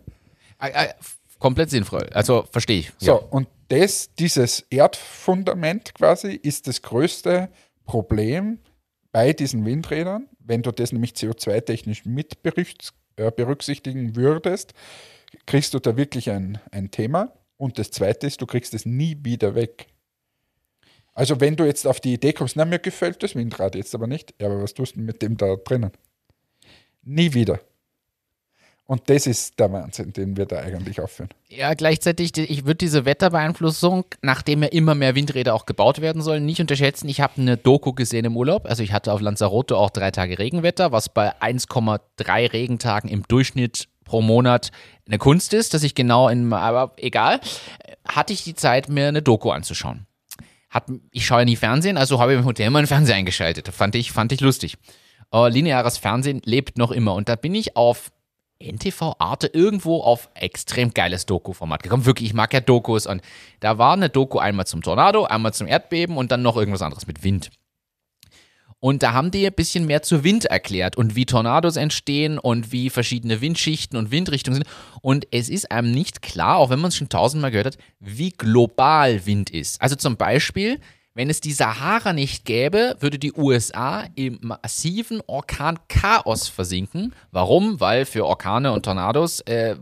Komplett 1.40 1.72
sinnvoll. 1.72 2.08
Also 2.14 2.46
verstehe 2.52 2.80
ich. 2.82 2.92
So, 3.00 3.06
Ja. 3.08 3.14
und 3.16 3.48
das, 3.70 4.14
dieses 4.14 4.60
Erdfundament 4.70 5.96
quasi 5.96 6.34
ist 6.34 6.68
das 6.68 6.84
größte 6.84 7.50
Problem 7.86 8.60
bei 9.12 9.34
diesen 9.34 9.66
Windrädern. 9.66 10.28
Wenn 10.52 10.64
du 10.64 10.72
das 10.74 10.92
nämlich 10.92 11.14
CO2-technisch 11.14 12.04
mit 12.04 12.40
äh, 12.44 13.32
berücksichtigen 13.32 14.18
würdest, 14.18 14.74
kriegst 15.46 15.74
du 15.74 15.80
da 15.80 15.96
wirklich 15.96 16.30
ein, 16.30 16.60
ein 16.72 16.92
Thema. 16.92 17.32
Und 17.56 17.80
das 17.80 17.90
zweite 17.90 18.28
ist, 18.28 18.42
du 18.42 18.46
kriegst 18.46 18.74
es 18.74 18.86
nie 18.86 19.18
wieder 19.22 19.56
weg. 19.56 19.88
Also 21.14 21.40
wenn 21.40 21.56
du 21.56 21.64
jetzt 21.64 21.88
auf 21.88 22.02
die 22.02 22.16
Idee 22.16 22.34
kommst, 22.34 22.58
na, 22.58 22.66
mir 22.66 22.80
gefällt 22.80 23.24
das 23.24 23.34
Windrad 23.34 23.76
jetzt 23.76 23.96
aber 23.96 24.08
nicht, 24.08 24.34
ja, 24.42 24.48
aber 24.48 24.62
was 24.62 24.74
tust 24.74 24.98
du 24.98 25.00
mit 25.00 25.22
dem 25.22 25.38
da 25.38 25.56
drinnen? 25.56 25.92
Nie 27.02 27.34
wieder. 27.34 27.62
Und 28.86 29.10
das 29.10 29.26
ist 29.26 29.58
der 29.58 29.72
Wahnsinn, 29.72 30.12
den 30.12 30.36
wir 30.36 30.46
da 30.46 30.60
eigentlich 30.60 31.00
aufführen. 31.00 31.30
Ja, 31.48 31.74
gleichzeitig, 31.76 32.38
ich 32.38 32.66
würde 32.66 32.76
diese 32.76 33.06
Wetterbeeinflussung, 33.06 34.04
nachdem 34.22 34.64
ja 34.64 34.70
immer 34.70 34.96
mehr 34.96 35.16
Windräder 35.16 35.54
auch 35.54 35.66
gebaut 35.66 36.02
werden 36.02 36.22
sollen, 36.22 36.46
nicht 36.46 36.60
unterschätzen. 36.60 37.08
Ich 37.08 37.22
habe 37.22 37.40
eine 37.40 37.56
Doku 37.56 37.94
gesehen 37.94 38.26
im 38.26 38.36
Urlaub. 38.36 38.66
Also 38.66 38.84
ich 38.84 38.92
hatte 38.92 39.14
auf 39.14 39.22
Lanzarote 39.22 39.78
auch 39.78 39.92
drei 39.92 40.12
Tage 40.12 40.40
Regenwetter, 40.40 40.92
was 40.92 41.08
bei 41.08 41.34
1,3 41.42 42.52
Regentagen 42.52 43.10
im 43.10 43.24
Durchschnitt 43.28 43.88
pro 44.04 44.22
Monat 44.22 44.72
eine 45.08 45.18
Kunst 45.18 45.54
ist, 45.54 45.74
dass 45.74 45.84
ich 45.84 45.96
genau 45.96 46.28
in, 46.28 46.52
aber 46.52 46.94
egal, 46.98 47.40
hatte 48.06 48.34
ich 48.34 48.44
die 48.44 48.56
Zeit, 48.56 48.90
mir 48.90 49.08
eine 49.08 49.22
Doku 49.22 49.52
anzuschauen. 49.52 50.06
Hat, 50.70 50.86
ich 51.12 51.26
schaue 51.26 51.40
ja 51.40 51.46
nie 51.46 51.56
Fernsehen, 51.56 51.98
also 51.98 52.20
habe 52.20 52.34
ich 52.34 52.40
im 52.40 52.46
Hotel 52.46 52.70
mal 52.70 52.80
einen 52.80 52.88
Fernseher 52.88 53.16
eingeschaltet. 53.16 53.70
Fand 53.70 53.96
ich, 53.96 54.12
fand 54.12 54.34
ich 54.34 54.42
lustig. 54.42 54.78
Äh, 55.34 55.50
lineares 55.50 55.98
Fernsehen 55.98 56.42
lebt 56.44 56.78
noch 56.78 56.92
immer. 56.92 57.14
Und 57.14 57.30
da 57.30 57.36
bin 57.36 57.56
ich 57.56 57.78
auf 57.78 58.12
NTV 58.62 59.16
Arte 59.20 59.48
irgendwo 59.48 60.02
auf 60.02 60.30
extrem 60.34 60.94
geiles 60.94 61.26
Doku-Format 61.26 61.84
gekommen. 61.84 62.06
Wirklich, 62.06 62.30
ich 62.30 62.34
mag 62.34 62.54
ja 62.54 62.60
Dokus. 62.60 63.08
Und 63.08 63.22
da 63.60 63.78
war 63.78 63.94
eine 63.94 64.10
Doku 64.10 64.40
einmal 64.40 64.68
zum 64.68 64.82
Tornado, 64.82 65.26
einmal 65.26 65.54
zum 65.54 65.68
Erdbeben 65.68 66.18
und 66.18 66.32
dann 66.32 66.42
noch 66.42 66.58
irgendwas 66.58 66.82
anderes 66.82 67.08
mit 67.08 67.24
Wind. 67.24 67.52
Und 68.80 69.04
da 69.04 69.14
haben 69.14 69.30
die 69.30 69.46
ein 69.46 69.54
bisschen 69.54 69.86
mehr 69.86 70.02
zu 70.02 70.24
Wind 70.24 70.46
erklärt 70.46 70.98
und 70.98 71.16
wie 71.16 71.28
Tornados 71.28 71.76
entstehen 71.76 72.40
und 72.40 72.72
wie 72.72 72.90
verschiedene 72.90 73.40
Windschichten 73.40 73.98
und 73.98 74.10
Windrichtungen 74.10 74.64
sind. 74.64 74.68
Und 75.02 75.28
es 75.30 75.50
ist 75.50 75.72
einem 75.72 75.92
nicht 75.92 76.24
klar, 76.24 76.58
auch 76.58 76.72
wenn 76.72 76.80
man 76.80 76.90
es 76.90 76.96
schon 76.96 77.08
tausendmal 77.08 77.52
gehört 77.52 77.68
hat, 77.68 77.78
wie 78.00 78.32
global 78.32 79.28
Wind 79.28 79.52
ist. 79.52 79.80
Also 79.80 79.96
zum 79.96 80.18
Beispiel, 80.18 80.80
wenn 81.14 81.30
es 81.30 81.42
die 81.42 81.52
Sahara 81.52 82.14
nicht 82.14 82.46
gäbe, 82.46 82.96
würde 83.00 83.20
die 83.20 83.34
USA 83.34 84.06
im 84.16 84.40
massiven 84.42 85.22
Orkan-Chaos 85.28 86.48
versinken. 86.48 87.14
Warum? 87.32 87.80
Weil 87.80 88.06
für 88.06 88.26
Orkane 88.26 88.72
und 88.72 88.86
Tornados 88.86 89.42
äh, 89.42 89.76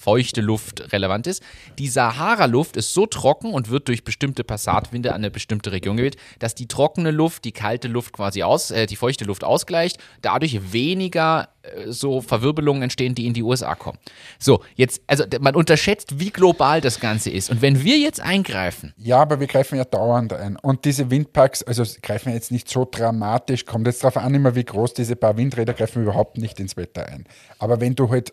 feuchte 0.00 0.40
Luft 0.40 0.92
relevant 0.92 1.26
ist. 1.26 1.42
Die 1.78 1.88
Sahara-Luft 1.88 2.78
ist 2.78 2.94
so 2.94 3.04
trocken 3.04 3.52
und 3.52 3.68
wird 3.68 3.86
durch 3.88 4.02
bestimmte 4.02 4.44
Passatwinde 4.44 5.10
an 5.10 5.16
eine 5.16 5.30
bestimmte 5.30 5.72
Region 5.72 5.98
geweht, 5.98 6.16
dass 6.38 6.54
die 6.54 6.66
trockene 6.66 7.10
Luft 7.10 7.44
die 7.44 7.52
kalte 7.52 7.86
Luft 7.86 8.14
quasi 8.14 8.42
aus, 8.42 8.70
äh, 8.70 8.86
die 8.86 8.96
feuchte 8.96 9.26
Luft 9.26 9.44
ausgleicht, 9.44 9.98
dadurch 10.22 10.72
weniger 10.72 11.50
äh, 11.62 11.92
so 11.92 12.22
Verwirbelungen 12.22 12.82
entstehen, 12.82 13.14
die 13.14 13.26
in 13.26 13.34
die 13.34 13.42
USA 13.42 13.74
kommen. 13.74 13.98
So, 14.38 14.62
jetzt, 14.74 15.02
also 15.06 15.24
man 15.38 15.54
unterschätzt, 15.54 16.18
wie 16.18 16.30
global 16.30 16.80
das 16.80 16.98
Ganze 17.00 17.28
ist. 17.28 17.50
Und 17.50 17.60
wenn 17.60 17.84
wir 17.84 17.98
jetzt 17.98 18.20
eingreifen, 18.20 18.94
Ja, 18.96 19.18
aber 19.18 19.38
wir 19.38 19.48
greifen 19.48 19.76
ja 19.76 19.84
dauernd 19.84 20.32
ein. 20.32 20.56
Und 20.56 20.86
diese 20.86 21.10
Windparks, 21.10 21.62
also 21.62 21.84
greifen 22.00 22.32
jetzt 22.32 22.50
nicht 22.50 22.70
so 22.70 22.88
dramatisch, 22.90 23.66
kommt 23.66 23.86
jetzt 23.86 24.02
darauf 24.02 24.16
an, 24.16 24.34
immer 24.34 24.54
wie 24.54 24.64
groß 24.64 24.94
diese 24.94 25.14
paar 25.14 25.36
Windräder 25.36 25.74
greifen 25.74 26.02
überhaupt 26.02 26.38
nicht 26.38 26.58
ins 26.58 26.78
Wetter 26.78 27.06
ein. 27.06 27.26
Aber 27.58 27.82
wenn 27.82 27.94
du 27.94 28.08
halt 28.08 28.32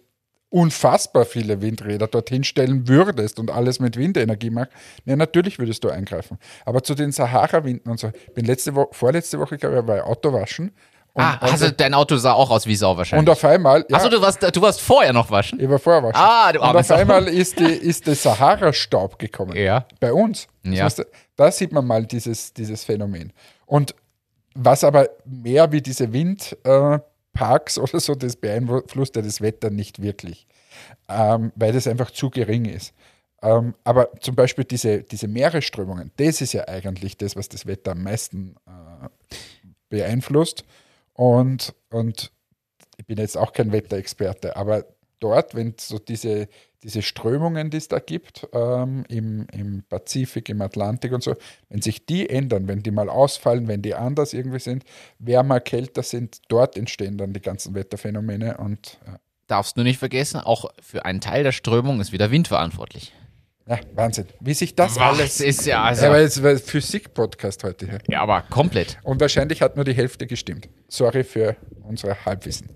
unfassbar 0.49 1.25
viele 1.25 1.61
Windräder 1.61 2.07
dorthin 2.07 2.43
stellen 2.43 2.87
würdest 2.87 3.37
und 3.39 3.51
alles 3.51 3.79
mit 3.79 3.97
Windenergie 3.97 4.49
machst, 4.49 4.71
ja, 5.05 5.15
natürlich 5.15 5.59
würdest 5.59 5.83
du 5.83 5.89
eingreifen. 5.89 6.37
Aber 6.65 6.83
zu 6.83 6.95
den 6.95 7.11
Sahara-Winden 7.11 7.89
und 7.89 7.99
so, 7.99 8.07
ich 8.27 8.33
bin 8.33 8.45
letzte 8.45 8.73
Woche, 8.75 8.89
vorletzte 8.93 9.39
Woche, 9.39 9.57
glaube 9.57 9.79
ich, 9.79 9.85
bei 9.85 10.01
Auto 10.01 10.31
waschen. 10.31 10.71
Und, 11.13 11.23
ah, 11.23 11.37
also 11.41 11.69
dein 11.71 11.93
Auto 11.95 12.15
sah 12.17 12.33
auch 12.33 12.51
aus 12.51 12.67
wie 12.67 12.75
Sau 12.75 12.91
und 12.91 12.97
wahrscheinlich. 12.97 13.29
auf 13.29 13.43
einmal, 13.43 13.83
ja, 13.89 13.97
Achso, 13.97 14.07
du 14.09 14.21
warst, 14.21 14.41
du 14.55 14.61
warst 14.61 14.79
vorher 14.81 15.11
noch 15.13 15.31
waschen? 15.31 15.59
ich 15.59 15.67
war 15.67 15.79
vorher 15.79 16.03
waschen. 16.03 16.15
Ah, 16.15 16.51
du 16.53 16.61
und 16.61 16.75
auf 16.75 16.91
einmal 16.91 17.27
ist, 17.27 17.59
die, 17.59 17.63
ist 17.65 18.05
der 18.05 18.15
Sahara-Staub 18.15 19.17
gekommen. 19.17 19.55
Ja. 19.57 19.85
Bei 19.99 20.13
uns. 20.13 20.47
Das 20.63 20.73
Ja. 20.75 20.83
heißt, 20.85 21.05
da 21.35 21.51
sieht 21.51 21.71
man 21.71 21.85
mal 21.87 22.05
dieses, 22.05 22.53
dieses 22.53 22.83
Phänomen. 22.83 23.33
Und 23.65 23.95
was 24.53 24.83
aber 24.83 25.09
mehr 25.25 25.71
wie 25.71 25.81
diese 25.81 26.13
Windparks 26.13 26.53
äh, 26.63 26.99
Parks 27.37 27.77
oder 27.77 27.99
so, 27.99 28.15
das 28.15 28.35
beeinflusst 28.35 29.15
ja 29.15 29.21
das 29.21 29.41
Wetter 29.41 29.69
nicht 29.69 30.01
wirklich, 30.01 30.47
ähm, 31.07 31.51
weil 31.55 31.73
das 31.73 31.87
einfach 31.87 32.11
zu 32.11 32.29
gering 32.29 32.65
ist. 32.65 32.93
Ähm, 33.41 33.75
aber 33.83 34.11
zum 34.19 34.35
Beispiel 34.35 34.63
diese, 34.63 35.03
diese 35.03 35.27
Meeresströmungen, 35.27 36.11
das 36.17 36.41
ist 36.41 36.53
ja 36.53 36.67
eigentlich 36.67 37.17
das, 37.17 37.35
was 37.35 37.49
das 37.49 37.67
Wetter 37.67 37.91
am 37.91 38.03
meisten 38.03 38.55
äh, 38.65 39.07
beeinflusst. 39.89 40.63
Und, 41.13 41.73
und 41.89 42.31
ich 42.97 43.05
bin 43.05 43.17
jetzt 43.17 43.37
auch 43.37 43.53
kein 43.53 43.71
Wetterexperte, 43.71 44.55
aber 44.55 44.85
dort, 45.19 45.55
wenn 45.55 45.75
so 45.79 45.99
diese, 45.99 46.47
diese 46.83 47.01
Strömungen, 47.01 47.69
die 47.69 47.77
es 47.77 47.87
da 47.87 47.99
gibt, 47.99 48.47
ähm, 48.53 49.03
im, 49.09 49.47
im 49.51 49.83
Pazifik, 49.89 50.49
im 50.49 50.61
Atlantik 50.61 51.11
und 51.13 51.23
so, 51.23 51.35
wenn 51.69 51.81
sich 51.81 52.05
die 52.05 52.29
ändern, 52.29 52.67
wenn 52.67 52.83
die 52.83 52.91
mal 52.91 53.09
ausfallen, 53.09 53.67
wenn 53.67 53.81
die 53.81 53.95
anders 53.95 54.33
irgendwie 54.33 54.59
sind, 54.59 54.83
wärmer, 55.19 55.59
kälter 55.59 56.03
sind, 56.03 56.39
dort 56.49 56.77
entstehen 56.77 57.17
dann 57.17 57.33
die 57.33 57.41
ganzen 57.41 57.73
Wetterphänomene 57.75 58.57
und 58.57 58.99
ja. 59.05 59.19
Darfst 59.47 59.77
du 59.77 59.83
nicht 59.83 59.97
vergessen, 59.97 60.41
auch 60.41 60.65
für 60.81 61.05
einen 61.05 61.21
Teil 61.21 61.43
der 61.43 61.53
Strömung 61.53 62.01
ist 62.01 62.11
wieder 62.11 62.31
Wind 62.31 62.49
verantwortlich. 62.49 63.13
Ja, 63.65 63.79
Wahnsinn. 63.95 64.25
Wie 64.41 64.53
sich 64.53 64.75
das 64.75 64.97
Was 64.97 65.01
alles. 65.01 65.39
ist 65.41 65.65
ja, 65.65 65.83
also, 65.83 66.03
Ja, 66.03 66.09
aber 66.09 66.19
jetzt 66.21 66.43
war 66.43 66.57
Physik-Podcast 66.57 67.63
heute 67.63 67.85
hier. 67.85 67.99
ja, 68.09 68.21
aber 68.21 68.41
komplett. 68.49 68.97
Und 69.03 69.21
wahrscheinlich 69.21 69.61
hat 69.61 69.77
nur 69.77 69.85
die 69.85 69.93
Hälfte 69.93 70.27
gestimmt. 70.27 70.67
Sorry 70.89 71.23
für 71.23 71.55
unser 71.83 72.25
Halbwissen. 72.25 72.69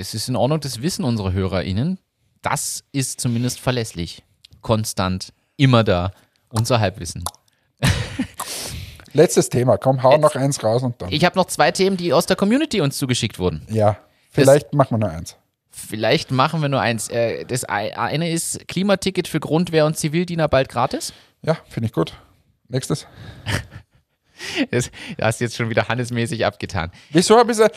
Es 0.00 0.14
ist 0.14 0.28
in 0.30 0.36
Ordnung, 0.36 0.60
das 0.60 0.80
wissen 0.80 1.04
unsere 1.04 1.32
HörerInnen. 1.34 1.98
Das 2.40 2.84
ist 2.90 3.20
zumindest 3.20 3.60
verlässlich. 3.60 4.24
Konstant. 4.62 5.34
Immer 5.58 5.84
da. 5.84 6.12
Unser 6.48 6.80
Halbwissen. 6.80 7.22
Letztes 9.12 9.50
Thema. 9.50 9.76
Komm, 9.76 10.02
hau 10.02 10.12
Jetzt- 10.12 10.22
noch 10.22 10.34
eins 10.36 10.62
raus 10.64 10.82
und 10.82 11.00
dann. 11.02 11.12
Ich 11.12 11.24
habe 11.26 11.36
noch 11.38 11.46
zwei 11.46 11.70
Themen, 11.70 11.96
die 11.98 12.12
aus 12.14 12.24
der 12.26 12.36
Community 12.36 12.80
uns 12.80 12.96
zugeschickt 12.96 13.38
wurden. 13.38 13.62
Ja, 13.68 13.98
vielleicht 14.30 14.72
machen 14.72 14.92
wir 14.92 14.98
nur 15.06 15.10
eins. 15.10 15.36
Vielleicht 15.70 16.30
machen 16.30 16.62
wir 16.62 16.68
nur 16.70 16.80
eins. 16.80 17.08
Äh, 17.08 17.44
Das 17.44 17.68
ei- 17.68 17.96
eine 17.96 18.30
ist 18.30 18.66
Klimaticket 18.68 19.28
für 19.28 19.38
Grundwehr 19.40 19.84
und 19.84 19.96
Zivildiener 19.98 20.48
bald 20.48 20.68
gratis. 20.70 21.12
Ja, 21.42 21.58
finde 21.68 21.88
ich 21.88 21.92
gut. 21.92 22.14
Nächstes. 22.68 23.06
Das 24.70 24.90
hast 25.20 25.40
du 25.40 25.44
jetzt 25.44 25.56
schon 25.56 25.70
wieder 25.70 25.88
handelsmäßig 25.88 26.44
abgetan. 26.46 26.90
Wieso 27.10 27.36
habe 27.36 27.52
ich 27.52 27.58
gesagt, 27.58 27.76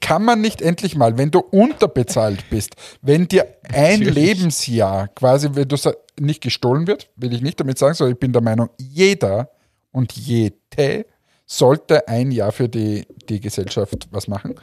kann 0.00 0.24
man 0.24 0.40
nicht 0.40 0.62
endlich 0.62 0.96
mal, 0.96 1.18
wenn 1.18 1.30
du 1.30 1.40
unterbezahlt 1.40 2.48
bist, 2.50 2.74
wenn 3.00 3.28
dir 3.28 3.46
ein 3.72 4.00
Natürlich. 4.00 4.14
Lebensjahr 4.14 5.08
quasi, 5.08 5.50
wenn 5.52 5.68
du 5.68 5.76
nicht 6.18 6.42
gestohlen 6.42 6.86
wird, 6.86 7.10
will 7.16 7.32
ich 7.32 7.42
nicht 7.42 7.60
damit 7.60 7.78
sagen, 7.78 7.94
sondern 7.94 8.14
ich 8.14 8.20
bin 8.20 8.32
der 8.32 8.42
Meinung, 8.42 8.70
jeder 8.78 9.50
und 9.90 10.12
jede 10.12 11.06
sollte 11.46 12.08
ein 12.08 12.30
Jahr 12.30 12.52
für 12.52 12.68
die, 12.68 13.06
die 13.28 13.40
Gesellschaft 13.40 14.08
was 14.10 14.28
machen. 14.28 14.54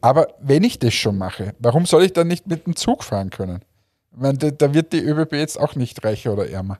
Aber 0.00 0.28
wenn 0.40 0.62
ich 0.62 0.78
das 0.78 0.94
schon 0.94 1.18
mache, 1.18 1.54
warum 1.58 1.86
soll 1.86 2.04
ich 2.04 2.12
dann 2.12 2.28
nicht 2.28 2.46
mit 2.46 2.66
dem 2.66 2.76
Zug 2.76 3.02
fahren 3.02 3.30
können? 3.30 3.60
Ich 4.12 4.18
meine, 4.18 4.38
da, 4.38 4.50
da 4.50 4.72
wird 4.72 4.92
die 4.92 5.00
ÖBB 5.00 5.32
jetzt 5.34 5.58
auch 5.58 5.74
nicht 5.74 6.04
reicher 6.04 6.32
oder 6.32 6.48
ärmer. 6.48 6.78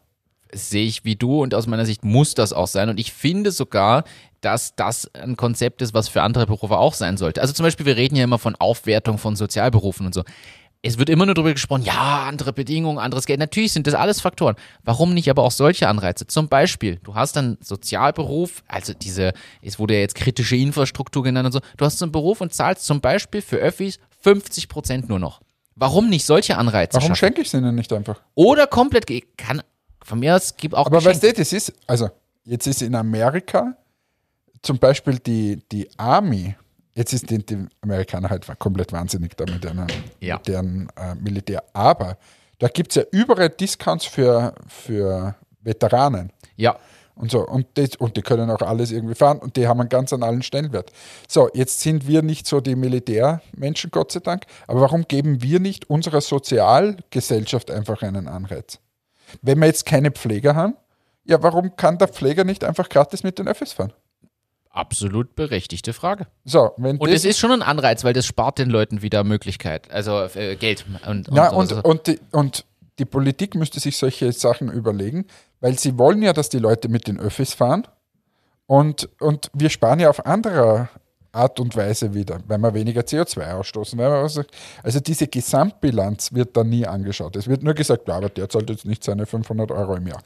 Sehe 0.52 0.86
ich 0.86 1.04
wie 1.04 1.16
du 1.16 1.42
und 1.42 1.54
aus 1.54 1.66
meiner 1.66 1.86
Sicht 1.86 2.04
muss 2.04 2.34
das 2.34 2.52
auch 2.52 2.66
sein. 2.66 2.88
Und 2.88 3.00
ich 3.00 3.12
finde 3.12 3.50
sogar, 3.50 4.04
dass 4.40 4.74
das 4.76 5.12
ein 5.14 5.36
Konzept 5.36 5.82
ist, 5.82 5.94
was 5.94 6.08
für 6.08 6.22
andere 6.22 6.46
Berufe 6.46 6.78
auch 6.78 6.94
sein 6.94 7.16
sollte. 7.16 7.40
Also 7.40 7.52
zum 7.52 7.64
Beispiel, 7.64 7.86
wir 7.86 7.96
reden 7.96 8.16
ja 8.16 8.24
immer 8.24 8.38
von 8.38 8.54
Aufwertung 8.54 9.18
von 9.18 9.36
Sozialberufen 9.36 10.06
und 10.06 10.14
so. 10.14 10.22
Es 10.82 10.98
wird 10.98 11.08
immer 11.08 11.26
nur 11.26 11.34
darüber 11.34 11.52
gesprochen, 11.52 11.82
ja, 11.82 12.26
andere 12.28 12.52
Bedingungen, 12.52 12.98
anderes 12.98 13.26
Geld. 13.26 13.40
Natürlich 13.40 13.72
sind 13.72 13.88
das 13.88 13.94
alles 13.94 14.20
Faktoren. 14.20 14.54
Warum 14.84 15.14
nicht 15.14 15.28
aber 15.28 15.42
auch 15.42 15.50
solche 15.50 15.88
Anreize? 15.88 16.28
Zum 16.28 16.48
Beispiel, 16.48 17.00
du 17.02 17.16
hast 17.16 17.36
einen 17.36 17.58
Sozialberuf, 17.60 18.62
also 18.68 18.92
diese, 18.92 19.32
es 19.62 19.80
wurde 19.80 19.94
ja 19.94 20.00
jetzt 20.00 20.14
kritische 20.14 20.54
Infrastruktur 20.54 21.24
genannt 21.24 21.46
und 21.46 21.52
so. 21.52 21.60
Du 21.76 21.84
hast 21.84 21.98
so 21.98 22.04
einen 22.04 22.12
Beruf 22.12 22.40
und 22.40 22.54
zahlst 22.54 22.84
zum 22.84 23.00
Beispiel 23.00 23.42
für 23.42 23.56
Öffis 23.56 23.98
50 24.20 24.68
Prozent 24.68 25.08
nur 25.08 25.18
noch. 25.18 25.40
Warum 25.74 26.08
nicht 26.08 26.24
solche 26.24 26.56
Anreize 26.56 26.94
Warum 26.94 27.08
schaffen? 27.08 27.16
schenke 27.18 27.40
ich 27.42 27.48
es 27.48 27.54
ihnen 27.54 27.74
nicht 27.74 27.92
einfach? 27.92 28.22
Oder 28.34 28.66
komplett, 28.66 29.06
kann, 29.36 29.62
von 30.06 30.18
mir 30.20 30.36
aus, 30.36 30.54
gib 30.56 30.72
auch 30.74 30.86
Aber 30.86 30.98
Geschenke. 30.98 31.22
weißt 31.26 31.36
du, 31.36 31.40
das 31.42 31.52
ist, 31.52 31.72
also 31.86 32.08
jetzt 32.44 32.66
ist 32.66 32.82
in 32.82 32.94
Amerika 32.94 33.76
zum 34.62 34.78
Beispiel 34.78 35.18
die, 35.18 35.62
die 35.70 35.88
Army, 35.98 36.54
jetzt 36.94 37.12
ist 37.12 37.28
die, 37.30 37.44
die 37.44 37.66
Amerikaner 37.82 38.30
halt 38.30 38.46
komplett 38.58 38.92
wahnsinnig 38.92 39.36
da 39.36 39.44
mit 39.44 39.62
deren, 39.64 39.86
Ja. 40.20 40.36
mit 40.36 40.48
deren 40.48 40.88
äh, 40.96 41.14
Militär, 41.16 41.62
aber 41.72 42.16
da 42.58 42.68
gibt 42.68 42.90
es 42.92 42.96
ja 42.96 43.02
überall 43.10 43.50
Discounts 43.50 44.06
für, 44.06 44.54
für 44.68 45.34
Veteranen 45.60 46.32
Ja, 46.56 46.78
und 47.16 47.30
so 47.30 47.46
und, 47.46 47.66
das, 47.74 47.96
und 47.96 48.16
die 48.16 48.22
können 48.22 48.50
auch 48.50 48.62
alles 48.62 48.92
irgendwie 48.92 49.14
fahren 49.14 49.38
und 49.38 49.56
die 49.56 49.66
haben 49.68 49.80
einen 49.80 49.88
ganz 49.88 50.12
anderen 50.12 50.42
Stellenwert. 50.42 50.90
So, 51.28 51.50
jetzt 51.54 51.80
sind 51.80 52.06
wir 52.06 52.22
nicht 52.22 52.46
so 52.46 52.60
die 52.60 52.76
Militärmenschen, 52.76 53.90
Gott 53.90 54.12
sei 54.12 54.20
Dank, 54.20 54.44
aber 54.66 54.80
warum 54.80 55.06
geben 55.08 55.42
wir 55.42 55.60
nicht 55.60 55.90
unserer 55.90 56.20
Sozialgesellschaft 56.20 57.70
einfach 57.70 58.02
einen 58.02 58.28
Anreiz? 58.28 58.78
Wenn 59.42 59.58
wir 59.58 59.66
jetzt 59.66 59.86
keine 59.86 60.10
Pfleger 60.10 60.54
haben, 60.54 60.76
ja, 61.24 61.42
warum 61.42 61.76
kann 61.76 61.98
der 61.98 62.08
Pfleger 62.08 62.44
nicht 62.44 62.64
einfach 62.64 62.88
gratis 62.88 63.22
mit 63.22 63.38
den 63.38 63.48
Öffis 63.48 63.72
fahren? 63.72 63.92
absolut 64.76 65.34
berechtigte 65.34 65.92
Frage. 65.92 66.26
So, 66.44 66.70
Und 66.76 67.08
es 67.08 67.24
ist 67.24 67.38
schon 67.38 67.50
ein 67.50 67.62
Anreiz, 67.62 68.04
weil 68.04 68.12
das 68.12 68.26
spart 68.26 68.58
den 68.58 68.70
Leuten 68.70 69.02
wieder 69.02 69.24
Möglichkeit, 69.24 69.90
also 69.90 70.28
äh, 70.34 70.56
Geld 70.56 70.84
und, 71.06 71.28
und, 71.28 71.38
und, 71.38 71.68
so. 71.68 71.82
und, 71.82 72.06
die, 72.06 72.20
und 72.30 72.64
die 72.98 73.04
Politik 73.04 73.54
müsste 73.54 73.80
sich 73.80 73.96
solche 73.96 74.32
Sachen 74.32 74.70
überlegen, 74.70 75.26
weil 75.60 75.78
sie 75.78 75.98
wollen 75.98 76.22
ja, 76.22 76.32
dass 76.32 76.48
die 76.48 76.58
Leute 76.58 76.88
mit 76.88 77.08
den 77.08 77.18
Öffis 77.18 77.54
fahren 77.54 77.88
und, 78.66 79.08
und 79.20 79.50
wir 79.54 79.70
sparen 79.70 79.98
ja 79.98 80.10
auf 80.10 80.26
anderer 80.26 80.88
Art 81.36 81.60
und 81.60 81.76
Weise 81.76 82.14
wieder, 82.14 82.40
weil 82.46 82.58
wir 82.58 82.74
weniger 82.74 83.02
CO2 83.02 83.52
ausstoßen. 83.52 84.00
Also 84.00 85.00
diese 85.00 85.28
Gesamtbilanz 85.28 86.32
wird 86.32 86.56
da 86.56 86.64
nie 86.64 86.86
angeschaut. 86.86 87.36
Es 87.36 87.46
wird 87.46 87.62
nur 87.62 87.74
gesagt, 87.74 88.08
ja, 88.08 88.16
aber 88.16 88.28
der 88.28 88.48
zahlt 88.48 88.70
jetzt 88.70 88.86
nicht 88.86 89.04
seine 89.04 89.26
500 89.26 89.70
Euro 89.70 89.96
im 89.96 90.06
Jahr. 90.06 90.22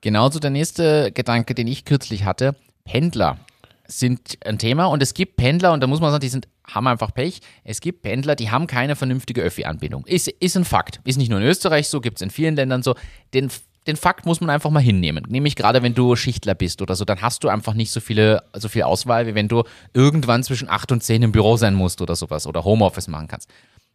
Genauso 0.00 0.38
der 0.38 0.50
nächste 0.50 1.12
Gedanke, 1.12 1.54
den 1.54 1.66
ich 1.66 1.84
kürzlich 1.84 2.24
hatte, 2.24 2.54
Pendler 2.84 3.38
sind 3.86 4.38
ein 4.44 4.58
Thema 4.58 4.86
und 4.86 5.02
es 5.02 5.14
gibt 5.14 5.36
Pendler 5.36 5.72
und 5.72 5.82
da 5.82 5.86
muss 5.86 6.00
man 6.00 6.10
sagen, 6.10 6.20
die 6.20 6.28
sind, 6.28 6.48
haben 6.66 6.86
einfach 6.86 7.12
Pech. 7.12 7.40
Es 7.64 7.80
gibt 7.80 8.02
Pendler, 8.02 8.34
die 8.34 8.50
haben 8.50 8.66
keine 8.66 8.96
vernünftige 8.96 9.42
Öffi-Anbindung. 9.42 10.06
Ist, 10.06 10.28
ist 10.28 10.56
ein 10.56 10.64
Fakt. 10.64 11.00
Ist 11.04 11.18
nicht 11.18 11.30
nur 11.30 11.40
in 11.40 11.46
Österreich 11.46 11.88
so, 11.88 12.00
gibt 12.00 12.18
es 12.18 12.22
in 12.22 12.30
vielen 12.30 12.56
Ländern 12.56 12.82
so. 12.82 12.94
Den, 13.34 13.50
den 13.86 13.96
Fakt 13.96 14.26
muss 14.26 14.40
man 14.40 14.50
einfach 14.50 14.70
mal 14.70 14.80
hinnehmen. 14.80 15.24
Nämlich 15.28 15.56
gerade 15.56 15.82
wenn 15.82 15.94
du 15.94 16.16
Schichtler 16.16 16.54
bist 16.54 16.80
oder 16.80 16.96
so, 16.96 17.04
dann 17.04 17.20
hast 17.20 17.44
du 17.44 17.48
einfach 17.48 17.74
nicht 17.74 17.90
so 17.90 18.00
viele, 18.00 18.42
so 18.54 18.68
viel 18.68 18.82
Auswahl, 18.82 19.26
wie 19.26 19.34
wenn 19.34 19.48
du 19.48 19.64
irgendwann 19.92 20.42
zwischen 20.42 20.68
8 20.68 20.92
und 20.92 21.02
10 21.02 21.22
im 21.22 21.32
Büro 21.32 21.56
sein 21.56 21.74
musst 21.74 22.00
oder 22.00 22.16
sowas 22.16 22.46
oder 22.46 22.64
Homeoffice 22.64 23.08
machen 23.08 23.28
kannst. 23.28 23.50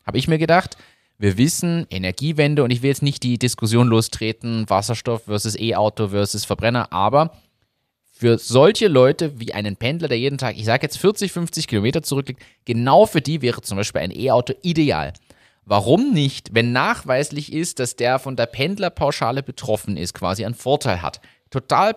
Habe 0.06 0.18
ich 0.18 0.28
mir 0.28 0.38
gedacht, 0.38 0.78
wir 1.18 1.38
wissen, 1.38 1.86
Energiewende 1.90 2.64
und 2.64 2.72
ich 2.72 2.82
will 2.82 2.90
jetzt 2.90 3.04
nicht 3.04 3.24
die 3.24 3.38
Diskussion 3.38 3.88
lostreten, 3.88 4.70
Wasserstoff 4.70 5.24
versus 5.26 5.60
E-Auto 5.60 6.10
versus 6.10 6.46
Verbrenner, 6.46 6.94
aber 6.94 7.32
für 8.12 8.38
solche 8.38 8.88
Leute 8.88 9.40
wie 9.40 9.54
einen 9.54 9.76
Pendler, 9.76 10.08
der 10.08 10.20
jeden 10.20 10.38
Tag, 10.38 10.58
ich 10.58 10.66
sage 10.66 10.84
jetzt 10.84 10.98
40, 10.98 11.32
50 11.32 11.68
Kilometer 11.68 12.04
zurückliegt, 12.04 12.42
genau 12.66 13.06
für 13.06 13.22
die 13.22 13.42
wäre 13.42 13.62
zum 13.62 13.78
Beispiel 13.78 14.02
ein 14.02 14.12
E-Auto 14.12 14.54
ideal. 14.62 15.14
Warum 15.70 16.14
nicht, 16.14 16.56
wenn 16.56 16.72
nachweislich 16.72 17.54
ist, 17.54 17.78
dass 17.78 17.96
der 17.96 18.18
von 18.18 18.36
der 18.36 18.48
Pendlerpauschale 18.48 19.44
betroffen 19.44 19.98
ist, 19.98 20.16
quasi 20.16 20.44
einen 20.44 20.56
Vorteil 20.56 21.04
hat, 21.04 21.22
total 21.52 21.96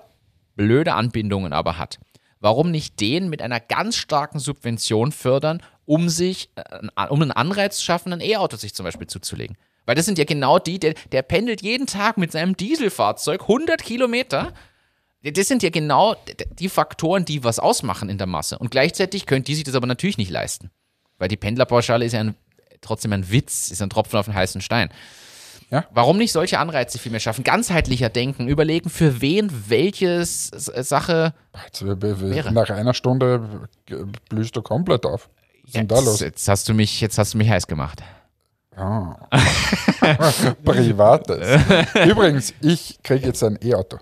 blöde 0.57 0.93
Anbindungen 0.93 1.55
aber 1.55 1.79
hat? 1.79 1.99
Warum 2.39 2.71
nicht 2.71 3.01
den 3.01 3.31
mit 3.31 3.41
einer 3.41 3.61
ganz 3.61 3.97
starken 3.97 4.41
Subvention 4.41 5.11
fördern, 5.11 5.63
um 5.87 6.11
sich, 6.11 6.51
äh, 6.57 7.07
um 7.09 7.23
einen 7.23 7.31
Anreiz 7.33 7.79
zu 7.79 7.85
schaffen, 7.85 8.13
ein 8.13 8.21
E-Auto 8.21 8.59
sich 8.59 8.75
zum 8.75 8.85
Beispiel 8.85 9.07
zuzulegen? 9.07 9.57
Weil 9.87 9.95
das 9.95 10.05
sind 10.05 10.19
ja 10.19 10.25
genau 10.25 10.59
die, 10.59 10.79
der, 10.79 10.93
der 11.11 11.23
pendelt 11.23 11.63
jeden 11.63 11.87
Tag 11.87 12.19
mit 12.19 12.31
seinem 12.31 12.55
Dieselfahrzeug 12.59 13.41
100 13.41 13.83
Kilometer 13.83 14.53
das 15.23 15.47
sind 15.47 15.63
ja 15.63 15.71
genau 15.71 16.17
die 16.59 16.69
Faktoren, 16.69 17.25
die 17.25 17.45
was 17.45 17.61
ausmachen 17.61 18.09
in 18.09 18.19
der 18.19 18.27
Masse. 18.27 18.59
Und 18.59 18.73
gleichzeitig 18.73 19.25
können 19.25 19.45
die 19.45 19.55
sich 19.55 19.63
das 19.65 19.77
aber 19.77 19.87
natürlich 19.87 20.19
nicht 20.19 20.33
leisten. 20.33 20.71
Weil 21.19 21.29
die 21.29 21.37
Pendlerpauschale 21.37 22.05
ist 22.05 22.13
ja 22.13 22.21
ein, 22.21 22.35
trotzdem 22.83 23.13
ein 23.13 23.31
Witz, 23.31 23.71
ist 23.71 23.81
ein 23.83 23.91
Tropfen 23.91 24.19
auf 24.19 24.27
den 24.27 24.35
heißen 24.35 24.61
Stein. 24.61 24.91
Ja. 25.71 25.87
Warum 25.91 26.19
nicht 26.19 26.33
solche 26.33 26.59
Anreize 26.59 26.99
viel 26.99 27.11
mehr 27.11 27.21
schaffen? 27.21 27.45
Ganzheitlicher 27.45 28.11
denken, 28.11 28.47
überlegen, 28.47 28.91
für 28.91 29.23
wen 29.23 29.51
welches 29.71 30.51
S- 30.51 30.67
Sache. 30.89 31.33
Jetzt, 31.65 31.83
Wäre. 31.83 32.53
nach 32.53 32.69
einer 32.69 32.93
Stunde 32.93 33.69
blühst 34.29 34.55
du 34.55 34.61
komplett 34.61 35.07
auf. 35.07 35.31
Was 35.63 35.69
ist 35.69 35.77
denn 35.77 35.89
da 35.89 35.95
jetzt, 35.97 36.05
los? 36.05 36.21
jetzt 36.21 36.49
hast 36.49 36.69
du 36.69 36.75
mich, 36.75 37.01
jetzt 37.01 37.17
hast 37.17 37.33
du 37.33 37.39
mich 37.39 37.49
heiß 37.49 37.67
gemacht. 37.67 38.03
Ah. 38.77 39.17
Privates. 40.65 41.63
Übrigens, 42.07 42.53
ich 42.61 42.99
kriege 43.03 43.27
jetzt 43.27 43.43
ein 43.43 43.59
E-Auto. 43.63 43.99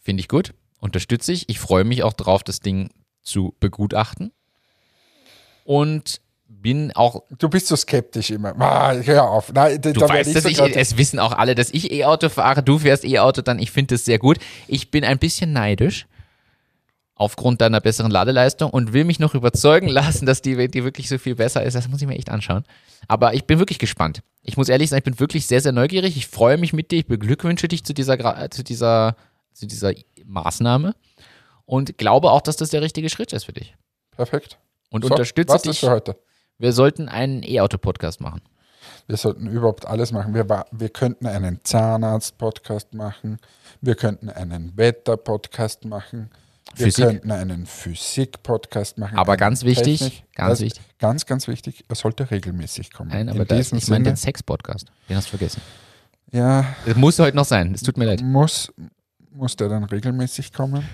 Finde 0.00 0.20
ich 0.20 0.28
gut, 0.28 0.54
unterstütze 0.78 1.32
ich. 1.32 1.48
Ich 1.48 1.58
freue 1.58 1.84
mich 1.84 2.02
auch 2.02 2.12
drauf, 2.12 2.42
das 2.42 2.60
Ding 2.60 2.90
zu 3.22 3.54
begutachten. 3.60 4.32
Und 5.64 6.20
bin 6.60 6.92
auch 6.92 7.22
Du 7.38 7.48
bist 7.48 7.66
so 7.66 7.76
skeptisch 7.76 8.30
immer. 8.30 8.54
Ah, 8.60 8.92
hör 8.94 9.28
auf. 9.30 9.52
Nein, 9.52 9.80
Du 9.80 10.00
weißt, 10.00 10.34
dass 10.34 10.44
so 10.44 10.48
ich, 10.48 10.76
es 10.76 10.96
wissen 10.96 11.18
auch 11.18 11.32
alle, 11.32 11.54
dass 11.54 11.70
ich 11.70 11.90
E-Auto 11.90 12.28
fahre, 12.28 12.62
du 12.62 12.78
fährst 12.78 13.04
E-Auto, 13.04 13.42
dann 13.42 13.58
ich 13.58 13.70
finde 13.70 13.94
das 13.94 14.04
sehr 14.04 14.18
gut. 14.18 14.38
Ich 14.68 14.90
bin 14.90 15.04
ein 15.04 15.18
bisschen 15.18 15.52
neidisch 15.52 16.06
aufgrund 17.14 17.60
deiner 17.60 17.80
besseren 17.80 18.10
Ladeleistung 18.10 18.70
und 18.70 18.92
will 18.92 19.04
mich 19.04 19.18
noch 19.20 19.34
überzeugen 19.34 19.88
lassen, 19.88 20.26
dass 20.26 20.42
die, 20.42 20.68
die 20.68 20.84
wirklich 20.84 21.08
so 21.08 21.18
viel 21.18 21.34
besser 21.36 21.62
ist. 21.62 21.74
Das 21.74 21.88
muss 21.88 22.00
ich 22.00 22.08
mir 22.08 22.16
echt 22.16 22.30
anschauen. 22.30 22.64
Aber 23.08 23.34
ich 23.34 23.44
bin 23.44 23.58
wirklich 23.58 23.78
gespannt. 23.78 24.22
Ich 24.42 24.56
muss 24.56 24.68
ehrlich 24.68 24.90
sagen, 24.90 24.98
ich 25.00 25.04
bin 25.04 25.20
wirklich 25.20 25.46
sehr, 25.46 25.60
sehr 25.60 25.72
neugierig. 25.72 26.16
Ich 26.16 26.26
freue 26.26 26.56
mich 26.58 26.72
mit 26.72 26.90
dir, 26.90 26.98
ich 27.00 27.06
beglückwünsche 27.06 27.68
dich 27.68 27.84
zu 27.84 27.92
dieser, 27.94 28.50
zu 28.50 28.64
dieser, 28.64 29.16
zu 29.52 29.66
dieser 29.66 29.92
Maßnahme 30.24 30.94
und 31.64 31.96
glaube 31.98 32.30
auch, 32.30 32.40
dass 32.40 32.56
das 32.56 32.70
der 32.70 32.82
richtige 32.82 33.08
Schritt 33.08 33.32
ist 33.32 33.44
für 33.44 33.52
dich. 33.52 33.74
Perfekt. 34.16 34.58
Und 34.90 35.04
So, 35.04 35.10
unterstütze 35.10 35.54
was 35.54 35.62
dich. 35.62 35.70
ist 35.72 35.78
für 35.78 35.90
heute? 35.90 36.16
Wir 36.58 36.72
sollten 36.72 37.08
einen 37.08 37.42
E-Auto-Podcast 37.42 38.20
machen. 38.20 38.40
Wir 39.06 39.16
sollten 39.16 39.46
überhaupt 39.48 39.86
alles 39.86 40.12
machen. 40.12 40.34
Wir, 40.34 40.46
wir 40.70 40.88
könnten 40.88 41.26
einen 41.26 41.60
Zahnarzt-Podcast 41.64 42.94
machen. 42.94 43.38
Wir 43.80 43.94
könnten 43.94 44.28
einen 44.30 44.76
Wetter-Podcast 44.76 45.84
machen. 45.84 46.30
Wir 46.76 46.86
Physik. 46.86 47.04
könnten 47.04 47.30
einen 47.32 47.66
Physik-Podcast 47.66 48.96
machen. 48.98 49.18
Aber 49.18 49.36
ganz 49.36 49.64
wichtig, 49.64 50.00
Technik- 50.00 50.24
ganz 50.34 50.50
das- 50.50 50.60
wichtig. 50.60 50.82
Ganz, 50.98 51.26
ganz 51.26 51.48
wichtig, 51.48 51.84
er 51.88 51.96
sollte 51.96 52.30
regelmäßig 52.30 52.92
kommen. 52.92 53.10
Nein, 53.10 53.28
aber 53.28 53.40
In 53.42 53.48
da, 53.48 53.56
diesem 53.56 53.78
ich 53.78 53.88
meine 53.88 54.04
den 54.04 54.16
Sex-Podcast. 54.16 54.86
Den 55.08 55.16
hast 55.16 55.26
du 55.26 55.30
vergessen. 55.30 55.60
ja, 56.30 56.64
Das 56.86 56.96
muss 56.96 57.18
heute 57.18 57.36
noch 57.36 57.44
sein. 57.44 57.74
Es 57.74 57.82
tut 57.82 57.96
mir 57.98 58.04
leid. 58.06 58.22
muss, 58.22 58.72
muss 59.32 59.56
der 59.56 59.68
dann 59.68 59.84
regelmäßig 59.84 60.52
kommen? 60.52 60.84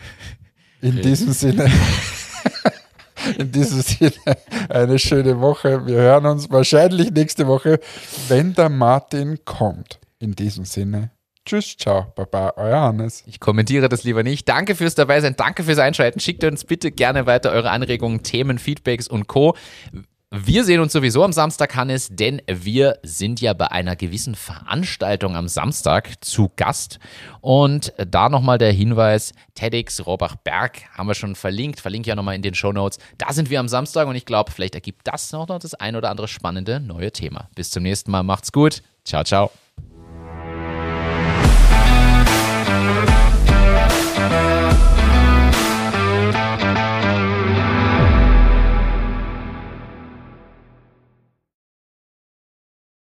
In 0.80 0.96
diesem 1.02 1.32
Sinne, 1.32 1.70
in 3.38 3.52
diesem 3.52 3.82
Sinne, 3.82 4.36
eine 4.68 4.98
schöne 4.98 5.40
Woche. 5.40 5.86
Wir 5.86 5.96
hören 5.96 6.26
uns 6.26 6.50
wahrscheinlich 6.50 7.10
nächste 7.10 7.46
Woche, 7.46 7.80
wenn 8.28 8.54
der 8.54 8.68
Martin 8.68 9.38
kommt. 9.44 9.98
In 10.18 10.32
diesem 10.32 10.64
Sinne, 10.64 11.10
tschüss, 11.44 11.76
ciao, 11.76 12.12
baba, 12.14 12.54
euer 12.56 12.80
Hannes. 12.80 13.22
Ich 13.26 13.40
kommentiere 13.40 13.88
das 13.88 14.04
lieber 14.04 14.22
nicht. 14.22 14.48
Danke 14.48 14.74
fürs 14.74 14.94
Dabeisein, 14.94 15.36
danke 15.36 15.64
fürs 15.64 15.78
Einschalten. 15.78 16.20
Schickt 16.20 16.44
uns 16.44 16.64
bitte 16.64 16.90
gerne 16.90 17.26
weiter 17.26 17.52
eure 17.52 17.70
Anregungen, 17.70 18.22
Themen, 18.22 18.58
Feedbacks 18.58 19.08
und 19.08 19.28
Co. 19.28 19.54
Wir 20.30 20.62
sehen 20.64 20.80
uns 20.80 20.92
sowieso 20.92 21.24
am 21.24 21.32
Samstag, 21.32 21.74
Hannes, 21.74 22.10
denn 22.10 22.42
wir 22.46 22.98
sind 23.02 23.40
ja 23.40 23.54
bei 23.54 23.70
einer 23.70 23.96
gewissen 23.96 24.34
Veranstaltung 24.34 25.34
am 25.34 25.48
Samstag 25.48 26.22
zu 26.22 26.50
Gast. 26.54 26.98
Und 27.40 27.94
da 27.96 28.28
nochmal 28.28 28.58
der 28.58 28.70
Hinweis, 28.70 29.32
TEDx 29.54 30.04
Robach-Berg 30.04 30.82
haben 30.92 31.06
wir 31.06 31.14
schon 31.14 31.34
verlinkt, 31.34 31.80
verlinke 31.80 32.10
ja 32.10 32.14
nochmal 32.14 32.34
in 32.34 32.42
den 32.42 32.54
Show 32.54 32.72
Notes. 32.72 32.98
Da 33.16 33.32
sind 33.32 33.48
wir 33.48 33.58
am 33.58 33.68
Samstag 33.68 34.06
und 34.06 34.16
ich 34.16 34.26
glaube, 34.26 34.52
vielleicht 34.52 34.74
ergibt 34.74 35.08
das 35.08 35.32
noch 35.32 35.46
das 35.46 35.72
ein 35.72 35.96
oder 35.96 36.10
andere 36.10 36.28
spannende 36.28 36.78
neue 36.78 37.10
Thema. 37.10 37.48
Bis 37.54 37.70
zum 37.70 37.82
nächsten 37.82 38.10
Mal, 38.10 38.22
macht's 38.22 38.52
gut. 38.52 38.82
Ciao, 39.06 39.24
ciao. 39.24 39.50